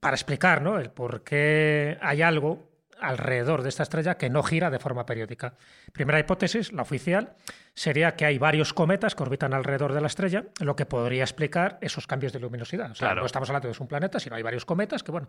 para 0.00 0.16
explicar 0.16 0.62
¿no? 0.62 0.78
el 0.78 0.90
por 0.90 1.22
qué 1.22 1.98
hay 2.00 2.22
algo 2.22 2.70
alrededor 3.00 3.62
de 3.62 3.68
esta 3.68 3.82
estrella 3.82 4.16
que 4.16 4.30
no 4.30 4.42
gira 4.42 4.70
de 4.70 4.78
forma 4.78 5.06
periódica. 5.06 5.54
Primera 5.92 6.18
hipótesis, 6.18 6.72
la 6.72 6.82
oficial, 6.82 7.34
sería 7.74 8.14
que 8.16 8.24
hay 8.24 8.38
varios 8.38 8.72
cometas 8.72 9.14
que 9.14 9.22
orbitan 9.22 9.52
alrededor 9.54 9.92
de 9.92 10.00
la 10.00 10.06
estrella, 10.06 10.44
lo 10.60 10.76
que 10.76 10.86
podría 10.86 11.22
explicar 11.24 11.78
esos 11.80 12.06
cambios 12.06 12.32
de 12.32 12.40
luminosidad. 12.40 12.90
O 12.92 12.94
sea, 12.94 13.08
Claro. 13.08 13.20
no 13.22 13.26
estamos 13.26 13.48
hablando 13.48 13.68
de 13.70 13.76
un 13.78 13.88
planeta, 13.88 14.20
sino 14.20 14.36
hay 14.36 14.42
varios 14.42 14.64
cometas 14.64 15.02
que, 15.02 15.10
bueno, 15.12 15.26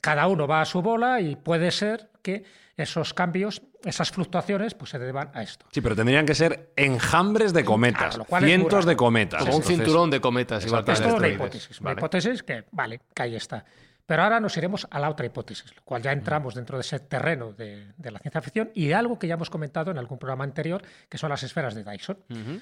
cada 0.00 0.26
uno 0.28 0.46
va 0.46 0.60
a 0.60 0.64
su 0.64 0.82
bola 0.82 1.20
y 1.20 1.36
puede 1.36 1.70
ser 1.70 2.08
que 2.22 2.44
esos 2.76 3.14
cambios, 3.14 3.62
esas 3.84 4.10
fluctuaciones, 4.10 4.74
pues 4.74 4.90
se 4.90 4.98
deban 4.98 5.30
a 5.32 5.42
esto. 5.42 5.66
Sí, 5.72 5.80
pero 5.80 5.96
tendrían 5.96 6.26
que 6.26 6.34
ser 6.34 6.72
enjambres 6.76 7.52
de 7.54 7.64
cometas, 7.64 8.18
Claro, 8.18 8.46
cientos 8.46 8.84
de 8.84 8.96
cometas. 8.96 9.40
Como 9.40 9.56
un 9.56 9.62
Entonces, 9.62 9.76
cinturón 9.78 10.10
de 10.10 10.20
cometas, 10.20 10.64
igual 10.66 10.84
que 10.84 10.92
Es 10.92 11.00
una 11.00 11.26
hipótesis. 11.28 11.80
Una 11.80 11.90
Vale. 11.90 12.00
hipótesis 12.00 12.42
que, 12.42 12.64
vale, 12.72 13.00
que 13.14 13.22
ahí 13.22 13.34
está. 13.34 13.64
Pero 14.06 14.22
ahora 14.22 14.38
nos 14.38 14.56
iremos 14.56 14.86
a 14.90 15.00
la 15.00 15.10
otra 15.10 15.26
hipótesis, 15.26 15.74
lo 15.74 15.82
cual 15.82 16.00
ya 16.00 16.12
entramos 16.12 16.54
dentro 16.54 16.76
de 16.78 16.82
ese 16.82 17.00
terreno 17.00 17.52
de, 17.52 17.92
de 17.96 18.10
la 18.12 18.20
ciencia 18.20 18.40
ficción 18.40 18.70
y 18.72 18.86
de 18.86 18.94
algo 18.94 19.18
que 19.18 19.26
ya 19.26 19.34
hemos 19.34 19.50
comentado 19.50 19.90
en 19.90 19.98
algún 19.98 20.18
programa 20.18 20.44
anterior, 20.44 20.80
que 21.08 21.18
son 21.18 21.28
las 21.30 21.42
esferas 21.42 21.74
de 21.74 21.82
Dyson. 21.82 22.18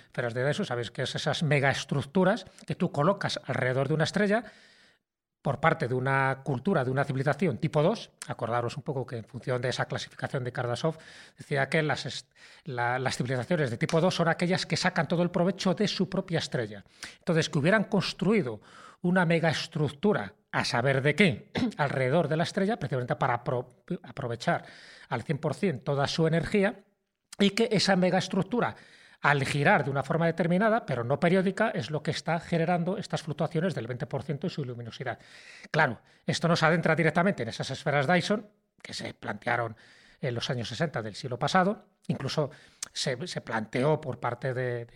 Esferas 0.06 0.32
de 0.32 0.42
Dyson, 0.46 0.64
sabes 0.64 0.90
que 0.90 1.02
es 1.02 1.14
esas 1.14 1.42
megaestructuras 1.42 2.46
que 2.66 2.74
tú 2.74 2.90
colocas 2.90 3.38
alrededor 3.44 3.88
de 3.88 3.94
una 3.94 4.04
estrella 4.04 4.42
por 5.42 5.60
parte 5.60 5.88
de 5.88 5.94
una 5.94 6.40
cultura, 6.42 6.82
de 6.86 6.90
una 6.90 7.04
civilización 7.04 7.58
tipo 7.58 7.82
2, 7.82 8.10
acordaros 8.28 8.78
un 8.78 8.82
poco 8.82 9.06
que 9.06 9.18
en 9.18 9.24
función 9.26 9.60
de 9.60 9.68
esa 9.68 9.84
clasificación 9.84 10.42
de 10.42 10.52
Kardashev, 10.52 10.96
decía 11.36 11.68
que 11.68 11.82
las, 11.82 12.26
la- 12.64 12.98
las 12.98 13.18
civilizaciones 13.18 13.70
de 13.70 13.76
tipo 13.76 14.00
2 14.00 14.14
son 14.14 14.28
aquellas 14.28 14.64
que 14.64 14.78
sacan 14.78 15.06
todo 15.06 15.22
el 15.22 15.30
provecho 15.30 15.74
de 15.74 15.86
su 15.86 16.08
propia 16.08 16.38
estrella. 16.38 16.82
Entonces, 17.18 17.50
que 17.50 17.58
hubieran 17.58 17.84
construido 17.84 18.62
una 19.04 19.24
megaestructura, 19.26 20.34
a 20.50 20.64
saber 20.64 21.02
de 21.02 21.14
qué, 21.14 21.50
alrededor 21.76 22.28
de 22.28 22.36
la 22.36 22.44
estrella, 22.44 22.78
precisamente 22.78 23.16
para 23.16 23.42
apro- 23.44 23.68
aprovechar 24.02 24.64
al 25.08 25.24
100% 25.24 25.82
toda 25.84 26.06
su 26.06 26.26
energía, 26.26 26.80
y 27.38 27.50
que 27.50 27.68
esa 27.72 27.96
megaestructura, 27.96 28.76
al 29.20 29.44
girar 29.44 29.84
de 29.84 29.90
una 29.90 30.02
forma 30.02 30.26
determinada, 30.26 30.86
pero 30.86 31.02
no 31.02 31.18
periódica, 31.18 31.70
es 31.70 31.90
lo 31.90 32.02
que 32.02 32.10
está 32.12 32.38
generando 32.40 32.96
estas 32.98 33.22
fluctuaciones 33.22 33.74
del 33.74 33.88
20% 33.88 34.38
de 34.40 34.50
su 34.50 34.64
luminosidad. 34.64 35.18
Claro, 35.70 36.00
esto 36.26 36.46
nos 36.48 36.62
adentra 36.62 36.94
directamente 36.94 37.42
en 37.42 37.48
esas 37.48 37.70
esferas 37.70 38.06
Dyson 38.06 38.46
que 38.82 38.92
se 38.94 39.14
plantearon 39.14 39.76
en 40.20 40.34
los 40.34 40.48
años 40.50 40.68
60 40.68 41.02
del 41.02 41.14
siglo 41.14 41.38
pasado. 41.38 41.86
Incluso 42.06 42.50
se, 42.92 43.26
se 43.26 43.40
planteó 43.40 44.00
por 44.00 44.20
parte 44.20 44.52
de- 44.54 44.86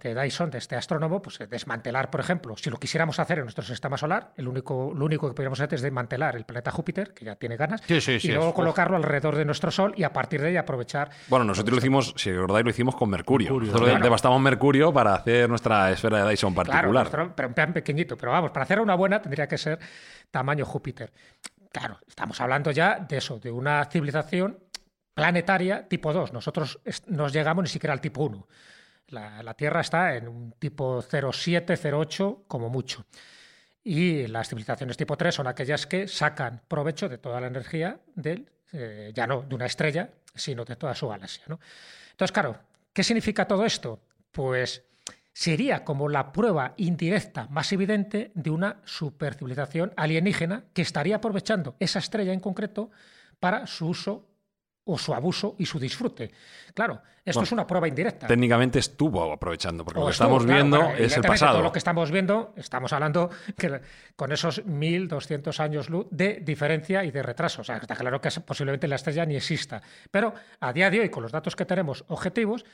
de 0.00 0.14
Dyson, 0.14 0.50
de 0.50 0.58
este 0.58 0.74
astrónomo, 0.76 1.22
pues 1.22 1.38
desmantelar, 1.48 2.10
por 2.10 2.20
ejemplo, 2.20 2.56
si 2.56 2.70
lo 2.70 2.78
quisiéramos 2.78 3.18
hacer 3.20 3.38
en 3.38 3.44
nuestro 3.44 3.64
sistema 3.64 3.96
solar, 3.96 4.32
el 4.36 4.48
único, 4.48 4.92
lo 4.94 5.04
único 5.04 5.28
que 5.28 5.34
podríamos 5.34 5.60
hacer 5.60 5.74
es 5.74 5.82
desmantelar 5.82 6.36
el 6.36 6.44
planeta 6.44 6.70
Júpiter, 6.70 7.12
que 7.14 7.24
ya 7.24 7.36
tiene 7.36 7.56
ganas, 7.56 7.80
Sí, 7.86 8.00
sí, 8.00 8.18
sí, 8.18 8.28
y 8.28 8.32
luego 8.32 8.48
es- 8.48 8.54
colocarlo 8.54 8.96
alrededor 8.96 9.36
de 9.36 9.44
nuestro 9.44 9.70
Sol 9.70 9.92
y 9.96 10.02
a 10.02 10.12
partir 10.12 10.40
de 10.40 10.48
ahí 10.48 10.56
aprovechar 10.56 11.10
Bueno, 11.28 11.44
nosotros 11.44 11.72
lo 11.74 11.78
hicimos, 11.78 12.14
si 12.16 12.32
recordáis, 12.32 12.64
lo 12.64 12.70
hicimos 12.70 12.96
con 12.96 13.08
Mercurio. 13.10 13.46
Mercurio, 13.48 13.66
Nosotros 13.68 13.90
claro. 13.90 14.04
devastamos 14.04 14.40
Mercurio 14.40 14.92
para 14.92 15.14
hacer 15.14 15.48
nuestra 15.48 15.90
esfera 15.92 16.24
de 16.24 16.30
Dyson 16.30 16.54
Claro, 16.54 16.70
particular. 16.70 17.04
nuestro- 17.04 17.36
pero 17.36 17.48
en 17.48 17.54
plan 17.54 17.72
pequeñito. 17.72 18.16
Pero 18.16 18.32
vamos, 18.32 18.50
para 18.50 18.64
hacer 18.64 18.80
una 18.80 18.94
buena 18.94 19.20
tendría 19.22 19.46
que 19.46 19.58
ser 19.58 19.78
tamaño 20.30 20.64
Júpiter. 20.64 21.12
Claro, 21.72 21.98
estamos 22.08 22.40
hablando 22.40 22.70
ya 22.72 22.98
de 22.98 23.16
eso, 23.18 23.38
de 23.38 23.50
una 23.52 23.84
civilización 23.84 24.58
planetaria 25.14 25.86
tipo 25.88 26.12
2. 26.12 26.32
Nosotros 26.32 26.80
est- 26.84 27.06
no 27.08 27.28
llegamos 27.28 27.62
ni 27.62 27.68
siquiera 27.68 27.92
al 27.92 28.00
tipo 28.00 28.24
1. 28.24 28.46
La, 29.10 29.54
Tierra 29.54 29.80
está 29.80 30.16
en 30.16 30.28
un 30.28 30.52
tipo 30.52 31.02
07, 31.02 31.78
08 31.92 32.44
como 32.46 32.68
mucho. 32.68 33.04
Y 33.82 34.26
las 34.26 34.48
civilizaciones 34.48 34.96
tipo 34.96 35.16
3 35.16 35.34
son 35.34 35.46
aquellas 35.46 35.86
que 35.86 36.06
sacan 36.06 36.62
provecho 36.68 37.08
de 37.08 37.18
toda 37.18 37.40
la 37.40 37.46
energía 37.46 37.98
del, 38.14 38.50
eh, 38.72 39.10
ya 39.14 39.26
no 39.26 39.42
de 39.42 39.54
una 39.54 39.66
estrella, 39.66 40.10
sino 40.34 40.64
de 40.64 40.76
toda 40.76 40.94
su 40.94 41.08
galaxia. 41.08 41.44
¿no? 41.48 41.58
Entonces, 42.10 42.32
claro, 42.32 42.58
¿qué 42.92 43.02
significa 43.02 43.46
todo 43.46 43.64
esto? 43.64 44.00
Pues 44.30 44.84
sería 45.32 45.84
como 45.84 46.08
la 46.08 46.32
prueba 46.32 46.74
indirecta 46.76 47.46
más 47.50 47.72
evidente 47.72 48.30
de 48.34 48.50
una 48.50 48.80
supercivilización 48.84 49.92
alienígena 49.96 50.64
que 50.72 50.82
estaría 50.82 51.16
aprovechando 51.16 51.76
esa 51.80 51.98
estrella 51.98 52.32
en 52.32 52.40
concreto 52.40 52.90
para 53.38 53.66
su 53.66 53.88
uso 53.88 54.29
o 54.84 54.98
su 54.98 55.14
abuso 55.14 55.54
y 55.58 55.66
su 55.66 55.78
disfrute. 55.78 56.30
Claro, 56.74 57.02
esto 57.24 57.40
Bueno, 57.40 57.44
es 57.44 57.52
una 57.52 57.66
prueba 57.66 57.86
indirecta. 57.86 58.26
Técnicamente 58.26 58.78
estuvo 58.78 59.32
aprovechando, 59.32 59.84
porque 59.84 60.00
O 60.00 60.02
lo 60.02 60.06
que 60.06 60.12
estuvo, 60.12 60.38
estamos 60.38 60.44
claro, 60.44 60.62
viendo 60.62 61.04
es 61.04 61.16
el 61.16 61.22
pasado. 61.22 61.52
Todo 61.54 61.62
lo 61.62 61.72
que 61.72 61.78
estamos 61.78 62.10
viendo, 62.10 62.54
estamos 62.56 62.92
hablando 62.92 63.30
que 63.56 63.80
con 64.16 64.32
esos 64.32 64.64
1.200 64.64 65.60
años 65.60 65.90
luz 65.90 66.06
de 66.10 66.40
diferencia 66.40 67.04
y 67.04 67.10
de 67.10 67.22
retraso. 67.22 67.60
O 67.60 67.64
sea, 67.64 67.76
está 67.76 67.94
claro 67.94 68.20
que 68.20 68.30
posiblemente 68.40 68.88
la 68.88 68.96
estrella 68.96 69.26
ni 69.26 69.36
exista. 69.36 69.82
Pero 70.10 70.32
a 70.60 70.72
día 70.72 70.90
de 70.90 71.00
hoy, 71.00 71.08
con 71.10 71.22
los 71.22 71.32
datos 71.32 71.54
que 71.54 71.66
tenemos 71.66 72.04
objetivos, 72.08 72.64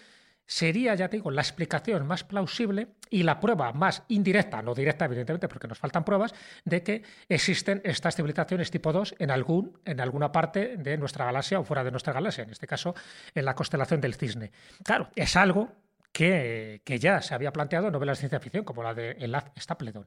sería, 0.46 0.94
ya 0.94 1.08
te 1.08 1.16
digo, 1.16 1.30
la 1.30 1.42
explicación 1.42 2.06
más 2.06 2.24
plausible 2.24 2.88
y 3.10 3.22
la 3.22 3.40
prueba 3.40 3.72
más 3.72 4.04
indirecta, 4.08 4.62
no 4.62 4.74
directa, 4.74 5.04
evidentemente, 5.04 5.48
porque 5.48 5.68
nos 5.68 5.78
faltan 5.78 6.04
pruebas, 6.04 6.34
de 6.64 6.82
que 6.82 7.02
existen 7.28 7.80
estas 7.84 8.16
civilizaciones 8.16 8.70
tipo 8.70 8.92
2 8.92 9.16
en, 9.18 9.30
algún, 9.30 9.78
en 9.84 10.00
alguna 10.00 10.32
parte 10.32 10.76
de 10.76 10.96
nuestra 10.96 11.24
galaxia 11.24 11.58
o 11.58 11.64
fuera 11.64 11.84
de 11.84 11.90
nuestra 11.90 12.12
galaxia, 12.12 12.44
en 12.44 12.50
este 12.50 12.66
caso 12.66 12.94
en 13.34 13.44
la 13.44 13.54
constelación 13.54 14.00
del 14.00 14.14
Cisne. 14.14 14.52
Claro, 14.84 15.10
es 15.16 15.36
algo 15.36 15.72
que, 16.12 16.80
que, 16.84 16.98
ya 16.98 17.20
se 17.20 17.34
había 17.34 17.52
planteado 17.52 17.88
en 17.88 17.92
novelas 17.92 18.18
de 18.18 18.20
ciencia 18.20 18.40
ficción, 18.40 18.64
como 18.64 18.82
la 18.82 18.94
de 18.94 19.16
Olaf 19.22 19.48
Stapledon. 19.58 20.06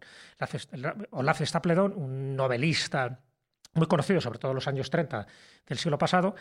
Olaf 1.12 1.42
Stapledon, 1.42 1.94
un 1.94 2.36
novelista 2.36 3.20
muy 3.74 3.88
conocido, 3.88 4.20
sobre 4.20 4.40
todo 4.40 4.52
en 4.52 4.56
los 4.56 4.68
años 4.68 4.90
30 4.90 5.28
del 5.68 5.78
siglo 5.78 5.98
pasado, 5.98 6.34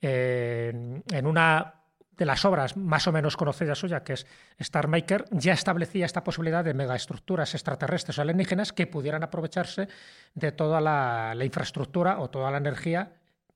eh, 0.00 1.02
en 1.12 1.26
una 1.26 1.79
de 2.16 2.26
las 2.26 2.44
obras 2.44 2.76
más 2.76 3.06
o 3.06 3.12
menos 3.12 3.36
conocidas 3.36 3.78
suya, 3.78 4.02
que 4.02 4.14
es 4.14 4.26
Star 4.58 4.88
Maker, 4.88 5.24
ya 5.30 5.52
establecía 5.52 6.06
esta 6.06 6.22
posibilidad 6.22 6.64
de 6.64 6.74
megaestructuras 6.74 7.54
extraterrestres 7.54 8.18
o 8.18 8.22
alienígenas 8.22 8.72
que 8.72 8.86
pudieran 8.86 9.22
aprovecharse 9.22 9.88
de 10.34 10.52
toda 10.52 10.80
la, 10.80 11.34
infraestructura 11.42 12.20
o 12.20 12.28
toda 12.28 12.50
la 12.50 12.58
energía 12.58 13.12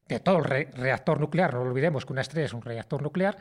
de 0.08 0.20
todo 0.20 0.38
el 0.38 0.44
re 0.44 0.70
reactor 0.74 1.20
nuclear. 1.20 1.54
No 1.54 1.62
olvidemos 1.62 2.06
que 2.06 2.12
una 2.12 2.22
estrella 2.22 2.46
es 2.46 2.54
un 2.54 2.62
reactor 2.62 3.02
nuclear 3.02 3.36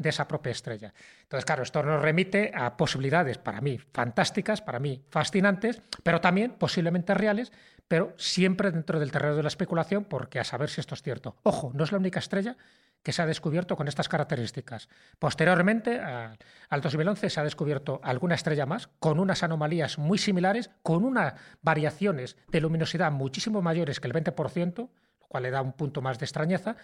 de 0.00 0.08
esa 0.08 0.26
propia 0.26 0.52
estrella. 0.52 0.94
Entonces, 1.22 1.44
claro, 1.44 1.62
esto 1.62 1.82
nos 1.82 2.00
remite 2.00 2.52
a 2.54 2.78
posibilidades 2.78 3.36
para 3.36 3.60
mí 3.60 3.78
fantásticas, 3.92 4.62
para 4.62 4.78
mí 4.78 5.04
fascinantes, 5.10 5.82
pero 6.02 6.22
también 6.22 6.52
posiblemente 6.52 7.12
reales, 7.12 7.52
pero 7.86 8.14
siempre 8.16 8.70
dentro 8.70 8.98
del 8.98 9.12
terreno 9.12 9.36
de 9.36 9.42
la 9.42 9.48
especulación, 9.48 10.04
porque 10.04 10.40
a 10.40 10.44
saber 10.44 10.70
si 10.70 10.80
esto 10.80 10.94
es 10.94 11.02
cierto. 11.02 11.36
Ojo, 11.42 11.70
no 11.74 11.84
es 11.84 11.92
la 11.92 11.98
única 11.98 12.18
estrella 12.18 12.56
que 13.02 13.12
se 13.12 13.20
ha 13.20 13.26
descubierto 13.26 13.76
con 13.76 13.88
estas 13.88 14.08
características. 14.08 14.88
Posteriormente, 15.18 16.00
a, 16.00 16.34
al 16.70 16.80
2011, 16.80 17.28
se 17.28 17.40
ha 17.40 17.44
descubierto 17.44 18.00
alguna 18.02 18.36
estrella 18.36 18.64
más 18.64 18.88
con 19.00 19.20
unas 19.20 19.42
anomalías 19.42 19.98
muy 19.98 20.16
similares, 20.16 20.70
con 20.82 21.04
unas 21.04 21.34
variaciones 21.60 22.38
de 22.48 22.60
luminosidad 22.62 23.12
muchísimo 23.12 23.60
mayores 23.60 24.00
que 24.00 24.08
el 24.08 24.14
20%, 24.14 24.76
lo 24.78 25.26
cual 25.28 25.42
le 25.42 25.50
da 25.50 25.60
un 25.60 25.74
punto 25.74 26.00
más 26.00 26.18
de 26.18 26.24
extrañeza, 26.24 26.76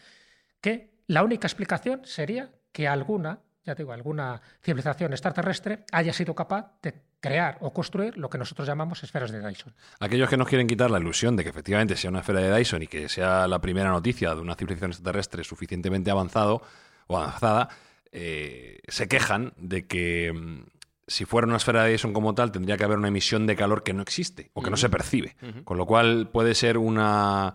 que 0.61 0.97
la 1.07 1.23
única 1.23 1.47
explicación 1.47 2.03
sería 2.05 2.51
que 2.77 2.87
alguna, 2.87 3.41
ya 3.65 3.75
digo, 3.75 3.91
alguna 3.91 4.39
civilización 4.63 5.11
extraterrestre 5.15 5.87
haya 5.93 6.13
sido 6.13 6.35
capaz 6.35 6.73
de 6.83 6.93
crear 7.21 7.57
o 7.63 7.73
construir 7.73 8.19
lo 8.19 8.29
que 8.29 8.37
nosotros 8.37 8.69
llamamos 8.69 9.03
esferas 9.03 9.31
de 9.31 9.41
Dyson. 9.41 9.73
Aquellos 9.99 10.29
que 10.29 10.37
nos 10.37 10.47
quieren 10.47 10.67
quitar 10.67 10.91
la 10.91 10.99
ilusión 10.99 11.37
de 11.37 11.43
que 11.43 11.49
efectivamente 11.49 11.97
sea 11.97 12.11
una 12.11 12.21
esfera 12.21 12.41
de 12.41 12.55
Dyson 12.55 12.83
y 12.83 12.87
que 12.87 13.09
sea 13.09 13.49
la 13.49 13.63
primera 13.63 13.89
noticia 13.89 14.35
de 14.35 14.43
una 14.43 14.57
civilización 14.57 14.91
extraterrestre 14.91 15.43
suficientemente 15.43 16.11
avanzado 16.11 16.61
o 17.07 17.17
avanzada, 17.17 17.71
eh, 18.13 18.81
se 18.89 19.09
quejan 19.09 19.55
de 19.57 19.87
que 19.87 20.35
mm, 20.35 20.67
si 21.07 21.25
fuera 21.25 21.47
una 21.47 21.57
esfera 21.57 21.85
de 21.85 21.93
Dyson 21.93 22.13
como 22.13 22.35
tal, 22.35 22.53
tendría 22.53 22.77
que 22.77 22.85
haber 22.85 22.99
una 22.99 23.09
emisión 23.09 23.47
de 23.47 23.57
calor 23.57 23.85
que 23.85 23.95
no 23.95 24.03
existe 24.03 24.51
o 24.53 24.61
que 24.61 24.69
no 24.69 24.77
se 24.77 24.91
percibe. 24.91 25.35
Con 25.65 25.79
lo 25.79 25.87
cual 25.87 26.29
puede 26.31 26.55
ser 26.55 26.77
una 26.77 27.55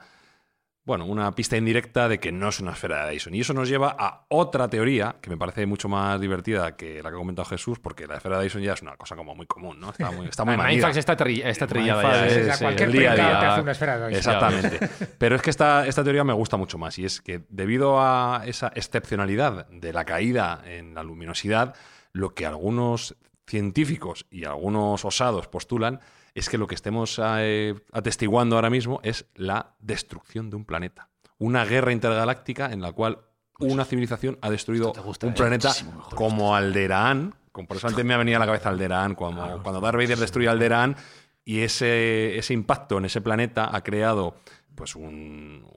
bueno, 0.83 1.05
una 1.05 1.31
pista 1.33 1.57
indirecta 1.57 2.09
de 2.09 2.19
que 2.19 2.31
no 2.31 2.49
es 2.49 2.59
una 2.59 2.71
esfera 2.71 3.05
de 3.05 3.11
Dyson. 3.11 3.35
Y 3.35 3.41
eso 3.41 3.53
nos 3.53 3.69
lleva 3.69 3.95
a 3.99 4.25
otra 4.29 4.67
teoría 4.67 5.15
que 5.21 5.29
me 5.29 5.37
parece 5.37 5.65
mucho 5.67 5.87
más 5.87 6.19
divertida 6.19 6.75
que 6.75 7.03
la 7.03 7.09
que 7.11 7.15
ha 7.15 7.19
comentado 7.19 7.45
Jesús, 7.45 7.77
porque 7.79 8.07
la 8.07 8.15
esfera 8.17 8.37
de 8.39 8.45
Dyson 8.45 8.63
ya 8.63 8.73
es 8.73 8.81
una 8.81 8.97
cosa 8.97 9.15
como 9.15 9.35
muy 9.35 9.45
común, 9.45 9.79
¿no? 9.79 9.91
Está 9.91 10.09
muy, 10.11 10.25
está 10.27 10.43
muy 10.43 10.57
manida. 10.57 10.71
Mindfax 10.87 10.97
está, 10.97 11.15
tri 11.15 11.41
está 11.43 11.67
trillada 11.67 12.01
ya. 12.01 12.25
es- 12.27 12.33
¿eh? 12.37 12.41
O 12.41 12.45
sea, 12.45 12.55
sí, 12.55 12.63
cualquier 12.63 12.89
el 12.89 12.93
día 12.93 13.11
a 13.11 13.13
pringao 13.13 13.31
día. 13.31 13.39
te 13.39 13.45
hace 13.45 13.61
una 13.61 13.71
esfera 13.73 13.97
de 13.99 14.07
Dyson. 14.07 14.17
Exactamente. 14.17 14.89
Pero 15.19 15.35
es 15.35 15.41
que 15.43 15.49
esta, 15.51 15.85
esta 15.85 16.03
teoría 16.03 16.23
me 16.23 16.33
gusta 16.33 16.57
mucho 16.57 16.77
más 16.79 16.97
y 16.97 17.05
es 17.05 17.21
que 17.21 17.41
debido 17.49 18.01
a 18.01 18.41
esa 18.45 18.71
excepcionalidad 18.73 19.67
de 19.67 19.93
la 19.93 20.03
caída 20.05 20.61
en 20.65 20.95
la 20.95 21.03
luminosidad, 21.03 21.75
lo 22.11 22.33
que 22.33 22.45
algunos 22.47 23.15
científicos 23.45 24.25
y 24.31 24.45
algunos 24.45 25.05
osados 25.05 25.47
postulan 25.47 25.99
es 26.33 26.49
que 26.49 26.57
lo 26.57 26.67
que 26.67 26.75
estemos 26.75 27.19
eh, 27.23 27.75
atestiguando 27.91 28.55
ahora 28.55 28.69
mismo 28.69 28.99
es 29.03 29.25
la 29.35 29.75
destrucción 29.79 30.49
de 30.49 30.55
un 30.55 30.65
planeta. 30.65 31.09
Una 31.37 31.65
guerra 31.65 31.91
intergaláctica 31.91 32.71
en 32.71 32.81
la 32.81 32.91
cual 32.91 33.19
una 33.59 33.85
civilización 33.85 34.37
ha 34.41 34.49
destruido 34.49 34.93
gusta, 35.03 35.27
un 35.27 35.33
¿eh? 35.33 35.35
planeta 35.35 35.71
como 36.15 36.55
Alderaan. 36.55 37.35
Como 37.51 37.67
por 37.67 37.77
eso 37.77 37.87
antes 37.87 38.05
me 38.05 38.13
ha 38.13 38.17
venido 38.17 38.37
a 38.37 38.39
la 38.39 38.45
cabeza 38.45 38.69
Alderaan, 38.69 39.13
cuando, 39.15 39.61
cuando 39.61 39.81
Darth 39.81 39.97
Vader 39.97 40.17
destruye 40.17 40.47
Alderaan 40.47 40.95
y 41.43 41.59
ese, 41.59 42.37
ese 42.37 42.53
impacto 42.53 42.97
en 42.97 43.05
ese 43.05 43.19
planeta 43.21 43.75
ha 43.75 43.83
creado 43.83 44.35
pues 44.73 44.95
un- 44.95 45.67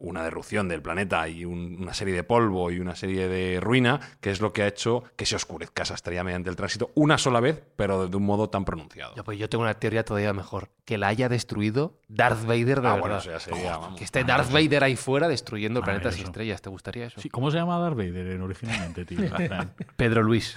una 0.00 0.24
derrupción 0.24 0.66
del 0.68 0.82
planeta 0.82 1.28
y 1.28 1.44
un- 1.44 1.76
una 1.80 1.94
serie 1.94 2.14
de 2.14 2.24
polvo 2.24 2.70
y 2.70 2.80
una 2.80 2.96
serie 2.96 3.28
de 3.28 3.60
ruina, 3.60 4.00
que 4.20 4.30
es 4.30 4.40
lo 4.40 4.52
que 4.52 4.62
ha 4.62 4.66
hecho 4.66 5.04
que 5.16 5.26
se 5.26 5.36
oscurezca 5.36 5.82
esa 5.84 5.94
estrella 5.94 6.24
mediante 6.24 6.50
el 6.50 6.56
tránsito 6.56 6.90
una 6.94 7.18
sola 7.18 7.38
vez, 7.40 7.62
pero 7.76 8.08
de 8.08 8.16
un 8.16 8.24
modo 8.24 8.48
tan 8.50 8.64
pronunciado. 8.64 9.14
Ya, 9.14 9.22
pues 9.22 9.38
yo 9.38 9.48
tengo 9.48 9.62
una 9.62 9.74
teoría 9.74 10.04
todavía 10.04 10.32
mejor. 10.32 10.70
Que 10.84 10.98
la 10.98 11.06
haya 11.08 11.28
destruido 11.28 12.00
Darth 12.08 12.44
Vader 12.46 12.64
de 12.66 12.72
Ah, 12.88 12.94
verdad. 12.94 12.98
bueno, 13.00 13.16
eso 13.18 13.30
ya 13.30 13.38
sería, 13.40 13.76
vamos. 13.76 13.98
que 13.98 14.04
esté 14.04 14.24
Darth 14.24 14.50
Vader 14.50 14.82
ahí 14.82 14.96
fuera 14.96 15.28
destruyendo 15.28 15.82
planetas 15.82 16.18
y 16.18 16.22
estrellas. 16.22 16.60
¿Te 16.62 16.70
gustaría 16.70 17.06
eso? 17.06 17.20
Sí, 17.20 17.28
¿Cómo 17.28 17.50
se 17.50 17.58
llama 17.58 17.78
Darth 17.78 17.96
Vader 17.96 18.26
en 18.26 18.42
originalmente, 18.42 19.04
tío? 19.04 19.18
Pedro 19.96 20.22
Luis. 20.22 20.56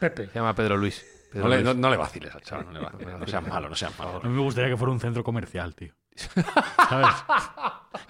Pepe. 0.00 0.26
Se 0.28 0.34
llama 0.34 0.54
Pedro 0.54 0.76
Luis. 0.76 1.04
Pedro 1.30 1.44
No 1.44 1.48
le, 1.50 1.56
Luis. 1.62 1.66
no, 1.66 1.74
no 1.74 1.90
le 1.90 1.96
vaciles 1.98 2.34
al 2.34 2.40
chaval, 2.40 2.66
no 2.66 2.72
le 2.72 2.80
vaciles. 2.80 3.18
No 3.18 3.26
seas 3.26 3.46
malo, 3.46 3.68
no 3.68 3.74
seas 3.74 3.92
A 4.00 4.04
malo. 4.04 4.20
mí 4.22 4.30
me 4.30 4.40
gustaría 4.40 4.70
que 4.70 4.76
fuera 4.76 4.92
un 4.92 5.00
centro 5.00 5.22
comercial, 5.22 5.74
tío. 5.74 5.92
¿Sabes? 6.88 7.14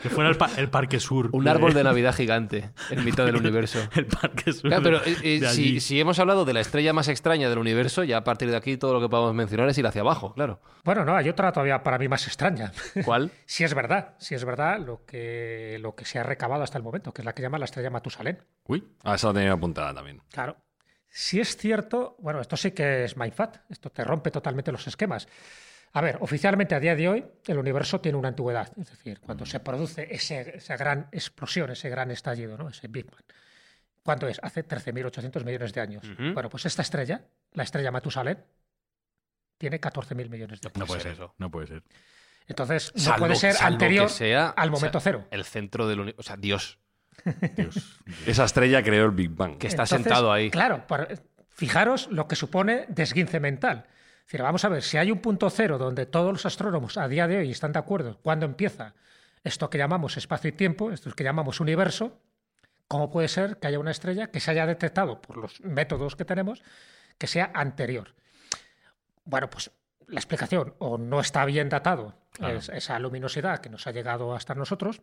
Que 0.03 0.09
fuera 0.11 0.31
el, 0.31 0.37
pa- 0.37 0.51
el 0.57 0.69
Parque 0.71 1.01
Sur. 1.01 1.31
Un 1.33 1.49
árbol 1.49 1.75
de 1.75 1.83
Navidad 1.85 2.15
gigante 2.15 2.71
en 2.91 3.05
mitad 3.05 3.25
del 3.25 3.37
universo. 3.37 3.79
El 3.95 4.07
Parque 4.07 4.53
Sur. 4.53 4.69
Claro, 4.71 4.83
pero 4.83 5.05
eh, 5.05 5.17
eh, 5.23 5.81
si, 5.81 6.01
hemos 6.01 6.19
hablado 6.19 6.45
de 6.45 6.53
la 6.53 6.61
estrella 6.61 6.93
más 6.93 7.09
extraña 7.09 7.49
del 7.49 7.59
universo, 7.59 8.05
ya 8.05 8.19
a 8.19 8.25
partir 8.25 8.51
de 8.51 8.57
aquí 8.57 8.77
todo 8.77 8.93
lo 8.93 9.01
que 9.01 9.09
podamos 9.09 9.35
mencionar 9.35 9.69
es 9.69 9.79
ir 9.79 9.87
hacia 9.87 10.01
abajo, 10.03 10.33
claro. 10.35 10.61
Bueno, 10.85 11.05
no, 11.05 11.17
hay 11.17 11.29
otra 11.29 11.53
todavía 11.53 11.83
para 11.83 11.99
mí 11.99 12.09
más 12.09 12.27
extraña. 12.27 12.73
¿Cuál? 13.05 13.31
Si 13.47 13.65
es 13.65 13.75
verdad, 13.75 14.15
si 14.19 14.35
es 14.35 14.45
verdad 14.45 14.79
lo 14.79 15.05
que, 15.05 15.79
lo 15.81 15.95
que 15.95 16.05
se 16.05 16.19
ha 16.19 16.23
recabado 16.23 16.63
hasta 16.63 16.79
el 16.79 16.85
momento, 16.85 17.13
que 17.13 17.23
es 17.23 17.27
la 17.27 17.35
que 17.35 17.43
llama 17.43 17.59
la 17.59 17.65
estrella 17.65 17.91
Matusalén. 17.91 18.39
Uy, 18.65 18.87
ah, 19.05 19.15
esa 19.15 19.29
la 19.29 19.35
tenía 19.35 19.53
apuntada 19.53 19.95
también. 19.95 20.23
Claro. 20.31 20.57
Si 21.11 21.41
es 21.41 21.57
cierto, 21.57 22.17
bueno, 22.21 22.41
esto 22.41 22.57
sí 22.57 22.73
que 22.73 23.05
es 23.05 23.17
mindfat, 23.17 23.57
esto 23.71 23.91
te 23.91 24.05
rompe 24.05 24.31
totalmente 24.31 24.71
los 24.71 24.87
esquemas. 24.87 25.27
A 25.93 26.01
ver, 26.01 26.19
oficialmente 26.21 26.75
a 26.75 26.81
día 26.81 26.95
de 26.95 27.09
hoy 27.09 27.25
el 27.47 27.59
universo 27.59 28.01
tiene 28.01 28.19
una 28.19 28.29
antigüedad, 28.29 28.71
es 28.79 28.91
decir, 28.91 29.21
cuando 29.21 29.47
se 29.47 29.59
produce 29.61 30.07
ese- 30.15 30.57
esa 30.59 30.77
gran 30.77 31.09
explosión, 31.13 31.71
ese 31.71 31.89
gran 31.89 32.11
estallido, 32.11 32.57
¿no? 32.59 32.69
ese 32.69 32.89
Big 32.89 33.07
Bang. 33.11 33.25
¿Cuánto 34.03 34.29
es? 34.29 34.39
Hace 34.43 34.63
13.800 34.67 35.45
millones 35.45 35.73
de 35.73 35.81
años. 35.81 36.03
Bueno, 36.19 36.49
pues 36.49 36.65
esta 36.67 36.83
estrella, 36.83 37.23
la 37.53 37.63
estrella 37.63 37.91
Matusalén, 37.91 38.39
tiene 39.59 39.81
14.000 39.81 40.29
millones 40.31 40.61
de 40.61 40.69
años. 40.69 40.79
No 40.79 40.87
puede 40.87 41.01
ser 41.01 41.13
eso. 41.13 41.35
No 41.39 41.51
puede 41.51 41.67
ser. 41.67 41.83
Entonces, 42.47 42.93
no 42.95 43.03
Salvo- 43.03 43.19
puede 43.19 43.35
ser 43.37 43.57
anterior 43.61 44.09
sea, 44.09 44.49
al 44.51 44.71
momento 44.71 44.99
o 44.99 45.01
sea, 45.01 45.13
cero. 45.13 45.29
El 45.31 45.45
centro 45.45 45.87
del 45.89 46.01
universo. 46.01 46.21
O 46.21 46.23
sea, 46.23 46.37
Dios, 46.37 46.79
Dios. 47.57 48.01
Esa 48.27 48.45
estrella 48.45 48.83
creó 48.83 49.05
el 49.07 49.11
Big 49.11 49.31
Bang. 49.31 49.59
que 49.59 49.67
está 49.67 49.83
Entonces, 49.83 50.05
sentado 50.05 50.33
ahí. 50.33 50.51
Claro, 50.51 50.85
fijaros 51.51 52.09
lo 52.11 52.29
que 52.29 52.37
supone 52.37 52.87
desguince 52.89 53.41
mental. 53.41 53.85
Decir, 54.29 54.43
vamos 54.43 54.63
a 54.67 54.69
ver, 54.69 54.83
si 54.83 54.99
hay 54.99 55.11
un 55.11 55.21
punto 55.21 55.49
cero 55.49 55.79
donde 55.79 56.05
todos 56.05 56.31
los 56.31 56.45
astrónomos 56.45 56.99
a 56.99 57.09
día 57.09 57.27
de 57.27 57.39
hoy 57.39 57.51
están 57.51 57.73
de 57.73 57.79
acuerdo 57.79 58.19
cuando 58.23 58.45
empieza 58.45 58.93
esto 59.43 59.71
que 59.71 59.79
llamamos 59.79 60.19
espacio 60.19 60.51
y 60.51 60.53
tiempo, 60.53 60.91
esto 60.91 61.11
que 61.13 61.25
llamamos 61.25 61.61
universo, 61.61 62.21
¿cómo 62.89 63.11
puede 63.11 63.29
ser 63.29 63.57
que 63.57 63.69
haya 63.69 63.79
una 63.79 63.91
estrella 63.91 64.31
que 64.31 64.41
se 64.41 64.51
haya 64.51 64.67
detectado 64.67 65.23
por 65.23 65.39
los 65.39 65.63
métodos 65.63 66.15
que 66.15 66.27
tenemos 66.27 66.63
que 67.17 67.27
sea 67.27 67.51
anterior? 67.55 68.15
Bueno, 69.25 69.49
pues 69.49 69.71
la 70.07 70.21
explicación 70.21 70.75
o 70.79 70.99
no 70.99 71.21
está 71.21 71.47
bien 71.47 71.71
datado 71.71 72.15
es- 72.59 72.69
esa 72.69 72.99
luminosidad 72.99 73.61
que 73.61 73.71
nos 73.71 73.87
ha 73.87 73.93
llegado 73.93 74.35
hasta 74.35 74.55
nosotros, 74.55 75.01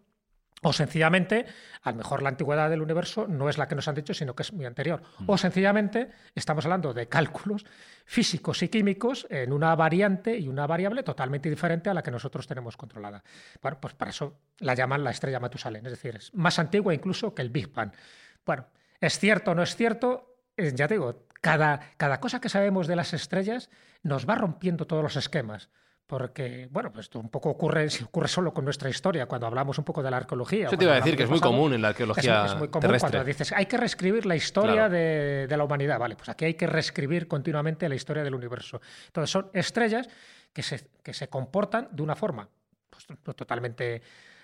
o 0.61 0.73
sencillamente, 0.73 1.45
a 1.83 1.91
lo 1.91 1.97
mejor 1.97 2.21
la 2.23 2.29
antigüedad 2.29 2.69
del 2.69 2.81
universo 2.81 3.27
no 3.27 3.49
es 3.49 3.57
la 3.57 3.67
que 3.67 3.75
nos 3.75 3.87
han 3.87 3.95
dicho, 3.95 4.13
sino 4.13 4.35
que 4.35 4.43
es 4.43 4.53
muy 4.53 4.65
anterior. 4.65 5.01
O 5.27 5.37
sencillamente 5.37 6.09
estamos 6.33 6.65
hablando 6.65 6.93
de 6.93 7.07
cálculos 7.07 7.65
físicos 8.05 8.63
y 8.63 8.69
químicos 8.69 9.27
en 9.29 9.53
una 9.53 9.75
variante 9.75 10.37
y 10.37 10.47
una 10.47 10.65
variable 10.65 11.03
totalmente 11.03 11.49
diferente 11.49 11.89
a 11.89 11.93
la 11.93 12.01
que 12.01 12.11
nosotros 12.11 12.47
tenemos 12.47 12.77
controlada. 12.77 13.23
Bueno, 13.61 13.77
pues 13.79 13.93
para 13.93 14.11
eso 14.11 14.39
la 14.59 14.73
llaman 14.73 15.03
la 15.03 15.11
estrella 15.11 15.39
Matusalén, 15.39 15.85
es 15.85 15.91
decir, 15.91 16.15
es 16.15 16.33
más 16.33 16.57
antigua 16.57 16.93
incluso 16.93 17.35
que 17.35 17.41
el 17.41 17.49
Big 17.49 17.71
Bang. 17.71 17.91
Bueno, 18.45 18.67
¿es 18.99 19.19
cierto 19.19 19.51
o 19.51 19.55
no 19.55 19.63
es 19.63 19.75
cierto? 19.75 20.37
Eh, 20.57 20.71
Ya 20.73 20.87
te 20.87 20.95
digo, 20.95 21.27
cada, 21.41 21.79
cada 21.97 22.19
cosa 22.19 22.41
que 22.41 22.49
sabemos 22.49 22.87
de 22.87 22.95
las 22.95 23.13
estrellas 23.13 23.69
nos 24.01 24.27
va 24.27 24.35
rompiendo 24.35 24.87
todos 24.87 25.03
los 25.03 25.15
esquemas. 25.15 25.69
Porque, 26.07 26.67
bueno, 26.71 26.91
pues 26.91 27.05
esto 27.05 27.19
un 27.19 27.29
poco 27.29 27.49
ocurre, 27.49 27.89
si 27.89 28.03
ocurre 28.05 28.27
solo 28.27 28.53
con 28.53 28.63
nuestra 28.65 28.89
historia, 28.89 29.25
cuando 29.25 29.47
hablamos 29.47 29.77
un 29.77 29.83
poco 29.83 30.03
de 30.03 30.11
la 30.11 30.17
arqueología. 30.17 30.67
Eso 30.67 30.77
te 30.77 30.83
iba 30.83 30.93
a 30.93 30.97
decir 30.97 31.17
que 31.17 31.23
es 31.23 31.29
muy 31.29 31.39
común 31.39 31.73
en 31.73 31.81
la 31.81 31.89
arqueología 31.89 32.45
es, 32.45 32.51
es 32.51 32.57
muy 32.57 32.67
común 32.67 32.81
terrestre. 32.81 33.11
cuando 33.11 33.25
dices, 33.27 33.51
hay 33.51 33.65
que 33.65 33.77
reescribir 33.77 34.25
la 34.25 34.35
historia 34.35 34.73
Claro. 34.73 34.93
de, 34.93 35.47
de 35.47 35.57
la 35.57 35.63
humanidad. 35.63 35.97
Vale, 35.99 36.15
pues 36.15 36.29
aquí 36.29 36.45
hay 36.45 36.53
que 36.53 36.67
reescribir 36.67 37.27
continuamente 37.27 37.89
la 37.89 37.95
historia 37.95 38.23
del 38.23 38.35
universo. 38.35 38.81
Entonces 39.07 39.29
son 39.31 39.49
estrellas 39.53 40.07
que 40.53 40.61
se, 40.63 40.87
que 41.03 41.13
se 41.13 41.27
comportan 41.27 41.89
de 41.91 42.01
una 42.03 42.15
forma 42.15 42.47
pues, 42.89 43.05
totalmente 43.35 44.01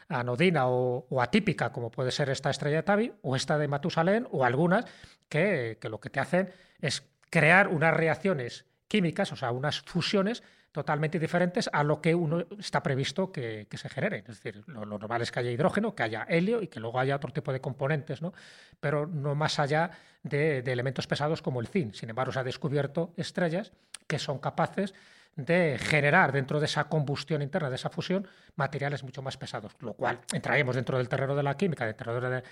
anodina 0.09 0.67
o, 0.67 1.05
o 1.09 1.21
atípica, 1.21 1.71
como 1.71 1.89
puede 1.89 2.11
ser 2.11 2.29
esta 2.29 2.49
estrella 2.49 2.77
de 2.77 2.83
Tabi 2.83 3.13
o 3.21 3.35
esta 3.35 3.57
de 3.57 3.67
Matusalén, 3.67 4.27
o 4.31 4.43
algunas 4.43 4.85
que, 5.29 5.77
que 5.79 5.87
lo 5.89 5.99
que 6.01 6.09
te 6.09 6.19
hacen 6.19 6.51
es 6.81 7.03
crear 7.29 7.69
unas 7.69 7.93
reacciones 7.93 8.65
químicas, 8.89 9.31
o 9.31 9.37
sea, 9.37 9.51
unas 9.51 9.79
fusiones 9.81 10.43
totalmente 10.71 11.19
diferentes 11.19 11.69
a 11.71 11.83
lo 11.83 12.01
que 12.01 12.15
uno 12.15 12.45
está 12.57 12.81
previsto 12.81 13.31
que, 13.31 13.67
se 13.71 13.89
generen. 13.89 14.23
Es 14.27 14.41
decir, 14.41 14.63
lo, 14.67 14.85
normal 14.85 15.21
es 15.21 15.31
que 15.31 15.39
haya 15.39 15.51
hidrógeno, 15.51 15.93
que 15.95 16.03
haya 16.03 16.25
helio 16.29 16.61
y 16.61 16.67
que 16.67 16.79
luego 16.79 16.99
haya 16.99 17.15
otro 17.15 17.31
tipo 17.31 17.51
de 17.51 17.59
componentes, 17.59 18.21
¿no? 18.21 18.33
pero 18.79 19.05
no 19.05 19.35
más 19.35 19.59
allá 19.59 19.91
de, 20.23 20.59
elementos 20.59 21.07
pesados 21.07 21.41
como 21.41 21.59
el 21.59 21.67
zinc. 21.67 21.93
Sin 21.93 22.09
embargo, 22.09 22.31
se 22.31 22.39
ha 22.39 22.43
descubierto 22.43 23.13
estrellas 23.17 23.73
que 24.07 24.17
son 24.17 24.39
capaces 24.39 24.93
de 25.35 25.77
generar 25.79 26.31
dentro 26.31 26.59
de 26.59 26.65
esa 26.65 26.85
combustión 26.85 27.41
interna, 27.41 27.69
de 27.69 27.75
esa 27.75 27.89
fusión, 27.89 28.27
materiales 28.55 29.03
mucho 29.03 29.21
más 29.21 29.37
pesados, 29.37 29.73
lo 29.79 29.93
cual 29.93 30.19
entraríamos 30.33 30.75
dentro 30.75 30.97
del 30.97 31.07
terreno 31.07 31.35
de 31.35 31.43
la 31.43 31.55
química, 31.55 31.85
dentro 31.85 32.19
de, 32.19 32.43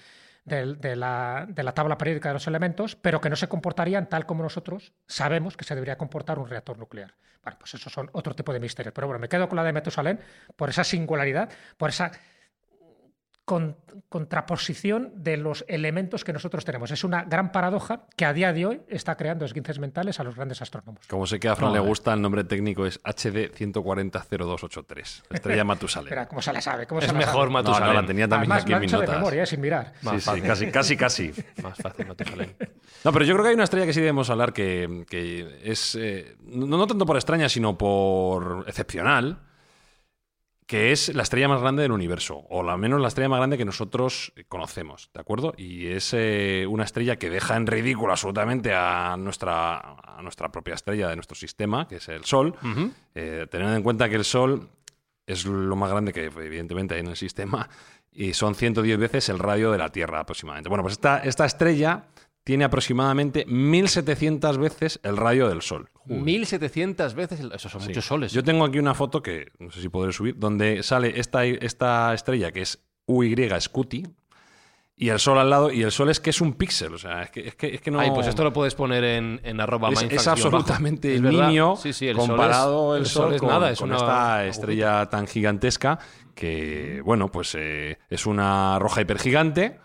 de, 0.45 0.95
la, 0.95 1.45
de, 1.47 1.63
la, 1.63 1.73
tabla 1.73 1.97
periódica 1.97 2.29
de 2.29 2.33
los 2.33 2.47
elementos, 2.47 2.95
pero 2.95 3.21
que 3.21 3.29
no 3.29 3.35
se 3.35 3.47
comportarían 3.47 4.09
tal 4.09 4.25
como 4.25 4.43
nosotros 4.43 4.93
sabemos 5.07 5.55
que 5.57 5.65
se 5.65 5.75
debería 5.75 5.97
comportar 5.97 6.39
un 6.39 6.47
reactor 6.47 6.77
nuclear. 6.77 7.15
Bueno, 7.43 7.57
pues 7.59 7.73
esos 7.73 7.91
son 7.91 8.09
otro 8.13 8.35
tipo 8.35 8.51
de 8.51 8.59
misterios. 8.59 8.93
Pero 8.93 9.07
bueno, 9.07 9.19
me 9.19 9.29
quedo 9.29 9.47
con 9.47 9.55
la 9.55 9.63
de 9.63 9.73
Metusalén 9.73 10.19
por 10.55 10.69
esa 10.69 10.83
singularidad, 10.83 11.49
por 11.77 11.89
esa 11.89 12.11
con, 13.49 13.77
contraposición 14.09 15.11
de 15.15 15.35
los 15.37 15.65
elementos 15.67 16.23
que 16.23 16.33
nosotros 16.33 16.65
tenemos. 16.65 16.91
Es 16.91 17.03
una 17.03 17.23
gran 17.23 17.51
paradoja 17.51 18.05
que 18.15 18.25
a 18.25 18.31
día 18.31 18.53
de 18.53 18.67
hoy 18.67 18.81
está 18.87 19.17
creando 19.17 19.43
esguinces 19.43 19.79
mentales 19.79 20.19
a 20.19 20.23
los 20.23 20.35
grandes 20.35 20.61
astrónomos. 20.61 21.07
Como 21.07 21.25
sé 21.25 21.39
que 21.39 21.49
a 21.49 21.55
Fran 21.55 21.69
no, 21.69 21.73
le 21.73 21.79
gusta, 21.79 22.13
el 22.13 22.21
nombre 22.21 22.43
técnico 22.43 22.85
es 22.85 22.99
HD 23.03 23.51
1400283, 23.51 25.23
estrella 25.31 25.63
Matusalén. 25.63 26.09
Pero, 26.09 26.27
¿cómo 26.27 26.43
se 26.43 26.53
la 26.53 26.61
sabe? 26.61 26.85
¿Cómo 26.85 26.99
es 27.01 27.07
se 27.07 27.11
la 27.11 27.17
mejor 27.17 27.33
sabe? 27.33 27.49
Matusalén. 27.49 27.87
No, 27.87 27.93
no, 27.93 28.01
la 28.01 28.07
tenía 28.07 28.27
también 28.27 28.51
Además, 28.51 28.63
aquí 28.65 28.73
en 28.73 28.79
mis 28.81 28.91
de 28.91 28.97
notas. 28.99 29.15
memoria, 29.15 29.45
sin 29.47 29.61
mirar. 29.61 29.93
Sí, 29.99 30.19
sí, 30.19 30.41
casi, 30.41 30.71
casi, 30.71 30.95
casi. 30.95 31.33
Más 31.63 31.77
fácil 31.79 32.05
Matusalén. 32.05 32.55
No, 33.03 33.11
pero 33.11 33.25
yo 33.25 33.33
creo 33.33 33.43
que 33.45 33.49
hay 33.49 33.55
una 33.55 33.63
estrella 33.63 33.87
que 33.87 33.93
sí 33.93 33.99
debemos 33.99 34.29
hablar 34.29 34.53
que, 34.53 35.05
que 35.09 35.59
es, 35.63 35.95
eh, 35.99 36.35
no, 36.43 36.67
no 36.67 36.85
tanto 36.85 37.07
por 37.07 37.15
extraña, 37.15 37.49
sino 37.49 37.79
por 37.79 38.65
excepcional, 38.67 39.39
que 40.69 40.91
es 40.91 41.15
la 41.15 41.23
estrella 41.23 41.47
más 41.47 41.61
grande 41.61 41.81
del 41.81 41.91
universo, 41.91 42.45
o 42.47 42.61
al 42.69 42.77
menos 42.77 43.01
la 43.01 43.07
estrella 43.07 43.27
más 43.27 43.39
grande 43.39 43.57
que 43.57 43.65
nosotros 43.65 44.31
conocemos, 44.49 45.09
¿de 45.15 45.19
acuerdo? 45.19 45.55
Y 45.57 45.87
es 45.87 46.13
eh, 46.13 46.67
una 46.69 46.83
estrella 46.83 47.15
que 47.15 47.31
deja 47.31 47.55
en 47.55 47.65
ridículo 47.65 48.11
absolutamente 48.11 48.71
a 48.75 49.17
nuestra, 49.17 49.79
a 49.79 50.21
nuestra 50.21 50.51
propia 50.51 50.75
estrella 50.75 51.09
de 51.09 51.15
nuestro 51.15 51.33
sistema, 51.35 51.87
que 51.87 51.95
es 51.95 52.07
el 52.09 52.23
Sol, 52.23 52.53
Uh 52.61 52.67
-huh. 52.67 52.91
eh, 53.15 53.47
teniendo 53.49 53.75
en 53.77 53.81
cuenta 53.81 54.09
que 54.09 54.15
el 54.17 54.23
Sol 54.23 54.69
es 55.25 55.43
lo 55.47 55.75
más 55.75 55.89
grande 55.89 56.13
que 56.13 56.25
evidentemente 56.25 56.93
hay 56.93 56.99
en 57.01 57.07
el 57.07 57.15
sistema 57.15 57.67
y 58.11 58.35
son 58.35 58.53
110 58.53 58.99
veces 58.99 59.27
el 59.29 59.39
radio 59.39 59.71
de 59.71 59.79
la 59.79 59.89
Tierra 59.89 60.19
aproximadamente. 60.19 60.69
Bueno, 60.69 60.83
pues 60.83 60.91
esta, 60.93 61.17
esta 61.23 61.45
estrella 61.45 62.03
tiene 62.49 62.63
aproximadamente 62.65 63.45
1700 63.45 64.57
veces 64.57 64.99
el 65.03 65.17
radio 65.17 65.47
del 65.49 65.61
Sol. 65.61 65.87
1700 66.07 67.13
veces, 67.13 67.41
el... 67.41 67.51
esos 67.51 67.71
son 67.71 67.79
Sí. 67.81 67.89
muchos 67.89 68.05
soles. 68.07 68.31
Yo 68.33 68.43
tengo 68.43 68.65
aquí 68.65 68.79
una 68.79 68.95
foto 68.95 69.21
que 69.21 69.51
no 69.59 69.69
sé 69.69 69.81
si 69.81 69.89
podré 69.89 70.11
subir, 70.11 70.35
donde 70.35 70.81
sale 70.81 71.19
esta, 71.19 71.45
esta 71.45 72.11
estrella 72.11 72.51
que 72.51 72.61
es 72.61 72.83
UY 73.05 73.35
Scuti 73.59 74.03
y 74.95 75.09
el 75.09 75.19
Sol 75.19 75.37
al 75.37 75.51
lado, 75.51 75.71
y 75.71 75.83
el 75.83 75.91
Sol 75.91 76.09
es 76.09 76.19
que 76.19 76.31
es 76.31 76.41
un 76.41 76.55
píxel, 76.55 76.95
o 76.95 76.97
sea, 76.97 77.21
es 77.21 77.29
que, 77.29 77.49
es 77.49 77.53
que, 77.53 77.67
es 77.75 77.81
que 77.81 77.91
no... 77.91 77.99
Ay, 77.99 78.09
pues 78.15 78.25
esto 78.25 78.43
lo 78.43 78.51
puedes 78.51 78.73
poner 78.73 79.03
en, 79.03 79.39
en 79.43 79.61
arroba 79.61 79.91
es, 79.91 80.01
es 80.01 80.27
absolutamente 80.27 81.13
Es 81.13 81.21
niño 81.21 81.75
Sí, 81.75 81.93
sí, 81.93 82.07
el 82.07 82.17
comparado 82.17 82.93
sol 82.93 82.95
es, 82.95 83.01
el 83.01 83.13
Sol, 83.13 83.33
es 83.35 83.41
con, 83.41 83.49
nada, 83.49 83.69
es 83.69 83.77
con 83.77 83.89
una 83.89 83.97
esta 83.97 84.45
estrella 84.47 85.05
tan 85.05 85.27
gigantesca 85.27 85.99
que, 86.33 86.99
bueno, 87.05 87.31
pues 87.31 87.53
eh, 87.53 87.99
es 88.09 88.25
una 88.25 88.79
roja 88.79 89.01
hipergigante 89.01 89.77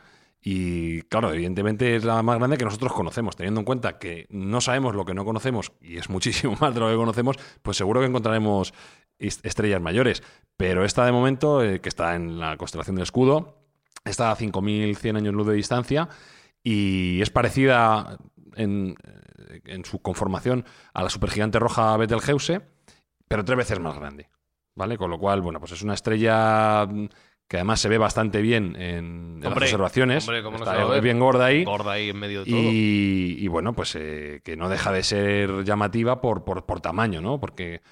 y, 0.47 1.01
claro, 1.05 1.32
evidentemente 1.32 1.97
es 1.97 2.05
la 2.05 2.22
más 2.22 2.36
grande 2.36 2.59
que 2.59 2.66
nosotros 2.66 2.92
conocemos. 2.92 3.34
Teniendo 3.34 3.61
en 3.61 3.64
cuenta 3.64 3.99
que 3.99 4.26
no 4.28 4.61
sabemos 4.61 4.95
lo 4.95 5.07
que 5.07 5.14
no 5.14 5.24
conocemos 5.24 5.72
y 5.80 5.97
es 5.97 6.11
muchísimo 6.11 6.55
más 6.61 6.74
de 6.74 6.80
lo 6.80 6.90
que 6.90 6.97
conocemos, 6.97 7.36
pues 7.62 7.78
seguro 7.78 8.01
que 8.01 8.07
encontraremos 8.07 8.74
est- 9.18 9.45
estrellas 9.47 9.80
mayores. 9.80 10.22
Pero 10.59 10.84
esta 10.84 11.07
de 11.07 11.12
momento, 11.12 11.64
eh, 11.64 11.80
que 11.80 11.88
está 11.88 12.14
en 12.14 12.38
la 12.38 12.59
constelación 12.59 12.97
del 12.97 13.05
escudo, 13.05 13.57
está 14.05 14.30
a 14.30 14.36
5.100 14.36 15.16
años 15.16 15.32
luz 15.32 15.47
de 15.47 15.55
distancia 15.55 16.11
y 16.62 17.22
es 17.22 17.30
parecida 17.30 18.18
en, 18.55 18.97
eh, 19.49 19.61
en 19.64 19.84
su 19.86 20.03
conformación 20.03 20.66
a 20.92 21.03
la 21.03 21.09
supergigante 21.09 21.59
roja 21.59 21.97
Betelgeuse, 21.97 22.61
pero 23.28 23.47
tres 23.47 23.57
veces 23.57 23.80
más 23.80 23.99
grande. 23.99 24.28
¿Vale? 24.76 24.99
Con 24.99 25.09
lo 25.09 25.18
cual, 25.18 25.40
bueno, 25.40 25.59
pues 25.61 25.72
es 25.72 25.82
una 25.82 25.95
estrella 25.95 26.86
que 27.49 27.59
además 27.59 27.80
se 27.80 27.88
ve 27.88 27.99
bastante 27.99 28.40
bien 28.40 28.74
en, 28.76 29.36
en 29.36 29.40
las 29.42 29.53
observaciones. 29.53 30.26
hombre, 30.26 30.42
¿cómo 30.42 30.59
no 30.59 30.64
Está 30.64 30.84
ver? 30.84 31.03
bien 31.03 31.18
gorda 31.18 31.47
ahí. 31.47 31.64
Gorda 31.64 31.92
ahí 31.92 32.11
en 32.11 32.18
medio 32.18 32.45
de 32.45 32.51
todo. 32.51 32.61
Y, 32.61 33.36
y 33.38 33.49
bueno, 33.49 33.74
pues 33.74 33.95
eh, 33.97 34.40
que 34.45 34.57
no 34.57 34.68
deja 34.68 34.92
de 34.92 35.03
ser 35.03 35.64
llamativa 35.64 36.20
por, 36.20 36.45
por, 36.45 36.64
por 36.64 36.80
tamaño, 36.80 37.20
¿no? 37.20 37.38
Porque 37.40 37.82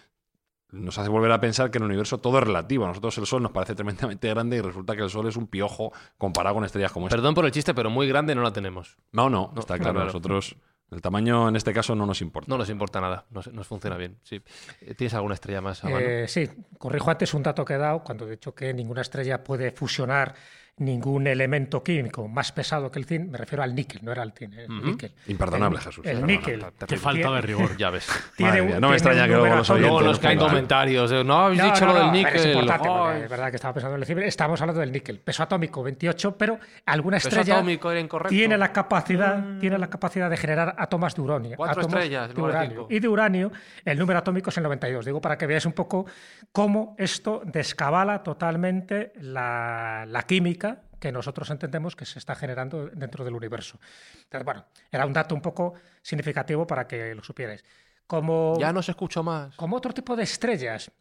nos 0.70 0.96
hace 0.96 1.11
volver 1.11 1.30
a 1.32 1.38
pensar 1.38 1.70
que 1.70 1.76
en 1.76 1.82
el 1.84 1.90
universo 1.90 2.16
todo 2.18 2.38
es 2.38 2.44
relativo. 2.44 2.84
A 2.84 2.88
nosotros 2.88 3.16
el 3.18 3.26
Sol 3.26 3.42
nos 3.42 3.53
parece 3.53 3.74
tremendamente 3.74 4.26
grande 4.30 4.57
y 4.57 4.61
resulta 4.62 4.96
que 4.96 5.03
el 5.03 5.11
Sol 5.11 5.28
es 5.28 5.36
un 5.36 5.46
piojo 5.46 5.92
comparado 6.16 6.55
con 6.55 6.64
estrellas 6.64 6.92
como 6.92 7.07
esta. 7.09 7.16
Perdón 7.16 7.34
por 7.34 7.44
el 7.44 7.50
chiste, 7.50 7.74
pero 7.74 7.90
muy 7.90 8.09
grande 8.09 8.34
no 8.34 8.40
la 8.42 8.55
tenemos. 8.55 8.96
No, 9.12 9.28
no, 9.28 9.53
No, 9.55 9.61
está 9.61 9.78
claro. 9.78 10.03
Nosotros, 10.03 10.57
el 10.93 11.01
tamaño 11.01 11.49
en 11.49 11.57
este 11.57 11.72
caso 11.72 11.95
no 11.95 12.07
nos 12.07 12.20
importa. 12.20 12.47
No 12.49 12.59
nos 12.59 12.68
importa 12.68 13.01
nada, 13.01 13.24
nos, 13.30 13.53
nos 13.53 13.66
funciona 13.66 13.97
bien. 13.97 14.18
Sí. 14.22 14.43
Eh, 14.82 14.95
¿Tienes 14.95 15.14
alguna 15.14 15.34
estrella 15.34 15.61
más 15.61 15.82
a 15.84 15.88
mano? 15.88 16.01
Eh, 16.01 16.28
sí, 16.28 16.49
corrijo 16.78 17.11
antes 17.11 17.32
un 17.34 17.43
dato 17.43 17.64
que 17.64 17.74
he 17.74 17.78
dado 17.78 18.03
cuando 18.03 18.26
he 18.26 18.32
dicho 18.32 18.55
que 18.55 18.72
ninguna 18.74 19.01
estrella 19.01 19.43
puede 19.43 19.70
fusionar 19.72 20.34
ningún 20.78 21.26
elemento 21.26 21.82
químico 21.84 22.26
más 22.28 22.50
pesado 22.50 22.90
que 22.90 22.98
el 22.98 23.04
zinc. 23.04 23.28
Me 23.30 23.38
refiero 23.38 23.62
al 23.62 23.74
níquel, 23.74 24.00
no 24.02 24.10
era 24.10 24.22
el 24.22 24.32
zinc, 24.32 24.54
el 24.54 24.68
níquel. 24.84 25.12
Imperdonable, 25.28 25.78
El- 25.78 25.84
Jesús. 25.84 26.04
El 26.06 26.12
Perdona, 26.14 26.26
níquel. 26.26 26.66
Qué 26.88 26.96
falta 26.96 27.30
de 27.32 27.40
rigor. 27.42 27.76
ya 27.76 27.90
ves. 27.90 28.08
Tiene 28.36 28.60
un- 28.62 28.80
no 28.80 28.88
me 28.88 28.94
extraña 28.94 29.24
que 29.28 29.34
luego 29.34 29.54
los 29.56 29.68
atómico- 29.70 29.80
Luego 29.82 29.96
oyentes 29.96 30.10
nos 30.12 30.18
caen 30.18 30.38
pongan. 30.38 30.50
comentarios. 30.54 31.10
de, 31.10 31.24
no 31.24 31.34
habéis 31.44 31.60
No, 31.60 31.66
dicho 31.66 31.86
no, 31.86 31.92
lo 31.92 31.98
del 31.98 32.06
no, 32.06 32.12
níquel. 32.12 32.36
Es 32.36 32.46
importante, 32.46 32.88
porque 32.88 33.24
es 33.24 33.30
verdad 33.30 33.50
que 33.50 33.56
estaba 33.56 33.74
pensando 33.74 33.96
en 33.96 34.02
el 34.02 34.08
níquel. 34.08 34.24
Estamos 34.24 34.60
hablando 34.60 34.80
del 34.80 34.92
níquel. 34.92 35.18
Peso 35.20 35.42
atómico 35.42 35.82
28, 35.82 36.36
pero 36.38 36.58
alguna 36.86 37.16
Peso 37.18 37.28
estrella 37.28 37.54
atómico 37.56 37.90
era 37.90 38.00
incorrecto. 38.00 38.30
tiene 38.30 38.56
la 38.58 38.72
capacidad, 38.72 39.58
tiene 39.60 39.78
la 39.78 39.88
capacidad 39.88 40.30
de 40.30 40.36
generar 40.36 40.74
átomos 40.78 41.14
de 41.14 41.20
uranio. 41.20 41.56
Cuatro 41.56 41.80
átomos 41.82 41.96
estrellas 41.98 42.34
de 42.34 42.40
uranio. 42.40 42.70
cinco. 42.70 42.86
Y 42.90 42.98
de 42.98 43.08
uranio, 43.08 43.52
el 43.84 43.98
número 43.98 44.18
atómico 44.18 44.50
es 44.50 44.56
el 44.56 44.62
92. 44.64 45.04
Digo 45.04 45.20
para 45.20 45.36
que 45.38 45.46
veáis 45.46 45.66
un 45.66 45.72
poco 45.74 46.06
cómo 46.50 46.94
esto 46.98 47.42
descabala 47.44 48.22
totalmente 48.22 49.12
la, 49.20 50.04
la 50.08 50.22
química 50.22 50.71
que 51.03 51.11
nosotros 51.11 51.50
entendemos 51.50 51.96
que 51.96 52.07
se 52.07 52.20
está 52.20 52.36
generando 52.36 52.86
dentro 52.86 53.24
del 53.24 53.34
universo. 53.34 53.80
Entonces, 54.22 54.44
bueno, 54.44 54.66
era 54.88 55.05
un 55.05 55.12
dato 55.12 55.34
un 55.34 55.42
poco 55.42 55.74
significativo 56.00 56.64
para 56.64 56.86
que 56.86 57.12
lo 57.12 57.24
supierais. 57.24 57.64
Como, 58.07 58.57
Ya 58.61 58.72
no 58.72 58.82
se 58.82 58.92
escuchó 58.92 59.24
más. 59.24 59.57
como 59.57 59.74
otro 59.76 59.92
tipo 59.92 60.14
de 60.14 60.22
estrellas, 60.22 60.92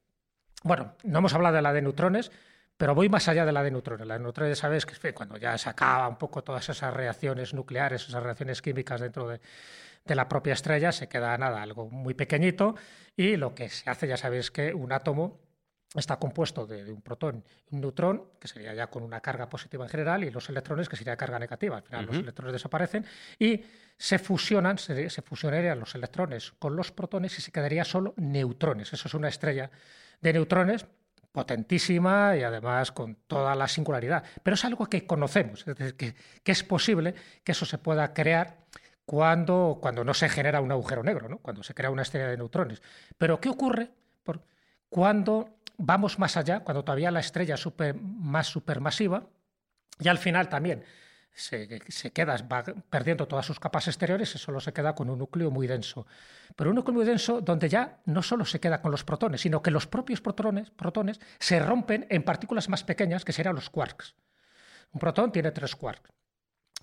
bueno, 0.63 0.95
no 1.03 1.19
hemos 1.19 1.35
hablado 1.35 1.55
de 1.55 1.61
la 1.61 1.71
de 1.71 1.83
neutrones, 1.83 2.31
pero 2.77 2.95
voy 2.95 3.09
más 3.09 3.27
allá 3.27 3.45
de 3.45 3.51
la 3.51 3.61
de 3.61 3.69
neutrones. 3.69 4.07
La 4.07 4.15
de 4.15 4.21
neutrones, 4.21 4.57
sabes 4.57 4.87
que 4.87 5.13
cuando 5.13 5.37
ya 5.37 5.55
se 5.59 5.69
acaba 5.69 6.07
un 6.07 6.17
poco 6.17 6.43
todas 6.43 6.67
esas 6.67 6.91
reacciones 6.91 7.53
nucleares, 7.53 8.07
esas 8.09 8.23
reacciones 8.23 8.59
químicas 8.63 9.01
dentro 9.01 9.27
de, 9.27 9.39
de 10.03 10.15
la 10.15 10.27
propia 10.27 10.53
estrella, 10.53 10.91
se 10.91 11.07
queda 11.07 11.37
nada, 11.37 11.61
algo 11.61 11.91
muy 11.91 12.15
pequeñito, 12.15 12.73
y 13.15 13.37
lo 13.37 13.53
que 13.53 13.69
se 13.69 13.87
hace, 13.87 14.07
ya 14.07 14.17
sabéis 14.17 14.49
que 14.49 14.73
un 14.73 14.93
átomo 14.93 15.39
está 15.95 16.17
compuesto 16.17 16.65
de, 16.65 16.85
de 16.85 16.91
un 16.91 17.01
protón 17.01 17.43
y 17.69 17.75
un 17.75 17.81
neutrón, 17.81 18.23
que 18.39 18.47
sería 18.47 18.73
ya 18.73 18.87
con 18.87 19.03
una 19.03 19.19
carga 19.19 19.49
positiva 19.49 19.83
en 19.83 19.89
general, 19.89 20.23
y 20.23 20.31
los 20.31 20.47
electrones, 20.49 20.87
que 20.87 20.95
sería 20.95 21.17
carga 21.17 21.37
negativa. 21.37 21.77
Al 21.77 21.83
final 21.83 22.05
los 22.05 22.17
electrones 22.17 22.53
desaparecen 22.53 23.05
y 23.37 23.63
se 23.97 24.17
fusionan, 24.17 24.77
se, 24.77 25.09
se 25.09 25.21
fusionarían 25.21 25.79
los 25.79 25.93
electrones 25.95 26.53
con 26.59 26.75
los 26.75 26.91
protones 26.91 27.37
y 27.37 27.41
se 27.41 27.51
quedaría 27.51 27.83
solo 27.83 28.13
neutrones. 28.17 28.93
Eso 28.93 29.07
es 29.07 29.13
una 29.13 29.27
estrella 29.27 29.69
de 30.21 30.33
neutrones 30.33 30.85
potentísima 31.31 32.35
y 32.35 32.43
además 32.43 32.91
con 32.91 33.15
toda 33.27 33.55
la 33.55 33.67
singularidad. 33.67 34.23
Pero 34.43 34.55
es 34.55 34.65
algo 34.65 34.85
que 34.87 35.05
conocemos, 35.05 35.61
es 35.61 35.77
decir, 35.77 35.95
que, 35.95 36.15
que 36.43 36.51
es 36.51 36.63
posible 36.63 37.15
que 37.43 37.51
eso 37.53 37.65
se 37.65 37.77
pueda 37.77 38.13
crear 38.13 38.57
cuando, 39.05 39.79
cuando 39.81 40.03
no 40.03 40.13
se 40.13 40.29
genera 40.29 40.61
un 40.61 40.71
agujero 40.71 41.03
negro, 41.03 41.27
¿no? 41.27 41.39
cuando 41.39 41.63
se 41.63 41.73
crea 41.73 41.89
una 41.89 42.03
estrella 42.03 42.27
de 42.27 42.37
neutrones. 42.37 42.81
Pero 43.17 43.39
¿qué 43.39 43.49
ocurre 43.49 43.91
por, 44.23 44.41
cuando 44.89 45.60
vamos 45.81 46.19
más 46.19 46.37
allá, 46.37 46.61
cuando 46.61 46.83
todavía 46.83 47.11
la 47.11 47.19
estrella 47.19 47.55
es 47.55 47.61
super- 47.61 47.95
más 47.95 48.47
supermasiva 48.47 49.27
y 49.99 50.07
al 50.07 50.17
final 50.17 50.49
también 50.49 50.83
se, 51.33 51.81
se 51.89 52.11
queda, 52.11 52.35
va 52.51 52.63
perdiendo 52.89 53.27
todas 53.27 53.45
sus 53.45 53.59
capas 53.59 53.87
exteriores 53.87 54.35
y 54.35 54.37
solo 54.37 54.59
se 54.59 54.73
queda 54.73 54.95
con 54.95 55.09
un 55.09 55.19
núcleo 55.19 55.49
muy 55.49 55.67
denso. 55.67 56.05
Pero 56.55 56.69
un 56.71 56.75
núcleo 56.75 56.93
muy 56.93 57.05
denso 57.05 57.41
donde 57.41 57.69
ya 57.69 57.99
no 58.05 58.21
solo 58.21 58.45
se 58.45 58.59
queda 58.59 58.81
con 58.81 58.91
los 58.91 59.03
protones, 59.03 59.41
sino 59.41 59.61
que 59.61 59.71
los 59.71 59.87
propios 59.87 60.21
protones, 60.21 60.69
protones 60.71 61.19
se 61.39 61.59
rompen 61.59 62.05
en 62.09 62.23
partículas 62.23 62.67
más 62.69 62.83
pequeñas, 62.83 63.23
que 63.23 63.33
serían 63.33 63.55
los 63.55 63.69
quarks. 63.69 64.15
Un 64.91 64.99
protón 64.99 65.31
tiene 65.31 65.51
tres 65.51 65.75
quarks. 65.75 66.11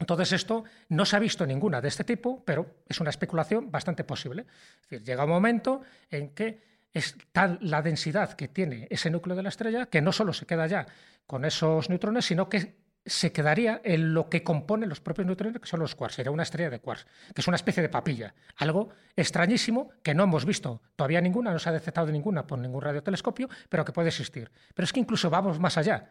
Entonces 0.00 0.32
esto 0.32 0.64
no 0.88 1.04
se 1.04 1.16
ha 1.16 1.18
visto 1.18 1.44
ninguna 1.44 1.80
de 1.80 1.88
este 1.88 2.04
tipo, 2.04 2.44
pero 2.44 2.82
es 2.88 3.00
una 3.00 3.10
especulación 3.10 3.70
bastante 3.70 4.04
posible. 4.04 4.46
Es 4.82 4.88
decir, 4.88 5.04
llega 5.06 5.24
un 5.24 5.30
momento 5.30 5.82
en 6.08 6.34
que 6.34 6.77
es 6.98 7.16
tal 7.32 7.58
la 7.60 7.82
densidad 7.82 8.34
que 8.34 8.48
tiene 8.48 8.86
ese 8.90 9.10
núcleo 9.10 9.36
de 9.36 9.42
la 9.42 9.48
estrella 9.48 9.86
que 9.86 10.02
no 10.02 10.12
solo 10.12 10.32
se 10.32 10.46
queda 10.46 10.66
ya 10.66 10.86
con 11.26 11.44
esos 11.44 11.88
neutrones, 11.90 12.24
sino 12.24 12.48
que 12.48 12.76
se 13.08 13.32
quedaría 13.32 13.80
en 13.84 14.12
lo 14.12 14.28
que 14.28 14.42
compone 14.42 14.86
los 14.86 15.00
propios 15.00 15.26
neutrones, 15.26 15.60
que 15.60 15.68
son 15.68 15.80
los 15.80 15.94
quarks. 15.94 16.16
Sería 16.16 16.30
una 16.30 16.42
estrella 16.42 16.70
de 16.70 16.80
quarks, 16.80 17.06
que 17.34 17.40
es 17.40 17.48
una 17.48 17.56
especie 17.56 17.82
de 17.82 17.88
papilla. 17.88 18.34
Algo 18.56 18.90
extrañísimo 19.16 19.90
que 20.02 20.14
no 20.14 20.24
hemos 20.24 20.44
visto 20.44 20.82
todavía 20.96 21.20
ninguna, 21.20 21.52
no 21.52 21.58
se 21.58 21.68
ha 21.68 21.72
detectado 21.72 22.08
ninguna 22.08 22.46
por 22.46 22.58
ningún 22.58 22.82
radiotelescopio, 22.82 23.48
pero 23.68 23.84
que 23.84 23.92
puede 23.92 24.08
existir. 24.08 24.50
Pero 24.74 24.84
es 24.84 24.92
que 24.92 25.00
incluso 25.00 25.30
vamos 25.30 25.58
más 25.58 25.78
allá. 25.78 26.10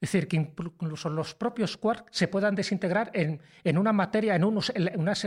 Es 0.00 0.12
decir, 0.12 0.28
que 0.28 0.36
incluso 0.36 1.10
los 1.10 1.34
propios 1.34 1.76
quarks 1.76 2.04
se 2.16 2.28
puedan 2.28 2.54
desintegrar 2.54 3.10
en, 3.14 3.40
una 3.76 3.92
materia, 3.92 4.36
en, 4.36 4.44
unos, 4.44 4.70
en 4.74 4.98
unas 4.98 5.26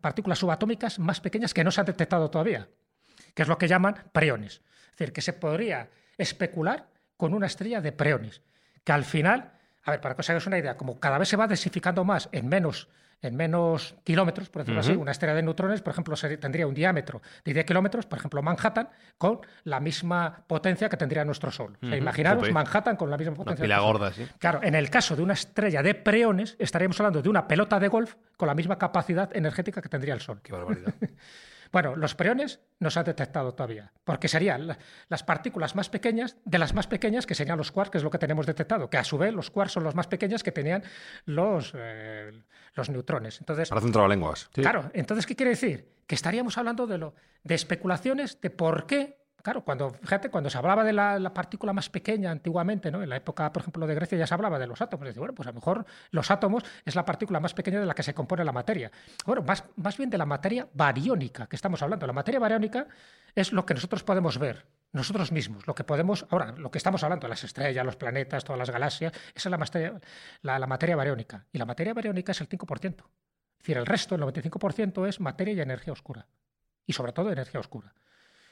partículas 0.00 0.38
subatómicas 0.38 0.98
más 0.98 1.20
pequeñas 1.20 1.54
que 1.54 1.64
no 1.64 1.70
se 1.70 1.80
han 1.80 1.86
detectado 1.86 2.30
todavía, 2.30 2.68
que 3.34 3.42
es 3.42 3.48
lo 3.48 3.58
que 3.58 3.68
llaman 3.68 3.96
preones. 4.12 4.62
Es 4.92 4.98
decir, 4.98 5.12
que 5.12 5.22
se 5.22 5.32
podría 5.32 5.88
especular 6.18 6.88
con 7.16 7.34
una 7.34 7.46
estrella 7.46 7.80
de 7.80 7.92
preones, 7.92 8.42
que 8.84 8.92
al 8.92 9.04
final 9.04 9.52
a 9.84 9.92
ver, 9.92 10.00
para 10.00 10.14
que 10.14 10.20
os 10.20 10.30
hagáis 10.30 10.46
una 10.46 10.58
idea, 10.58 10.76
como 10.76 10.98
cada 11.00 11.18
vez 11.18 11.28
se 11.28 11.36
va 11.36 11.46
densificando 11.46 12.04
más 12.04 12.28
en 12.32 12.48
menos, 12.48 12.88
en 13.22 13.34
menos 13.34 13.96
kilómetros, 14.04 14.50
por 14.50 14.62
decirlo 14.62 14.80
así, 14.80 14.92
una 14.92 15.12
estrella 15.12 15.34
de 15.34 15.42
neutrones, 15.42 15.80
por 15.80 15.92
ejemplo, 15.92 16.14
tendría 16.38 16.66
un 16.66 16.74
diámetro 16.74 17.22
de 17.44 17.54
10 17.54 17.66
kilómetros, 17.66 18.06
por 18.06 18.18
ejemplo, 18.18 18.42
Manhattan, 18.42 18.88
con 19.16 19.40
la 19.64 19.80
misma 19.80 20.44
potencia 20.46 20.88
que 20.88 20.96
tendría 20.96 21.24
nuestro 21.24 21.50
Sol. 21.50 21.78
imaginaros 21.80 22.50
Manhattan 22.50 22.96
con 22.96 23.10
la 23.10 23.16
misma 23.16 23.34
potencia. 23.34 23.64
Una 23.64 23.74
pila 23.74 23.80
gorda, 23.80 24.12
sí. 24.12 24.26
Claro, 24.38 24.60
en 24.62 24.74
el 24.74 24.90
caso 24.90 25.16
de 25.16 25.22
una 25.22 25.34
estrella 25.34 25.82
de 25.82 25.94
preones, 25.94 26.56
estaríamos 26.58 26.98
hablando 27.00 27.22
de 27.22 27.28
una 27.28 27.48
pelota 27.48 27.80
de 27.80 27.88
golf 27.88 28.16
con 28.36 28.48
la 28.48 28.54
misma 28.54 28.78
capacidad 28.78 29.34
energética 29.34 29.80
que 29.80 29.88
tendría 29.88 30.14
el 30.14 30.20
Sol. 30.20 30.40
Qué 30.42 30.52
barbaridad. 30.52 30.92
Bueno, 31.72 31.94
los 31.94 32.14
preones 32.14 32.60
no 32.80 32.90
se 32.90 32.98
han 32.98 33.04
detectado 33.04 33.54
todavía, 33.54 33.92
porque 34.04 34.28
serían 34.28 34.76
las 35.08 35.22
partículas 35.22 35.76
más 35.76 35.88
pequeñas 35.88 36.36
de 36.44 36.58
las 36.58 36.74
más 36.74 36.86
pequeñas 36.86 37.26
que 37.26 37.34
serían 37.34 37.58
los 37.58 37.70
quarks, 37.70 37.90
que 37.90 37.98
es 37.98 38.04
lo 38.04 38.10
que 38.10 38.18
tenemos 38.18 38.46
detectado, 38.46 38.90
que 38.90 38.98
a 38.98 39.04
su 39.04 39.18
vez 39.18 39.32
los 39.32 39.50
quarks 39.50 39.72
son 39.72 39.84
los 39.84 39.94
más 39.94 40.08
pequeños 40.08 40.42
que 40.42 40.52
tenían 40.52 40.82
los, 41.26 41.72
eh, 41.76 42.42
los 42.74 42.90
neutrones. 42.90 43.38
Entonces, 43.40 43.68
Parece 43.68 43.86
un 43.86 43.92
trabalenguas. 43.92 44.48
Claro, 44.52 44.90
entonces, 44.94 45.26
¿qué 45.26 45.36
quiere 45.36 45.50
decir? 45.50 45.88
Que 46.06 46.14
estaríamos 46.16 46.58
hablando 46.58 46.86
de, 46.86 46.98
lo, 46.98 47.14
de 47.44 47.54
especulaciones 47.54 48.40
de 48.40 48.50
por 48.50 48.86
qué 48.86 49.19
Claro, 49.42 49.64
cuando, 49.64 49.90
fíjate, 49.90 50.30
cuando 50.30 50.50
se 50.50 50.58
hablaba 50.58 50.84
de 50.84 50.92
la, 50.92 51.32
partícula 51.34 51.72
más 51.72 51.88
pequeña 51.88 52.30
antiguamente, 52.30 52.90
¿no? 52.90 53.02
en 53.02 53.08
la 53.08 53.16
época, 53.16 53.52
por 53.52 53.62
ejemplo, 53.62 53.86
de 53.86 53.94
Grecia 53.94 54.18
ya 54.18 54.26
se 54.26 54.34
hablaba 54.34 54.58
de 54.58 54.66
los 54.66 54.80
átomos. 54.80 55.06
Dice, 55.08 55.18
bueno, 55.18 55.34
pues 55.34 55.46
a 55.46 55.50
lo 55.50 55.54
mejor 55.54 55.86
los 56.10 56.30
átomos 56.30 56.64
es 56.84 56.94
la 56.94 57.04
partícula 57.04 57.40
más 57.40 57.54
pequeña 57.54 57.80
de 57.80 57.86
la 57.86 57.94
que 57.94 58.02
se 58.02 58.14
compone 58.14 58.44
la 58.44 58.52
materia. 58.52 58.90
Bueno, 59.24 59.42
más, 59.42 59.64
más 59.76 59.96
bien 59.96 60.10
de 60.10 60.18
la 60.18 60.26
materia 60.26 60.68
bariónica 60.72 61.46
que 61.46 61.56
estamos 61.56 61.82
hablando. 61.82 62.06
La 62.06 62.12
materia 62.12 62.40
bariónica 62.40 62.86
es 63.34 63.52
lo 63.52 63.64
que 63.64 63.74
nosotros 63.74 64.02
podemos 64.02 64.38
ver, 64.38 64.66
nosotros 64.92 65.32
mismos, 65.32 65.66
lo 65.66 65.74
que 65.74 65.84
podemos, 65.84 66.26
ahora, 66.30 66.52
lo 66.52 66.70
que 66.70 66.78
estamos 66.78 67.02
hablando, 67.02 67.28
las 67.28 67.44
estrellas, 67.44 67.84
los 67.84 67.96
planetas, 67.96 68.44
todas 68.44 68.58
las 68.58 68.70
galaxias, 68.70 69.12
esa 69.34 69.48
es 69.48 69.50
la 69.50 69.58
materia, 69.58 70.00
la, 70.42 70.58
la 70.58 70.66
materia 70.66 70.96
bariónica. 70.96 71.46
Y 71.52 71.58
la 71.58 71.64
materia 71.64 71.94
bariónica 71.94 72.32
es 72.32 72.40
el 72.40 72.48
5%. 72.48 73.04
Es 73.60 73.64
decir, 73.64 73.76
el 73.76 73.86
resto, 73.86 74.14
el 74.14 74.22
95%, 74.22 75.06
es 75.06 75.20
materia 75.20 75.54
y 75.54 75.60
energía 75.60 75.92
oscura. 75.92 76.26
Y 76.86 76.92
sobre 76.92 77.12
todo 77.12 77.30
energía 77.30 77.60
oscura. 77.60 77.94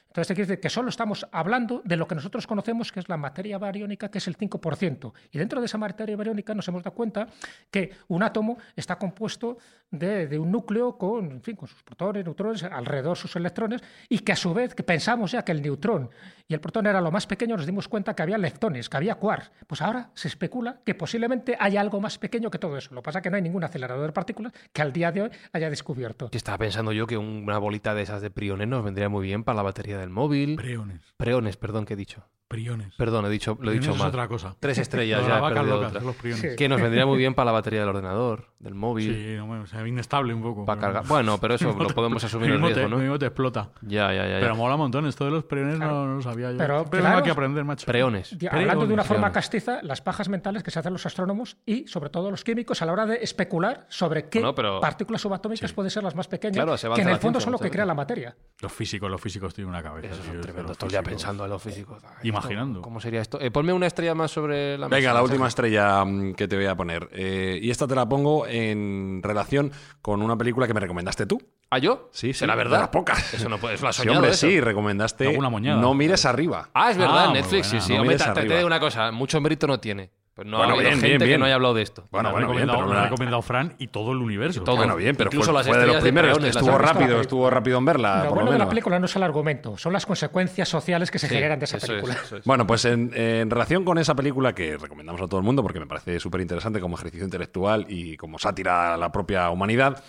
Entonces, 0.09 0.35
quiere 0.35 0.47
decir 0.47 0.59
que 0.59 0.69
solo 0.69 0.89
estamos 0.89 1.27
hablando 1.31 1.83
de 1.85 1.95
lo 1.95 2.07
que 2.07 2.15
nosotros 2.15 2.47
conocemos, 2.47 2.91
que 2.91 2.99
es 2.99 3.07
la 3.09 3.17
materia 3.17 3.59
bariónica, 3.59 4.09
que 4.09 4.17
es 4.17 4.27
el 4.27 4.35
5%. 4.35 5.13
Y 5.31 5.37
dentro 5.37 5.59
de 5.59 5.67
esa 5.67 5.77
materia 5.77 6.17
bariónica 6.17 6.55
nos 6.55 6.67
hemos 6.67 6.81
dado 6.81 6.95
cuenta 6.95 7.27
que 7.69 7.91
un 8.07 8.23
átomo 8.23 8.57
está 8.75 8.97
compuesto 8.97 9.57
de, 9.91 10.39
un 10.39 10.51
núcleo 10.51 10.97
con, 10.97 11.31
en 11.31 11.41
fin, 11.41 11.55
con 11.55 11.67
sus 11.67 11.83
protones, 11.83 12.25
neutrones, 12.25 12.63
alrededor 12.63 13.17
sus 13.17 13.35
electrones, 13.35 13.81
y 14.07 14.19
que 14.19 14.31
a 14.31 14.35
su 14.35 14.51
vez 14.51 14.73
que 14.73 14.81
pensamos 14.81 15.31
ya 15.31 15.43
que 15.43 15.51
el 15.51 15.61
neutrón 15.61 16.09
y 16.47 16.55
el 16.55 16.59
protón 16.59 16.87
era 16.87 17.01
lo 17.01 17.11
más 17.11 17.27
pequeño, 17.27 17.55
nos 17.55 17.67
dimos 17.67 17.87
cuenta 17.87 18.15
que 18.15 18.23
había 18.23 18.39
leptones, 18.39 18.89
que 18.89 18.97
había 18.97 19.15
quarks. 19.15 19.51
Pues 19.67 19.81
ahora 19.83 20.09
se 20.15 20.27
especula 20.27 20.79
que 20.83 20.95
posiblemente 20.95 21.55
haya 21.59 21.81
algo 21.81 22.01
más 22.01 22.17
pequeño 22.17 22.49
que 22.49 22.57
todo 22.57 22.77
eso. 22.77 22.95
Lo 22.95 23.01
que 23.01 23.05
pasa 23.05 23.19
es 23.19 23.23
que 23.23 23.29
no 23.29 23.35
hay 23.35 23.43
ningún 23.43 23.63
acelerador 23.63 24.07
de 24.07 24.13
partículas 24.13 24.53
que 24.73 24.81
al 24.81 24.91
día 24.91 25.11
de 25.11 25.21
hoy 25.21 25.29
haya 25.53 25.69
descubierto. 25.69 26.29
Estaba 26.31 26.57
pensando 26.57 26.91
yo 26.91 27.05
que 27.05 27.17
una 27.17 27.59
bolita 27.59 27.93
de 27.93 28.01
esas 28.01 28.23
de 28.23 28.31
priones 28.31 28.67
nos 28.67 28.83
vendría 28.83 29.09
muy 29.09 29.23
bien 29.27 29.43
para 29.43 29.57
la 29.57 29.61
batería 29.61 29.98
del 29.99 30.09
móvil. 30.09 30.55
Preones. 30.55 31.01
Preones, 31.17 31.57
perdón, 31.57 31.85
que 31.85 31.93
he 31.93 31.97
dicho. 31.97 32.25
Priones. 32.49 32.95
Perdón, 32.97 33.25
he 33.27 33.29
dicho, 33.29 33.57
lo 33.61 33.69
he 33.69 33.75
dicho 33.75 33.91
es 33.91 33.97
mal. 33.99 34.07
otra 34.09 34.27
cosa. 34.27 34.55
Tres 34.59 34.79
estrellas 34.79 35.21
ya. 35.27 35.37
he 35.37 35.41
perdido 35.53 35.75
locas, 35.75 35.89
otra. 35.91 36.01
los 36.01 36.15
priones. 36.15 36.55
Que 36.57 36.67
nos 36.67 36.81
vendría 36.81 37.05
muy 37.05 37.17
bien 37.19 37.35
para 37.35 37.45
la 37.45 37.51
batería 37.51 37.81
del 37.81 37.89
ordenador, 37.89 38.47
del 38.57 38.73
móvil. 38.73 39.13
Sí, 39.13 39.35
no, 39.37 39.45
bueno, 39.45 39.63
o 39.63 39.67
sea, 39.67 39.87
inestable 39.87 40.33
un 40.33 40.41
poco. 40.41 40.65
Para 40.65 40.81
pero- 40.81 40.93
cargar. 40.93 41.07
Bueno, 41.09 41.37
pero 41.37 41.53
eso 41.55 41.71
lo 41.77 41.87
podemos 41.89 42.23
asumir 42.23 42.47
el 42.47 42.53
mismo 42.53 42.69
te, 42.69 42.73
riesgo, 42.73 42.89
¿no? 42.89 42.97
mismo 42.97 43.19
te 43.19 43.27
explota. 43.27 43.69
Ya, 43.83 44.11
ya, 44.11 44.23
ya. 44.25 44.29
ya. 44.31 44.39
Pero 44.39 44.55
mola 44.55 44.73
un 44.73 44.81
montón. 44.81 45.05
Esto 45.05 45.25
de 45.25 45.31
los 45.31 45.43
priones 45.43 45.77
no, 45.77 46.07
no 46.07 46.15
lo 46.15 46.21
sabía 46.23 46.51
yo. 46.51 46.57
Pero, 46.57 46.85
claro, 46.85 47.07
tengo 47.11 47.23
que 47.23 47.31
aprender, 47.31 47.63
macho. 47.63 47.85
Preones. 47.85 48.35
Hablando 48.51 48.87
de 48.87 48.93
una 48.95 49.03
forma 49.03 49.31
castiza, 49.31 49.81
las 49.83 50.01
pajas 50.01 50.27
mentales 50.27 50.63
que 50.63 50.71
se 50.71 50.79
hacen 50.79 50.91
los 50.91 51.05
astrónomos 51.05 51.57
y 51.67 51.87
sobre 51.87 52.09
todo 52.09 52.31
los 52.31 52.43
químicos 52.43 52.81
a 52.81 52.87
la 52.87 52.93
hora 52.93 53.05
de 53.05 53.19
especular 53.21 53.85
sobre 53.89 54.27
qué 54.27 54.39
Bueno, 54.39 54.55
pero- 54.55 54.79
partículas 54.81 55.21
subatómicas 55.21 55.71
pueden 55.71 55.91
ser 55.91 56.03
las 56.03 56.15
más 56.15 56.27
pequeñas, 56.27 56.55
Claro, 56.55 56.75
se 56.77 56.89
que 56.89 57.01
en 57.03 57.09
el 57.09 57.19
fondo 57.19 57.39
son 57.39 57.51
lo 57.51 57.59
que 57.59 57.69
crea 57.69 57.85
la 57.85 57.93
materia. 57.93 58.35
Los 58.59 58.71
físicos, 58.73 59.09
los 59.11 59.21
físicos 59.21 59.53
tienen 59.53 59.69
una 59.69 59.83
cabeza. 59.83 60.15
Es 60.15 60.19
es 60.19 60.69
Estoy 60.71 60.89
ya 60.89 61.03
pensando 61.03 61.43
en 61.45 61.51
los 61.51 61.61
físicos. 61.61 62.01
Imaginando. 62.39 62.81
¿Cómo 62.81 62.99
sería 62.99 63.21
esto? 63.21 63.39
Eh, 63.41 63.51
ponme 63.51 63.73
una 63.73 63.87
estrella 63.87 64.15
más 64.15 64.31
sobre 64.31 64.77
la 64.77 64.87
mesa. 64.87 64.95
Venga, 64.97 65.13
la 65.13 65.21
última 65.23 65.47
estrella 65.47 66.03
mm, 66.05 66.33
que 66.33 66.47
te 66.47 66.55
voy 66.55 66.65
a 66.65 66.75
poner. 66.75 67.09
Eh, 67.11 67.59
y 67.61 67.69
esta 67.69 67.87
te 67.87 67.95
la 67.95 68.07
pongo 68.07 68.45
en 68.47 69.21
relación 69.23 69.71
con 70.01 70.21
una 70.21 70.37
película 70.37 70.67
que 70.67 70.73
me 70.73 70.79
recomendaste 70.79 71.25
tú. 71.25 71.41
¿Ah, 71.71 71.77
yo? 71.77 72.09
Sí, 72.11 72.33
sí. 72.33 72.39
¿Será 72.39 72.53
de 72.53 72.57
verdad? 72.57 72.79
las 72.79 72.89
pocas. 72.89 73.33
Eso 73.33 73.47
no 73.49 73.57
puede, 73.59 73.75
eso 73.75 73.83
lo 73.83 73.89
has 73.89 73.95
Sí, 73.95 74.01
soñado 74.01 74.17
hombre, 74.19 74.31
eso. 74.31 74.47
sí, 74.47 74.59
recomendaste 74.59 75.27
Alguna 75.27 75.49
moñada. 75.49 75.79
No 75.81 75.93
mires 75.93 76.25
arriba. 76.25 76.69
Ah, 76.73 76.91
es 76.91 76.97
verdad, 76.97 77.27
Ah, 77.29 77.33
Netflix, 77.33 77.69
buena. 77.69 77.81
sí, 77.81 77.87
sí. 77.87 77.93
No 77.95 78.01
Hombre, 78.01 78.17
te, 78.17 78.41
digo 78.55 78.65
una 78.67 78.79
cosa, 78.79 79.11
mucho 79.11 79.39
mérito 79.39 79.67
no 79.67 79.79
tiene. 79.79 80.09
Pues 80.39 80.47
no 80.47 80.57
Bueno, 80.57 80.71
ha 80.71 80.75
habido 80.77 80.89
bien, 80.91 81.01
gente 81.01 81.25
bien, 81.25 81.35
que 81.35 81.37
no 81.37 81.45
haya 81.45 81.55
hablado 81.55 81.73
de 81.73 81.81
esto. 81.81 82.07
Bueno, 82.11 82.31
bueno, 82.31 82.47
ha 82.47 82.51
bien, 82.51 82.61
recomendado, 82.69 82.77
pero 82.79 82.87
me 82.87 82.93
no 82.93 82.99
ha 83.01 83.03
recomendado 83.03 83.41
Fran 83.41 83.75
y 83.77 83.87
todo 83.87 84.13
el 84.13 84.19
universo. 84.19 84.63
todo. 84.63 84.77
Bueno, 84.77 84.95
bien, 84.95 85.13
pero 85.17 85.27
Incluso 85.29 85.51
fue, 85.51 85.53
las 85.59 85.67
fue 85.67 85.77
de 85.77 85.85
los 85.87 85.95
de 85.97 86.01
primeros. 86.01 86.41
Estuvo 86.41 86.77
rápido, 86.77 87.19
estuvo 87.19 87.49
rápido 87.49 87.77
en 87.77 87.83
verla, 87.83 88.15
lo 88.23 88.29
por 88.29 88.29
lo 88.29 88.33
bueno 88.35 88.51
de 88.53 88.57
la 88.57 88.63
menos. 88.63 88.69
película 88.69 88.99
no 88.99 89.05
es 89.07 89.15
el 89.17 89.23
argumento, 89.23 89.77
son 89.77 89.91
las 89.91 90.05
consecuencias 90.05 90.69
sociales 90.69 91.11
que 91.11 91.19
se 91.19 91.27
Sí, 91.27 91.35
generan 91.35 91.59
de 91.59 91.65
esa 91.65 91.75
es, 91.75 91.85
película. 91.85 92.13
es. 92.13 92.45
Bueno, 92.45 92.65
pues 92.65 92.85
en, 92.85 93.11
en 93.13 93.49
relación 93.49 93.83
con 93.83 93.97
esa 93.97 94.15
película 94.15 94.55
que 94.55 94.77
recomendamos 94.77 95.21
a 95.21 95.27
todo 95.27 95.41
el 95.41 95.45
mundo 95.45 95.61
porque 95.61 95.81
me 95.81 95.87
parece 95.87 96.21
súper 96.21 96.39
interesante 96.39 96.79
como 96.79 96.95
ejercicio 96.95 97.25
intelectual 97.25 97.85
y 97.89 98.15
como 98.15 98.39
sátira 98.39 98.93
a 98.93 98.97
la 98.97 99.11
propia 99.11 99.49
humanidad, 99.49 100.01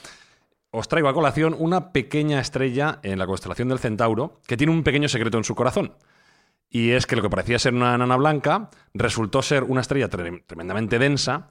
os 0.70 0.86
traigo 0.86 1.08
a 1.08 1.12
colación 1.12 1.56
una 1.58 1.90
pequeña 1.90 2.38
estrella 2.38 3.00
en 3.02 3.18
la 3.18 3.26
constelación 3.26 3.66
del 3.68 3.80
Centauro 3.80 4.38
que 4.46 4.56
tiene 4.56 4.72
un 4.72 4.84
pequeño 4.84 5.08
secreto 5.08 5.38
en 5.38 5.42
su 5.42 5.56
corazón. 5.56 5.94
Y 6.70 6.92
es 6.92 7.06
que 7.06 7.16
lo 7.16 7.22
que 7.22 7.30
parecía 7.30 7.58
ser 7.58 7.74
una 7.74 7.94
enana 7.96 8.16
blanca 8.16 8.70
resultó 8.94 9.42
ser 9.42 9.64
una 9.64 9.80
estrella 9.80 10.08
tre- 10.08 10.44
tremendamente 10.46 10.98
densa 11.00 11.48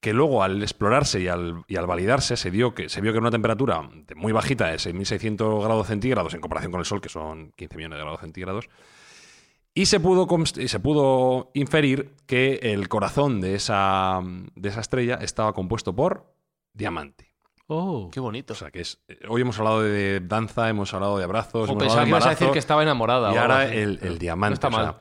que 0.00 0.12
luego 0.12 0.42
al 0.42 0.62
explorarse 0.62 1.20
y 1.20 1.28
al, 1.28 1.64
y 1.66 1.76
al 1.76 1.86
validarse 1.86 2.36
se, 2.36 2.50
dio 2.50 2.74
que, 2.74 2.88
se 2.88 3.00
vio 3.00 3.10
que 3.12 3.16
era 3.16 3.22
una 3.22 3.30
temperatura 3.30 3.82
muy 4.14 4.32
bajita 4.32 4.66
de 4.68 4.76
6.600 4.76 5.64
grados 5.64 5.86
centígrados 5.86 6.34
en 6.34 6.40
comparación 6.40 6.70
con 6.72 6.80
el 6.80 6.84
Sol, 6.84 7.00
que 7.00 7.08
son 7.08 7.52
15 7.56 7.76
millones 7.76 7.96
de 7.98 8.02
grados 8.04 8.20
centígrados, 8.20 8.68
y 9.74 9.86
se 9.86 9.98
pudo, 10.00 10.28
y 10.58 10.68
se 10.68 10.78
pudo 10.78 11.50
inferir 11.54 12.14
que 12.26 12.60
el 12.62 12.88
corazón 12.88 13.40
de 13.40 13.54
esa, 13.54 14.20
de 14.54 14.68
esa 14.68 14.80
estrella 14.80 15.14
estaba 15.20 15.52
compuesto 15.54 15.96
por 15.96 16.32
diamante. 16.74 17.33
Oh. 17.66 18.10
Qué 18.12 18.20
bonito. 18.20 18.52
O 18.52 18.56
sea, 18.56 18.70
que 18.70 18.80
es, 18.80 19.02
eh, 19.08 19.18
hoy 19.28 19.40
hemos 19.42 19.58
hablado 19.58 19.82
de 19.82 20.20
danza, 20.20 20.68
hemos 20.68 20.92
hablado 20.92 21.16
de 21.18 21.24
abrazos, 21.24 21.70
O 21.70 21.78
pensaba 21.78 22.02
que 22.04 22.10
ibas 22.10 22.26
a 22.26 22.30
decir 22.30 22.50
que 22.50 22.58
estaba 22.58 22.82
enamorada. 22.82 23.32
y 23.32 23.36
ahora 23.36 23.66
el, 23.72 23.98
el 24.02 24.18
diamante. 24.18 24.50
No 24.50 24.54
está 24.54 24.68
o 24.68 24.70
sea, 24.72 24.92
mal. 24.92 24.96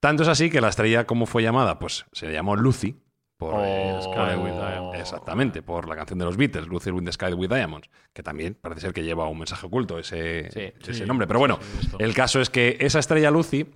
tanto 0.00 0.22
es 0.24 0.28
así 0.28 0.50
que 0.50 0.60
la 0.60 0.68
estrella, 0.68 1.06
¿cómo 1.06 1.26
fue 1.26 1.42
llamada? 1.42 1.78
Pues 1.78 2.06
se 2.12 2.26
le 2.26 2.32
llamó 2.32 2.56
Lucy. 2.56 2.96
Por, 3.36 3.54
Oh. 3.54 4.02
Sky 4.02 4.36
with 4.36 4.50
Diamonds. 4.50 4.98
Exactamente, 4.98 5.62
por 5.62 5.88
la 5.88 5.94
canción 5.94 6.18
de 6.18 6.24
los 6.24 6.36
Beatles, 6.36 6.66
Lucy 6.66 6.90
with 6.90 7.04
the 7.04 7.12
Sky 7.12 7.32
with 7.34 7.48
Diamonds, 7.48 7.88
que 8.12 8.24
también 8.24 8.58
parece 8.60 8.80
ser 8.80 8.92
que 8.92 9.04
lleva 9.04 9.28
un 9.28 9.38
mensaje 9.38 9.64
oculto 9.64 9.96
ese, 9.96 10.50
Sí. 10.50 10.72
ese 10.80 10.94
Sí, 10.94 11.04
nombre. 11.06 11.28
Pero 11.28 11.38
bueno, 11.38 11.60
sí, 11.80 11.88
el 12.00 12.14
caso 12.14 12.40
es 12.40 12.50
que 12.50 12.76
esa 12.80 12.98
estrella 12.98 13.30
Lucy 13.30 13.70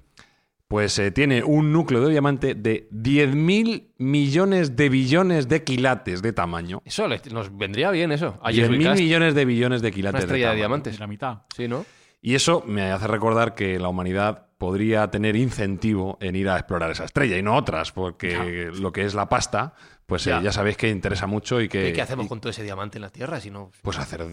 pues 0.72 0.98
eh, 0.98 1.10
tiene 1.10 1.44
un 1.44 1.70
núcleo 1.70 2.00
de 2.00 2.10
diamante 2.10 2.54
de 2.54 2.88
10.000 2.90 3.88
millones 3.98 4.74
de 4.74 4.88
billones 4.88 5.46
de 5.46 5.62
quilates 5.62 6.22
de 6.22 6.32
tamaño. 6.32 6.80
Eso 6.84 7.06
le- 7.08 7.20
nos 7.30 7.54
vendría 7.56 7.90
bien 7.90 8.10
eso. 8.10 8.38
Ayer 8.42 8.70
10.000 8.70 8.94
millones 8.98 9.34
de 9.34 9.44
billones 9.44 9.82
de 9.82 9.88
una 9.88 9.94
quilates 9.94 10.20
estrella 10.22 10.46
de 10.46 10.52
tamaño. 10.52 10.56
diamantes. 10.56 10.98
La 10.98 11.06
mitad. 11.06 11.38
Sí, 11.54 11.68
¿no? 11.68 11.84
Y 12.22 12.34
eso 12.36 12.64
me 12.66 12.90
hace 12.90 13.06
recordar 13.06 13.54
que 13.54 13.78
la 13.78 13.88
humanidad 13.88 14.46
podría 14.62 15.10
tener 15.10 15.34
incentivo 15.34 16.18
en 16.20 16.36
ir 16.36 16.48
a 16.48 16.56
explorar 16.56 16.92
esa 16.92 17.02
estrella 17.04 17.36
y 17.36 17.42
no 17.42 17.56
otras, 17.56 17.90
porque 17.90 18.70
lo 18.72 18.92
que 18.92 19.02
es 19.04 19.12
la 19.12 19.28
pasta, 19.28 19.74
pues 20.06 20.24
eh, 20.28 20.38
Ya. 20.42 20.52
sabéis 20.52 20.76
que 20.76 20.88
interesa 20.88 21.26
mucho 21.26 21.60
y 21.60 21.68
que... 21.68 21.84
¿Qué, 21.86 21.92
qué 21.94 22.02
hacemos 22.02 22.26
y- 22.26 22.28
con 22.28 22.40
todo 22.40 22.50
ese 22.50 22.62
diamante 22.62 22.98
en 22.98 23.02
la 23.02 23.08
Tierra? 23.10 23.40
Si 23.40 23.50
no, 23.50 23.70
Pues 23.82 23.98
hacer 23.98 24.24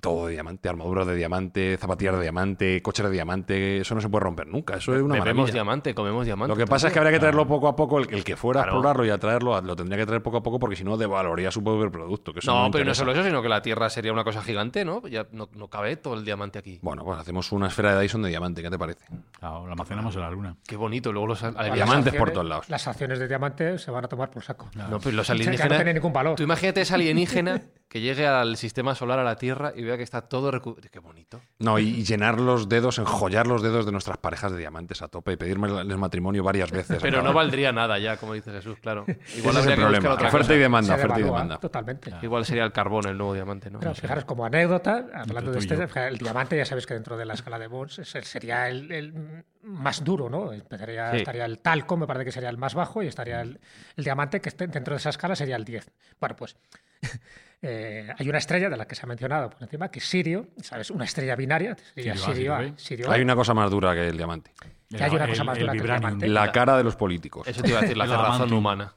todo 0.00 0.26
de 0.26 0.32
diamante, 0.32 0.68
armaduras 0.68 1.06
de 1.06 1.14
diamante, 1.14 1.76
zapatillas 1.76 2.16
de 2.16 2.22
diamante, 2.22 2.82
coches 2.82 3.04
de 3.06 3.12
diamante, 3.12 3.78
eso 3.78 3.94
no 3.94 4.00
se 4.00 4.08
puede 4.08 4.24
romper 4.24 4.46
nunca, 4.48 4.76
eso 4.76 4.92
es 4.96 5.02
una 5.02 5.14
bebemos 5.14 5.34
maravilla. 5.36 5.52
diamante, 5.52 5.94
comemos 5.94 6.24
diamante. 6.24 6.48
Lo 6.48 6.56
que 6.56 6.66
pasa 6.66 6.88
es 6.88 6.92
que 6.92 6.98
habría 6.98 7.12
que 7.12 7.18
traerlo 7.20 7.46
poco 7.46 7.68
a 7.68 7.76
poco, 7.76 7.98
el, 8.00 8.12
el 8.12 8.24
que 8.24 8.34
fuera 8.36 8.62
Claro. 8.62 8.72
a 8.72 8.74
explorarlo 8.76 9.04
y 9.06 9.10
a 9.10 9.18
traerlo, 9.18 9.60
lo 9.60 9.76
tendría 9.76 9.98
que 9.98 10.06
traer 10.06 10.22
poco 10.22 10.38
a 10.38 10.42
poco 10.42 10.58
porque 10.58 10.74
si 10.74 10.82
no 10.84 10.96
devaloraría 10.96 11.50
su 11.52 11.62
propio 11.62 11.92
producto. 11.92 12.32
Que 12.32 12.40
eso 12.40 12.50
No, 12.52 12.64
no, 12.64 12.70
pero 12.72 12.84
no 12.84 12.94
solo 12.94 13.12
eso, 13.12 13.22
sino 13.22 13.40
que 13.42 13.48
la 13.48 13.62
Tierra 13.62 13.88
sería 13.90 14.12
una 14.12 14.24
cosa 14.24 14.42
gigante, 14.42 14.84
¿no? 14.84 15.06
Ya 15.06 15.26
no, 15.32 15.48
no 15.54 15.68
cabe 15.68 15.96
todo 15.96 16.14
el 16.14 16.24
diamante 16.24 16.58
aquí. 16.58 16.78
Bueno, 16.82 17.04
pues 17.04 17.18
hacemos 17.20 17.52
una 17.52 17.66
esfera 17.68 17.94
de 17.94 18.02
Dyson 18.02 18.22
de 18.22 18.30
diamante, 18.30 18.62
¿qué 18.62 18.70
te 18.70 18.78
parece? 18.78 19.04
Claro, 19.46 19.66
la 19.66 19.72
almacenamos 19.72 20.14
en 20.16 20.20
la 20.22 20.30
luna. 20.30 20.56
Qué 20.66 20.76
bonito. 20.76 21.12
Luego 21.12 21.28
los, 21.28 21.40
Diamantes 21.74 22.14
por 22.14 22.30
todos 22.32 22.46
lados. 22.46 22.68
Las 22.68 22.86
acciones 22.88 23.18
de 23.18 23.28
diamante 23.28 23.78
se 23.78 23.90
van 23.90 24.04
a 24.04 24.08
tomar 24.08 24.30
por 24.30 24.42
saco. 24.42 24.68
No, 24.74 24.98
pero 25.00 25.16
los 25.16 25.28
no 25.28 25.32
alienígenas. 25.34 25.78
tiene 25.78 25.94
ningún 25.94 26.12
valor. 26.12 26.36
Tú 26.36 26.42
imagínate 26.42 26.80
ese 26.80 26.94
alienígena 26.94 27.62
que 27.88 28.00
llegue 28.00 28.26
al 28.26 28.56
sistema 28.56 28.94
solar, 28.94 29.18
a 29.20 29.24
la 29.24 29.36
Tierra, 29.36 29.72
y 29.76 29.82
vea 29.84 29.96
que 29.96 30.02
está 30.02 30.22
todo 30.22 30.50
recu- 30.50 30.76
Qué 30.90 30.98
bonito. 30.98 31.40
No, 31.60 31.78
y, 31.78 31.84
y 31.88 32.04
llenar 32.04 32.40
los 32.40 32.68
dedos, 32.68 32.98
enjollar 32.98 33.46
los 33.46 33.62
dedos 33.62 33.86
de 33.86 33.92
nuestras 33.92 34.18
parejas 34.18 34.50
de 34.52 34.58
diamantes 34.58 35.02
a 35.02 35.08
tope 35.08 35.32
y 35.32 35.36
pedirles 35.36 35.96
matrimonio 35.98 36.42
varias 36.42 36.70
veces. 36.72 36.98
Pero 37.02 37.22
no 37.22 37.32
valdría 37.32 37.72
nada 37.72 37.98
ya, 37.98 38.16
como 38.16 38.34
dice 38.34 38.50
Jesús, 38.50 38.78
claro. 38.80 39.04
Igual 39.06 39.18
Ese 39.26 39.38
es 39.48 39.56
habría 39.56 39.56
el 39.58 39.66
que 39.66 39.72
buscar 39.72 39.78
problema. 40.00 40.14
otra 40.14 40.28
Oferta 40.28 40.38
cosa. 40.46 40.54
y 40.54 40.58
demanda, 40.58 40.94
Se 40.96 41.00
oferta 41.00 41.20
y 41.20 41.22
demanda. 41.22 41.58
Totalmente. 41.58 42.12
Igual 42.22 42.44
sería 42.44 42.64
el 42.64 42.72
carbón 42.72 43.06
el 43.06 43.16
nuevo 43.16 43.34
diamante, 43.34 43.70
¿no? 43.70 43.78
Pero 43.78 43.94
fijaros, 43.94 44.24
como 44.24 44.44
anécdota, 44.44 45.06
hablando 45.14 45.52
de 45.52 45.58
este, 45.60 45.74
el 46.08 46.18
diamante, 46.18 46.56
ya 46.56 46.64
sabéis 46.64 46.86
que 46.86 46.94
dentro 46.94 47.16
de 47.16 47.24
la 47.24 47.34
escala 47.34 47.58
de 47.58 47.68
Bones 47.68 47.98
es 48.00 48.14
el- 48.16 48.24
sería 48.24 48.68
el, 48.68 48.90
el 48.90 49.35
más 49.62 50.02
duro, 50.04 50.28
¿no? 50.30 50.52
Empezaría, 50.52 51.10
Sí. 51.12 51.16
Estaría 51.18 51.44
el 51.44 51.58
talco, 51.60 51.96
me 51.96 52.06
parece 52.06 52.24
que 52.26 52.32
sería 52.32 52.48
el 52.50 52.58
más 52.58 52.74
bajo, 52.74 53.02
y 53.02 53.06
estaría 53.08 53.40
el, 53.40 53.58
el 53.96 54.04
diamante, 54.04 54.40
que 54.40 54.48
esté 54.48 54.66
dentro 54.68 54.94
de 54.94 54.98
esa 54.98 55.10
escala 55.10 55.34
sería 55.36 55.56
el 55.56 55.64
10. 55.64 55.90
Bueno, 56.20 56.36
pues 56.36 56.56
eh, 57.62 58.08
hay 58.16 58.28
una 58.28 58.38
estrella 58.38 58.68
de 58.68 58.76
la 58.76 58.86
que 58.86 58.94
se 58.94 59.02
ha 59.02 59.06
mencionado 59.06 59.50
por 59.50 59.62
encima, 59.62 59.90
que 59.90 59.98
es 59.98 60.04
Sirio, 60.08 60.48
¿sabes? 60.62 60.90
Una 60.90 61.04
estrella 61.04 61.34
binaria, 61.36 61.76
sería 61.94 62.16
Sirio 62.16 62.24
A, 62.24 62.34
Sirio 62.34 62.54
A, 62.54 62.58
Sirio 62.58 62.72
B. 62.72 62.78
Sirio 62.78 63.10
A. 63.10 63.14
Hay 63.14 63.22
una 63.22 63.34
cosa 63.34 63.54
más 63.54 63.70
dura 63.70 63.94
que 63.94 64.08
el 64.08 64.16
diamante. 64.16 64.52
Que 64.88 65.02
hay 65.02 65.10
una 65.10 65.26
cosa 65.28 65.44
más 65.44 65.58
dura 65.58 65.72
que 65.72 65.78
el 65.78 65.84
diamante. 65.84 66.28
La 66.28 66.52
cara 66.52 66.76
de 66.76 66.84
los 66.84 66.96
políticos. 66.96 67.46
Eso 67.48 67.62
te 67.62 67.70
iba 67.70 67.78
a 67.78 67.82
decir, 67.82 67.96
la 67.96 68.04
cerrazón 68.06 68.26
adamantium. 68.30 68.58
humana. 68.58 68.94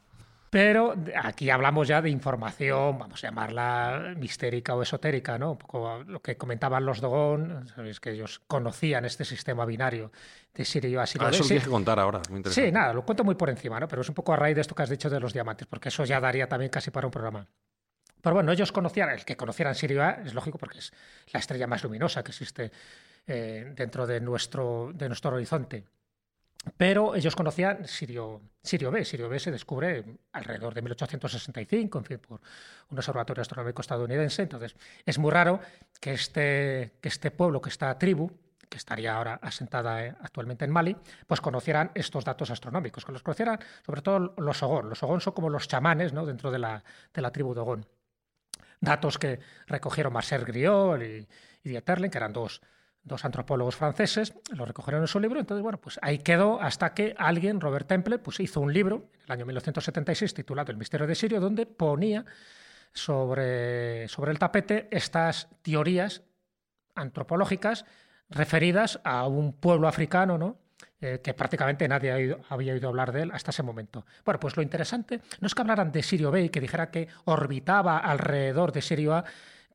Pero 0.49 0.95
aquí 1.15 1.49
hablamos 1.51 1.87
ya 1.87 2.01
de 2.01 2.09
información, 2.09 2.97
vamos 2.97 3.23
a 3.23 3.27
llamarla 3.27 4.13
mistérica 4.17 4.73
o 4.75 4.81
esotérica, 4.81 5.37
¿no? 5.37 5.51
Un 5.51 5.57
poco 5.57 6.03
lo 6.07 6.21
que 6.21 6.37
comentaban 6.37 6.85
los 6.85 7.01
Dogon, 7.01 7.67
sabéis 7.67 7.99
que 7.99 8.11
ellos 8.11 8.41
conocían 8.47 9.05
este 9.05 9.25
sistema 9.25 9.65
binario 9.65 10.11
de 10.53 10.65
Sirio 10.65 11.01
a 11.01 11.05
Sirio 11.05 11.27
Ah, 11.27 11.29
eso 11.29 11.43
lo 11.43 11.47
tienes 11.47 11.63
que 11.65 11.69
contar 11.69 11.99
ahora. 11.99 12.21
Muy 12.29 12.37
interesante. 12.37 12.67
Sí, 12.67 12.71
nada, 12.73 12.93
lo 12.93 13.05
cuento 13.05 13.23
muy 13.23 13.35
por 13.35 13.49
encima, 13.49 13.79
¿no? 13.79 13.87
Pero 13.87 14.01
es 14.01 14.09
un 14.09 14.15
poco 14.15 14.33
a 14.33 14.37
raíz 14.37 14.55
de 14.55 14.61
esto 14.61 14.73
que 14.73 14.81
has 14.81 14.89
dicho 14.89 15.09
de 15.09 15.19
los 15.19 15.33
diamantes, 15.33 15.67
porque 15.67 15.89
eso 15.89 16.03
ya 16.03 16.19
daría 16.19 16.49
también 16.49 16.71
casi 16.71 16.89
para 16.89 17.05
un 17.05 17.11
programa. 17.11 17.45
Pero 18.21 18.33
bueno, 18.33 18.51
ellos 18.51 18.71
conocían, 18.71 19.09
el 19.11 19.23
que 19.23 19.37
conocieran 19.37 19.75
Sirio 19.75 20.03
A, 20.03 20.11
es 20.25 20.33
lógico 20.33 20.57
porque 20.57 20.79
es 20.79 20.91
la 21.31 21.39
estrella 21.39 21.67
más 21.67 21.83
luminosa 21.83 22.23
que 22.23 22.31
existe 22.31 22.71
eh, 23.27 23.71
dentro 23.75 24.07
de 24.07 24.19
nuestro, 24.19 24.91
de 24.93 25.07
nuestro 25.07 25.35
horizonte. 25.35 25.85
Pero 26.77 27.15
ellos 27.15 27.35
conocían 27.35 27.87
Sirio, 27.87 28.41
Sirio 28.61 28.91
B. 28.91 29.05
Sirio 29.05 29.29
B 29.29 29.39
se 29.39 29.51
descubre 29.51 30.03
alrededor 30.33 30.73
de 30.73 30.81
1865, 30.81 31.97
en 31.97 32.05
fin, 32.05 32.19
por 32.19 32.41
un 32.89 32.97
observatorio 32.97 33.41
astronómico 33.41 33.81
estadounidense. 33.81 34.43
Entonces, 34.43 34.75
es 35.05 35.17
muy 35.17 35.31
raro 35.31 35.61
que 35.99 36.13
este, 36.13 36.93
este 37.01 37.31
pueblo, 37.31 37.61
que 37.61 37.69
esta 37.69 37.97
tribu, 37.97 38.29
que 38.67 38.77
estaría 38.77 39.15
ahora 39.15 39.39
asentada 39.41 40.05
eh, 40.05 40.15
actualmente 40.21 40.65
en 40.65 40.71
Mali, 40.71 40.95
pues 41.25 41.41
conocieran 41.41 41.91
estos 41.95 42.23
datos 42.23 42.51
astronómicos, 42.51 43.03
que 43.03 43.11
los 43.11 43.23
conocieran 43.23 43.59
sobre 43.85 44.01
todo 44.01 44.33
los 44.37 44.61
Ogón. 44.61 44.89
Los 44.89 45.01
Ogón 45.01 45.21
son 45.21 45.33
como 45.33 45.49
los 45.49 45.67
chamanes 45.67 46.13
¿no? 46.13 46.25
dentro 46.25 46.51
de 46.51 46.59
la, 46.59 46.83
de 47.13 47.21
la 47.21 47.31
tribu 47.31 47.53
de 47.53 47.61
Ogón. 47.61 47.85
Datos 48.79 49.17
que 49.17 49.39
recogieron 49.67 50.13
Marcel 50.13 50.45
Griol 50.45 51.03
y, 51.03 51.27
y 51.63 51.69
Dieterlen, 51.69 52.11
que 52.11 52.17
eran 52.17 52.31
dos, 52.31 52.61
dos 53.03 53.25
antropólogos 53.25 53.75
franceses, 53.75 54.33
lo 54.51 54.65
recogieron 54.65 55.01
en 55.01 55.07
su 55.07 55.19
libro. 55.19 55.39
Entonces, 55.39 55.63
bueno, 55.63 55.79
pues 55.79 55.99
ahí 56.01 56.19
quedó 56.19 56.61
hasta 56.61 56.93
que 56.93 57.15
alguien, 57.17 57.61
Robert 57.61 57.87
Temple, 57.87 58.19
pues 58.19 58.39
hizo 58.39 58.61
un 58.61 58.73
libro 58.73 59.09
en 59.13 59.25
el 59.25 59.31
año 59.31 59.45
1976 59.45 60.33
titulado 60.33 60.71
El 60.71 60.77
misterio 60.77 61.07
de 61.07 61.15
Sirio, 61.15 61.39
donde 61.39 61.65
ponía 61.65 62.25
sobre, 62.93 64.07
sobre 64.07 64.31
el 64.31 64.39
tapete 64.39 64.87
estas 64.91 65.47
teorías 65.61 66.23
antropológicas 66.95 67.85
referidas 68.29 68.99
a 69.03 69.27
un 69.27 69.53
pueblo 69.53 69.87
africano, 69.87 70.37
¿no? 70.37 70.57
Eh, 71.01 71.21
que 71.23 71.33
prácticamente 71.33 71.87
nadie 71.87 72.37
había 72.49 72.73
oído 72.73 72.89
hablar 72.89 73.13
de 73.13 73.21
él 73.21 73.31
hasta 73.33 73.51
ese 73.51 73.63
momento. 73.63 74.05
Bueno, 74.25 74.37
pues 74.37 74.57
lo 74.57 74.63
interesante 74.63 75.21
no 75.39 75.47
es 75.47 75.55
que 75.55 75.61
hablaran 75.61 75.93
de 75.93 76.03
Sirio 76.03 76.29
B 76.29 76.43
y 76.43 76.49
que 76.49 76.59
dijera 76.59 76.91
que 76.91 77.07
orbitaba 77.23 77.99
alrededor 77.99 78.73
de 78.73 78.81
Sirio 78.81 79.13
A 79.13 79.23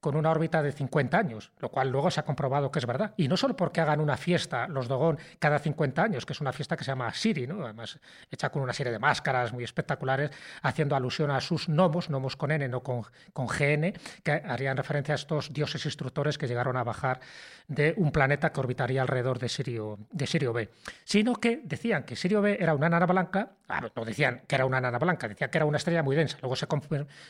con 0.04 0.16
una 0.16 0.30
órbita 0.30 0.62
de 0.62 0.70
50 0.70 1.16
años, 1.16 1.50
lo 1.60 1.70
cual 1.70 1.88
luego 1.88 2.10
se 2.10 2.20
ha 2.20 2.26
comprobado 2.26 2.70
que 2.70 2.78
es 2.78 2.84
verdad. 2.84 3.14
Y 3.16 3.26
no 3.26 3.38
solo 3.38 3.56
porque 3.56 3.80
hagan 3.80 4.00
una 4.00 4.18
fiesta 4.18 4.68
los 4.68 4.86
Dogón 4.86 5.18
cada 5.38 5.58
50 5.58 6.02
años, 6.02 6.26
que 6.26 6.34
es 6.34 6.42
una 6.42 6.52
fiesta 6.52 6.76
que 6.76 6.84
se 6.84 6.90
llama 6.90 7.10
Siri, 7.14 7.46
¿no? 7.46 7.64
además 7.64 7.98
hecha 8.30 8.50
con 8.50 8.60
una 8.60 8.74
serie 8.74 8.92
de 8.92 8.98
máscaras 8.98 9.54
muy 9.54 9.64
espectaculares, 9.64 10.30
haciendo 10.60 10.94
alusión 10.94 11.30
a 11.30 11.40
sus 11.40 11.68
gnomos, 11.68 12.10
gnomos 12.10 12.36
con 12.36 12.50
N, 12.50 12.68
no 12.68 12.82
con, 12.82 13.04
con 13.32 13.46
GN, 13.46 13.94
que 14.22 14.30
harían 14.30 14.76
referencia 14.76 15.14
a 15.14 15.16
estos 15.16 15.54
dioses 15.54 15.86
instructores 15.86 16.36
que 16.36 16.48
llegaron 16.48 16.76
a 16.76 16.84
bajar 16.84 17.20
de 17.66 17.94
un 17.96 18.12
planeta 18.12 18.52
que 18.52 18.60
orbitaría 18.60 19.00
alrededor 19.00 19.38
de 19.38 19.48
Sirio, 19.48 20.00
de 20.12 20.26
Sirio 20.26 20.52
B. 20.52 20.68
Sino 21.04 21.36
que 21.36 21.62
decían 21.64 22.02
que 22.02 22.14
Sirio 22.14 22.42
B 22.42 22.58
era 22.60 22.74
una 22.74 22.90
nana 22.90 23.06
blanca, 23.06 23.52
no 23.96 24.04
decían 24.04 24.42
que 24.46 24.54
era 24.54 24.66
una 24.66 24.80
nana 24.80 24.98
blanca, 24.98 25.26
decían 25.28 25.50
que 25.50 25.58
era 25.58 25.64
una 25.64 25.78
estrella 25.78 26.02
muy 26.02 26.14
densa, 26.16 26.38
luego 26.42 26.54
se, 26.56 26.66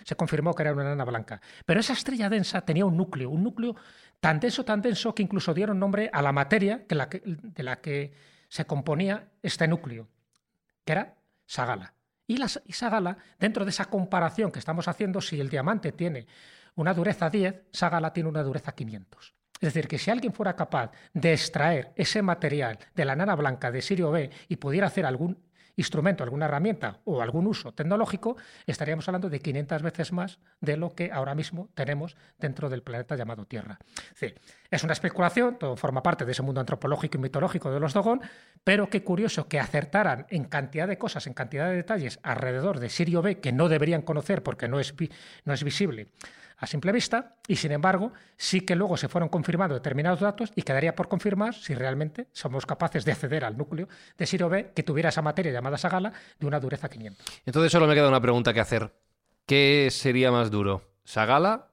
se 0.05 0.17
confirmó 0.17 0.55
que 0.55 0.63
era 0.63 0.73
una 0.73 0.85
nana 0.85 1.05
blanca. 1.05 1.41
Pero 1.65 1.81
esa 1.81 1.93
estrella 1.93 2.29
densa 2.29 2.61
tenía 2.63 2.85
un 2.87 2.97
núcleo, 2.97 3.31
un 3.31 3.43
núcleo 3.45 3.77
tan 4.21 4.41
denso, 4.41 4.65
tan 4.65 4.83
denso, 4.83 5.15
que 5.15 5.23
incluso 5.23 5.55
dieron 5.55 5.79
nombre 5.79 6.11
a 6.13 6.23
la 6.23 6.33
materia 6.33 6.87
que 6.87 6.95
la 6.95 7.09
que- 7.09 7.23
de 7.25 7.63
la 7.63 7.77
que 7.81 8.13
se 8.49 8.65
componía 8.67 9.29
este 9.43 9.69
núcleo, 9.69 10.09
que 10.85 10.93
era 10.93 11.15
Sagala. 11.47 11.95
Y, 12.27 12.39
la, 12.39 12.47
y 12.65 12.73
Sagala, 12.73 13.19
dentro 13.39 13.65
de 13.65 13.71
esa 13.71 13.85
comparación 13.87 14.51
que 14.51 14.59
estamos 14.59 14.89
haciendo, 14.89 15.21
si 15.21 15.41
el 15.41 15.49
diamante 15.51 15.93
tiene 15.93 16.27
una 16.77 16.95
dureza 16.95 17.31
10, 17.31 17.63
Sagala 17.71 18.13
tiene 18.13 18.29
una 18.29 18.43
dureza 18.43 18.73
500. 18.73 19.35
Es 19.61 19.73
decir, 19.73 19.87
que 19.89 19.99
si 19.99 20.11
alguien 20.11 20.33
fuera 20.33 20.57
capaz 20.57 20.91
de 21.13 21.33
extraer 21.33 21.93
ese 21.97 22.23
material 22.23 22.79
de 22.95 23.05
la 23.05 23.15
nana 23.15 23.35
blanca 23.37 23.71
de 23.71 23.81
Sirio 23.83 24.11
B 24.11 24.31
y 24.49 24.57
pudiera 24.57 24.89
hacer 24.89 25.07
algún 25.07 25.39
instrumento, 25.77 26.25
alguna 26.25 26.47
herramienta 26.47 27.01
o 27.05 27.23
algún 27.23 27.47
uso 27.47 27.73
tecnológico, 27.73 28.37
estaríamos 28.67 29.09
hablando 29.09 29.29
de 29.29 29.41
500 29.41 29.83
veces 29.83 30.13
más 30.13 30.39
de 30.61 30.77
lo 30.77 30.95
que 30.95 31.11
ahora 31.13 31.35
mismo 31.35 31.69
tenemos 31.75 32.17
dentro 32.39 32.69
del 32.69 32.83
planeta 32.83 33.17
llamado 33.17 33.47
Tierra. 33.47 33.79
Decir, 34.11 34.41
es 34.71 34.85
una 34.85 34.93
especulación, 34.93 35.59
todo 35.59 35.77
forma 35.77 36.03
parte 36.03 36.25
de 36.25 36.33
ese 36.33 36.43
mundo 36.43 36.61
antropológico 36.61 37.19
y 37.19 37.21
mitológico 37.21 37.71
de 37.71 37.81
los 37.81 37.93
Dogon, 37.93 38.21
pero 38.63 38.89
qué 38.89 39.03
curioso 39.03 39.49
que 39.49 39.61
acertaran 39.61 40.27
en 40.31 40.45
cantidad 40.45 40.89
de 40.89 40.99
cosas, 40.99 41.27
en 41.27 41.35
cantidad 41.35 41.69
de 41.69 41.77
detalles 41.77 42.19
alrededor 42.23 42.81
de 42.81 42.91
Sirio 42.91 43.23
B 43.23 43.41
que 43.41 43.53
no 43.53 43.69
deberían 43.69 44.03
conocer 44.03 44.43
porque 44.43 44.69
no 44.69 44.81
es, 44.81 44.95
no 45.45 45.53
es 45.53 45.65
visible 45.65 46.09
a 46.59 46.67
simple 46.67 46.93
vista 46.93 47.37
y 47.47 47.57
sin 47.57 47.73
embargo 47.73 48.13
sí 48.37 48.61
que 48.63 48.77
luego 48.77 48.97
se 48.97 49.09
fueron 49.09 49.29
confirmando 49.29 49.75
determinados 49.75 50.21
datos 50.21 50.53
y 50.55 50.63
quedaría 50.63 50.95
por 50.95 51.09
confirmar 51.09 51.55
si 51.55 51.75
realmente 51.75 52.29
somos 52.33 52.67
capaces 52.67 53.05
de 53.05 53.13
acceder 53.13 53.45
al 53.45 53.57
núcleo 53.57 53.89
de 54.17 54.27
Sirio 54.27 54.49
B 54.49 54.73
que 54.75 54.83
tuviera 54.83 55.09
esa 55.09 55.23
materia 55.23 55.53
llamada 55.53 55.79
Sagala 55.79 56.13
de 56.39 56.47
una 56.47 56.61
dureza 56.61 56.89
500. 56.89 57.27
Entonces 57.47 57.73
solo 57.73 57.87
me 57.87 57.95
queda 57.95 58.09
una 58.09 58.21
pregunta 58.21 58.53
que 58.53 58.61
hacer. 58.61 58.95
¿Qué 59.47 59.89
sería 59.91 60.31
más 60.31 60.51
duro? 60.51 60.83
¿Sagala 61.05 61.69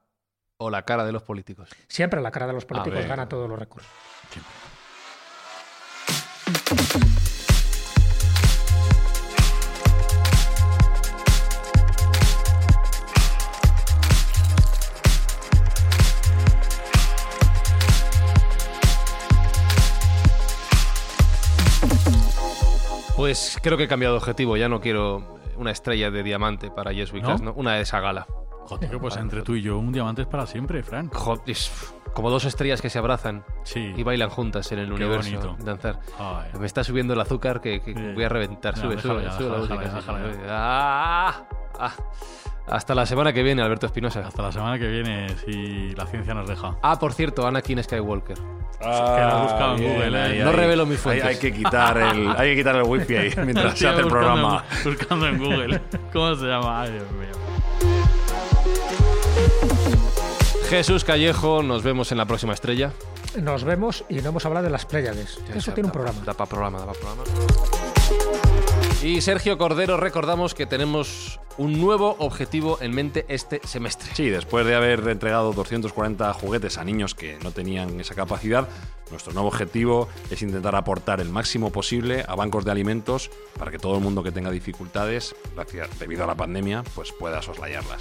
o 0.58 0.70
la 0.70 0.82
cara 0.84 1.04
de 1.04 1.12
los 1.12 1.22
políticos? 1.22 1.70
Siempre 1.88 2.20
la 2.20 2.30
cara 2.30 2.46
de 2.46 2.52
los 2.52 2.64
políticos 2.64 3.06
gana 3.06 3.28
todos 3.28 3.48
los 3.48 3.58
recursos. 3.58 3.90
Pues 23.22 23.56
creo 23.62 23.78
que 23.78 23.84
he 23.84 23.88
cambiado 23.88 24.14
de 24.14 24.18
objetivo. 24.18 24.56
Ya 24.56 24.68
no 24.68 24.80
quiero 24.80 25.38
una 25.56 25.70
estrella 25.70 26.10
de 26.10 26.24
diamante 26.24 26.72
para 26.72 26.90
Yes 26.90 27.12
We 27.12 27.20
¿No? 27.20 27.28
Cast, 27.28 27.44
¿no? 27.44 27.52
Una 27.52 27.74
de 27.74 27.84
Sagala. 27.84 28.26
Joder, 28.66 28.98
pues 28.98 29.16
entre 29.16 29.42
tú 29.42 29.54
y 29.54 29.62
yo, 29.62 29.78
un 29.78 29.92
diamante 29.92 30.22
es 30.22 30.28
para 30.28 30.46
siempre, 30.46 30.82
Fran. 30.82 31.08
Joder, 31.10 31.42
es 31.46 31.70
como 32.14 32.30
dos 32.30 32.44
estrellas 32.44 32.80
que 32.82 32.90
se 32.90 32.98
abrazan 32.98 33.44
Sí. 33.64 33.92
y 33.96 34.02
bailan 34.02 34.28
juntas 34.30 34.70
en 34.72 34.78
el 34.80 34.86
Qué 34.88 34.92
universo. 35.04 35.30
bonito. 35.30 35.56
Danzar. 35.64 35.98
Ay. 36.18 36.50
Me 36.58 36.66
está 36.66 36.84
subiendo 36.84 37.14
el 37.14 37.20
azúcar 37.20 37.60
que, 37.60 37.80
que 37.80 37.94
Sí. 37.94 38.00
voy 38.14 38.24
a 38.24 38.28
reventar. 38.28 38.76
Sube, 38.76 38.98
sube, 39.00 39.30
sube 39.32 39.48
la 39.50 39.58
música. 39.58 40.00
Ah, 40.48 41.42
ah. 41.78 41.92
Hasta 42.68 42.94
la 42.94 43.04
semana 43.06 43.32
que 43.32 43.42
viene, 43.42 43.60
Alberto 43.62 43.86
Espinosa. 43.86 44.20
Hasta 44.26 44.40
la 44.42 44.52
semana 44.52 44.78
que 44.78 44.86
viene, 44.88 45.28
si 45.44 45.90
la 45.94 46.06
ciencia 46.06 46.32
nos 46.32 46.48
deja. 46.48 46.76
Ah, 46.82 46.98
por 46.98 47.12
cierto, 47.12 47.46
Anakin 47.46 47.82
Skywalker. 47.82 48.36
que 48.36 48.84
lo 48.86 49.38
he 49.38 49.42
buscado 49.42 49.74
en 49.74 49.80
bien, 49.80 49.94
Google, 49.94 50.40
¿eh? 50.40 50.44
No 50.44 50.52
revelo 50.52 50.86
mis 50.86 50.98
Hay, 50.98 51.02
fuentes. 51.02 51.24
hay 51.26 51.36
que 51.38 51.52
quitar 51.52 51.96
el, 51.98 52.28
hay 52.36 52.50
que 52.50 52.56
quitar 52.56 52.76
el 52.76 52.82
wifi 52.84 53.16
ahí 53.16 53.32
mientras 53.44 53.76
se 53.78 53.88
hace 53.88 53.98
el 53.98 54.04
en- 54.04 54.10
programa. 54.10 54.64
Buscando 54.84 55.26
en 55.26 55.38
Google. 55.38 55.80
¿Cómo 56.12 56.34
se 56.36 56.46
llama? 56.46 56.82
Ay, 56.82 56.92
Dios 56.92 57.10
mío. 57.12 57.28
Jesús 60.72 61.04
Callejo, 61.04 61.62
nos 61.62 61.82
vemos 61.82 62.12
en 62.12 62.16
la 62.18 62.24
próxima 62.24 62.54
estrella. 62.54 62.92
Nos 63.38 63.62
vemos 63.62 64.06
y 64.08 64.22
no 64.22 64.30
hemos 64.30 64.46
hablado 64.46 64.64
de 64.64 64.70
las 64.70 64.86
Pléyades. 64.86 65.38
Eso 65.54 65.72
tiene 65.74 65.88
un 65.88 65.92
programa. 65.92 66.18
Da 66.24 66.32
para 66.32 66.48
programa, 66.48 66.78
da 66.78 66.86
para 66.86 66.98
programa. 66.98 67.24
Y 69.02 69.20
Sergio 69.20 69.58
Cordero, 69.58 69.98
recordamos 69.98 70.54
que 70.54 70.64
tenemos 70.64 71.40
un 71.58 71.78
nuevo 71.78 72.16
objetivo 72.20 72.78
en 72.80 72.94
mente 72.94 73.26
este 73.28 73.60
semestre. 73.64 74.08
Sí, 74.14 74.30
después 74.30 74.64
de 74.64 74.74
haber 74.74 75.06
entregado 75.08 75.52
240 75.52 76.32
juguetes 76.32 76.78
a 76.78 76.84
niños 76.84 77.14
que 77.14 77.38
no 77.44 77.50
tenían 77.50 78.00
esa 78.00 78.14
capacidad, 78.14 78.66
nuestro 79.10 79.34
nuevo 79.34 79.48
objetivo 79.48 80.08
es 80.30 80.40
intentar 80.40 80.74
aportar 80.74 81.20
el 81.20 81.28
máximo 81.28 81.70
posible 81.70 82.24
a 82.26 82.34
bancos 82.34 82.64
de 82.64 82.70
alimentos 82.70 83.30
para 83.58 83.70
que 83.70 83.78
todo 83.78 83.96
el 83.96 84.00
mundo 84.00 84.22
que 84.22 84.32
tenga 84.32 84.50
dificultades, 84.50 85.34
gracias- 85.54 85.98
debido 85.98 86.24
a 86.24 86.28
la 86.28 86.34
pandemia, 86.34 86.82
pues 86.94 87.12
pueda 87.12 87.42
soslayarlas. 87.42 88.00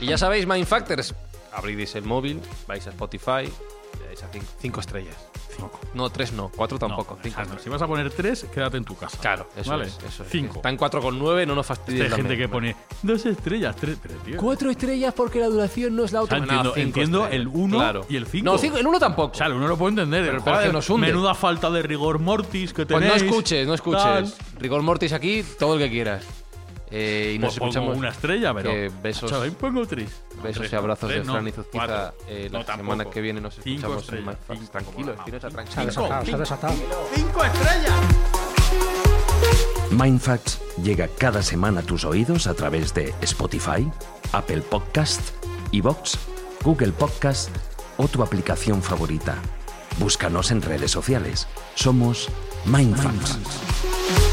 Y 0.00 0.06
ya 0.06 0.18
sabéis, 0.18 0.46
Mindfactors, 0.46 1.14
abrís 1.52 1.94
el 1.94 2.04
móvil, 2.04 2.40
vais 2.66 2.86
a 2.86 2.90
Spotify, 2.90 3.50
le 3.98 4.06
dais 4.06 4.22
a 4.22 4.30
cin- 4.30 4.42
cinco 4.60 4.80
estrellas. 4.80 5.16
Cinco. 5.56 5.80
No, 5.94 6.10
tres 6.10 6.32
no, 6.32 6.50
cuatro 6.54 6.78
tampoco. 6.78 7.14
No, 7.14 7.20
cinco 7.22 7.28
o 7.32 7.34
sea, 7.36 7.42
estrellas. 7.44 7.64
si 7.64 7.70
vas 7.70 7.80
a 7.80 7.86
poner 7.86 8.10
tres, 8.10 8.44
quédate 8.52 8.76
en 8.76 8.84
tu 8.84 8.94
casa. 8.94 9.16
Claro, 9.18 9.48
eso 9.56 9.70
¿Vale? 9.70 9.86
es. 9.86 9.98
Eso 10.06 10.22
es. 10.24 10.28
Cinco. 10.28 10.56
Está 10.56 10.68
en 10.68 10.76
4,9, 10.76 11.46
no 11.46 11.54
nos 11.54 11.64
fastidien 11.64 12.02
Hay 12.02 12.10
gente 12.10 12.36
que 12.36 12.46
pone 12.46 12.76
dos 13.00 13.24
estrellas, 13.24 13.74
tres. 13.74 13.96
Pero, 14.02 14.14
tío. 14.16 14.36
Cuatro 14.36 14.68
estrellas 14.70 15.14
porque 15.16 15.40
la 15.40 15.46
duración 15.46 15.96
no 15.96 16.04
es 16.04 16.12
la 16.12 16.20
O 16.20 16.26
sea, 16.26 16.36
otra. 16.42 16.54
entiendo, 16.56 16.76
entiendo 16.76 17.26
el 17.28 17.48
uno 17.48 18.04
y 18.10 18.16
el 18.16 18.26
cinco. 18.26 18.44
No, 18.52 18.58
cinco- 18.58 18.76
el 18.76 18.86
uno 18.86 18.98
tampoco. 18.98 19.32
O 19.32 19.34
sea, 19.34 19.46
el 19.46 19.54
uno 19.54 19.66
lo 19.66 19.78
puedo 19.78 19.88
entender. 19.88 20.24
Pero- 20.26 20.36
el, 20.36 20.42
pero 20.44 20.56
es 20.56 20.58
que 20.60 20.64
joder, 20.66 20.74
nos 20.74 20.90
hunde. 20.90 21.06
Menuda 21.06 21.34
falta 21.34 21.70
de 21.70 21.82
rigor 21.82 22.18
mortis 22.18 22.74
que 22.74 22.84
pues 22.84 23.00
tenéis. 23.02 23.22
no 23.22 23.28
escuches, 23.30 23.66
no 23.66 23.72
escuches. 23.72 24.02
tal. 24.02 24.34
Rigor 24.58 24.82
Mortis 24.82 25.12
aquí, 25.14 25.42
todo 25.58 25.74
el 25.76 25.80
que 25.80 25.90
quieras. 25.90 26.22
Eh, 26.90 27.32
y 27.34 27.38
nos 27.40 27.54
pongo 27.58 27.70
escuchamos. 27.70 27.96
una 27.96 28.08
estrella, 28.10 28.54
pero. 28.54 28.70
que 28.70 28.90
besos- 29.02 29.32
ahí 29.32 29.50
pongo 29.50 29.86
tres. 29.86 30.10
Besos 30.42 30.58
Tres, 30.58 30.72
y 30.72 30.76
abrazos 30.76 31.08
tres 31.08 31.20
de 31.22 31.26
no, 31.26 31.32
Fran 31.32 31.48
y 31.48 31.52
Zuzquiza. 31.52 32.14
Eh, 32.28 32.48
la 32.52 32.58
No, 32.60 32.64
semana 32.76 33.04
que 33.06 33.20
viene 33.20 33.40
nos 33.40 33.54
Cinco 33.56 33.98
escuchamos 33.98 34.08
en 34.10 34.26
Mindfacts. 34.26 34.46
cinco, 34.60 34.70
Tranquilo, 34.72 35.12
Espinosa, 35.14 35.48
vamos. 35.48 35.70
Se 35.74 35.80
ha 35.80 35.84
tranquilo. 35.84 35.86
desatado, 35.86 36.24
se 36.26 36.34
ha 36.34 36.38
desatado. 36.38 36.74
¡Cinco 37.14 37.44
estrellas! 37.44 38.00
Mindfacts 39.90 40.60
llega 40.82 41.08
cada 41.18 41.42
semana 41.42 41.80
a 41.80 41.82
tus 41.82 42.04
oídos 42.04 42.46
a 42.46 42.54
través 42.54 42.92
de 42.94 43.14
Spotify, 43.22 43.90
Apple 44.32 44.60
Podcast, 44.62 45.20
Evox, 45.72 46.18
Google 46.62 46.92
Podcast 46.92 47.50
o 47.96 48.06
tu 48.08 48.22
aplicación 48.22 48.82
favorita. 48.82 49.36
Búscanos 49.98 50.50
en 50.50 50.60
redes 50.62 50.90
sociales. 50.90 51.46
Somos 51.74 52.28
Mindfacts. 52.66 54.25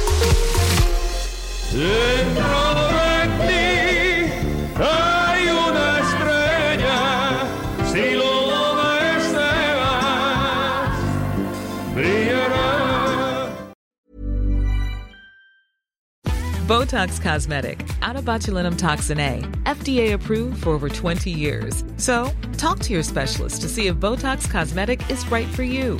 Botox 16.68 17.20
Cosmetic, 17.20 17.88
out 18.04 18.16
of 18.16 18.26
botulinum 18.26 18.78
toxin 18.78 19.20
A, 19.20 19.40
FDA 19.64 20.14
approved 20.14 20.62
for 20.64 20.70
over 20.72 20.90
20 20.90 21.32
years. 21.32 21.84
So, 21.98 22.30
talk 22.56 22.78
to 22.82 22.94
your 22.94 23.02
specialist 23.02 23.62
to 23.62 23.68
see 23.68 23.88
if 23.88 23.96
Botox 23.96 24.48
Cosmetic 24.48 25.10
is 25.10 25.28
right 25.32 25.48
for 25.48 25.64
you. 25.64 26.00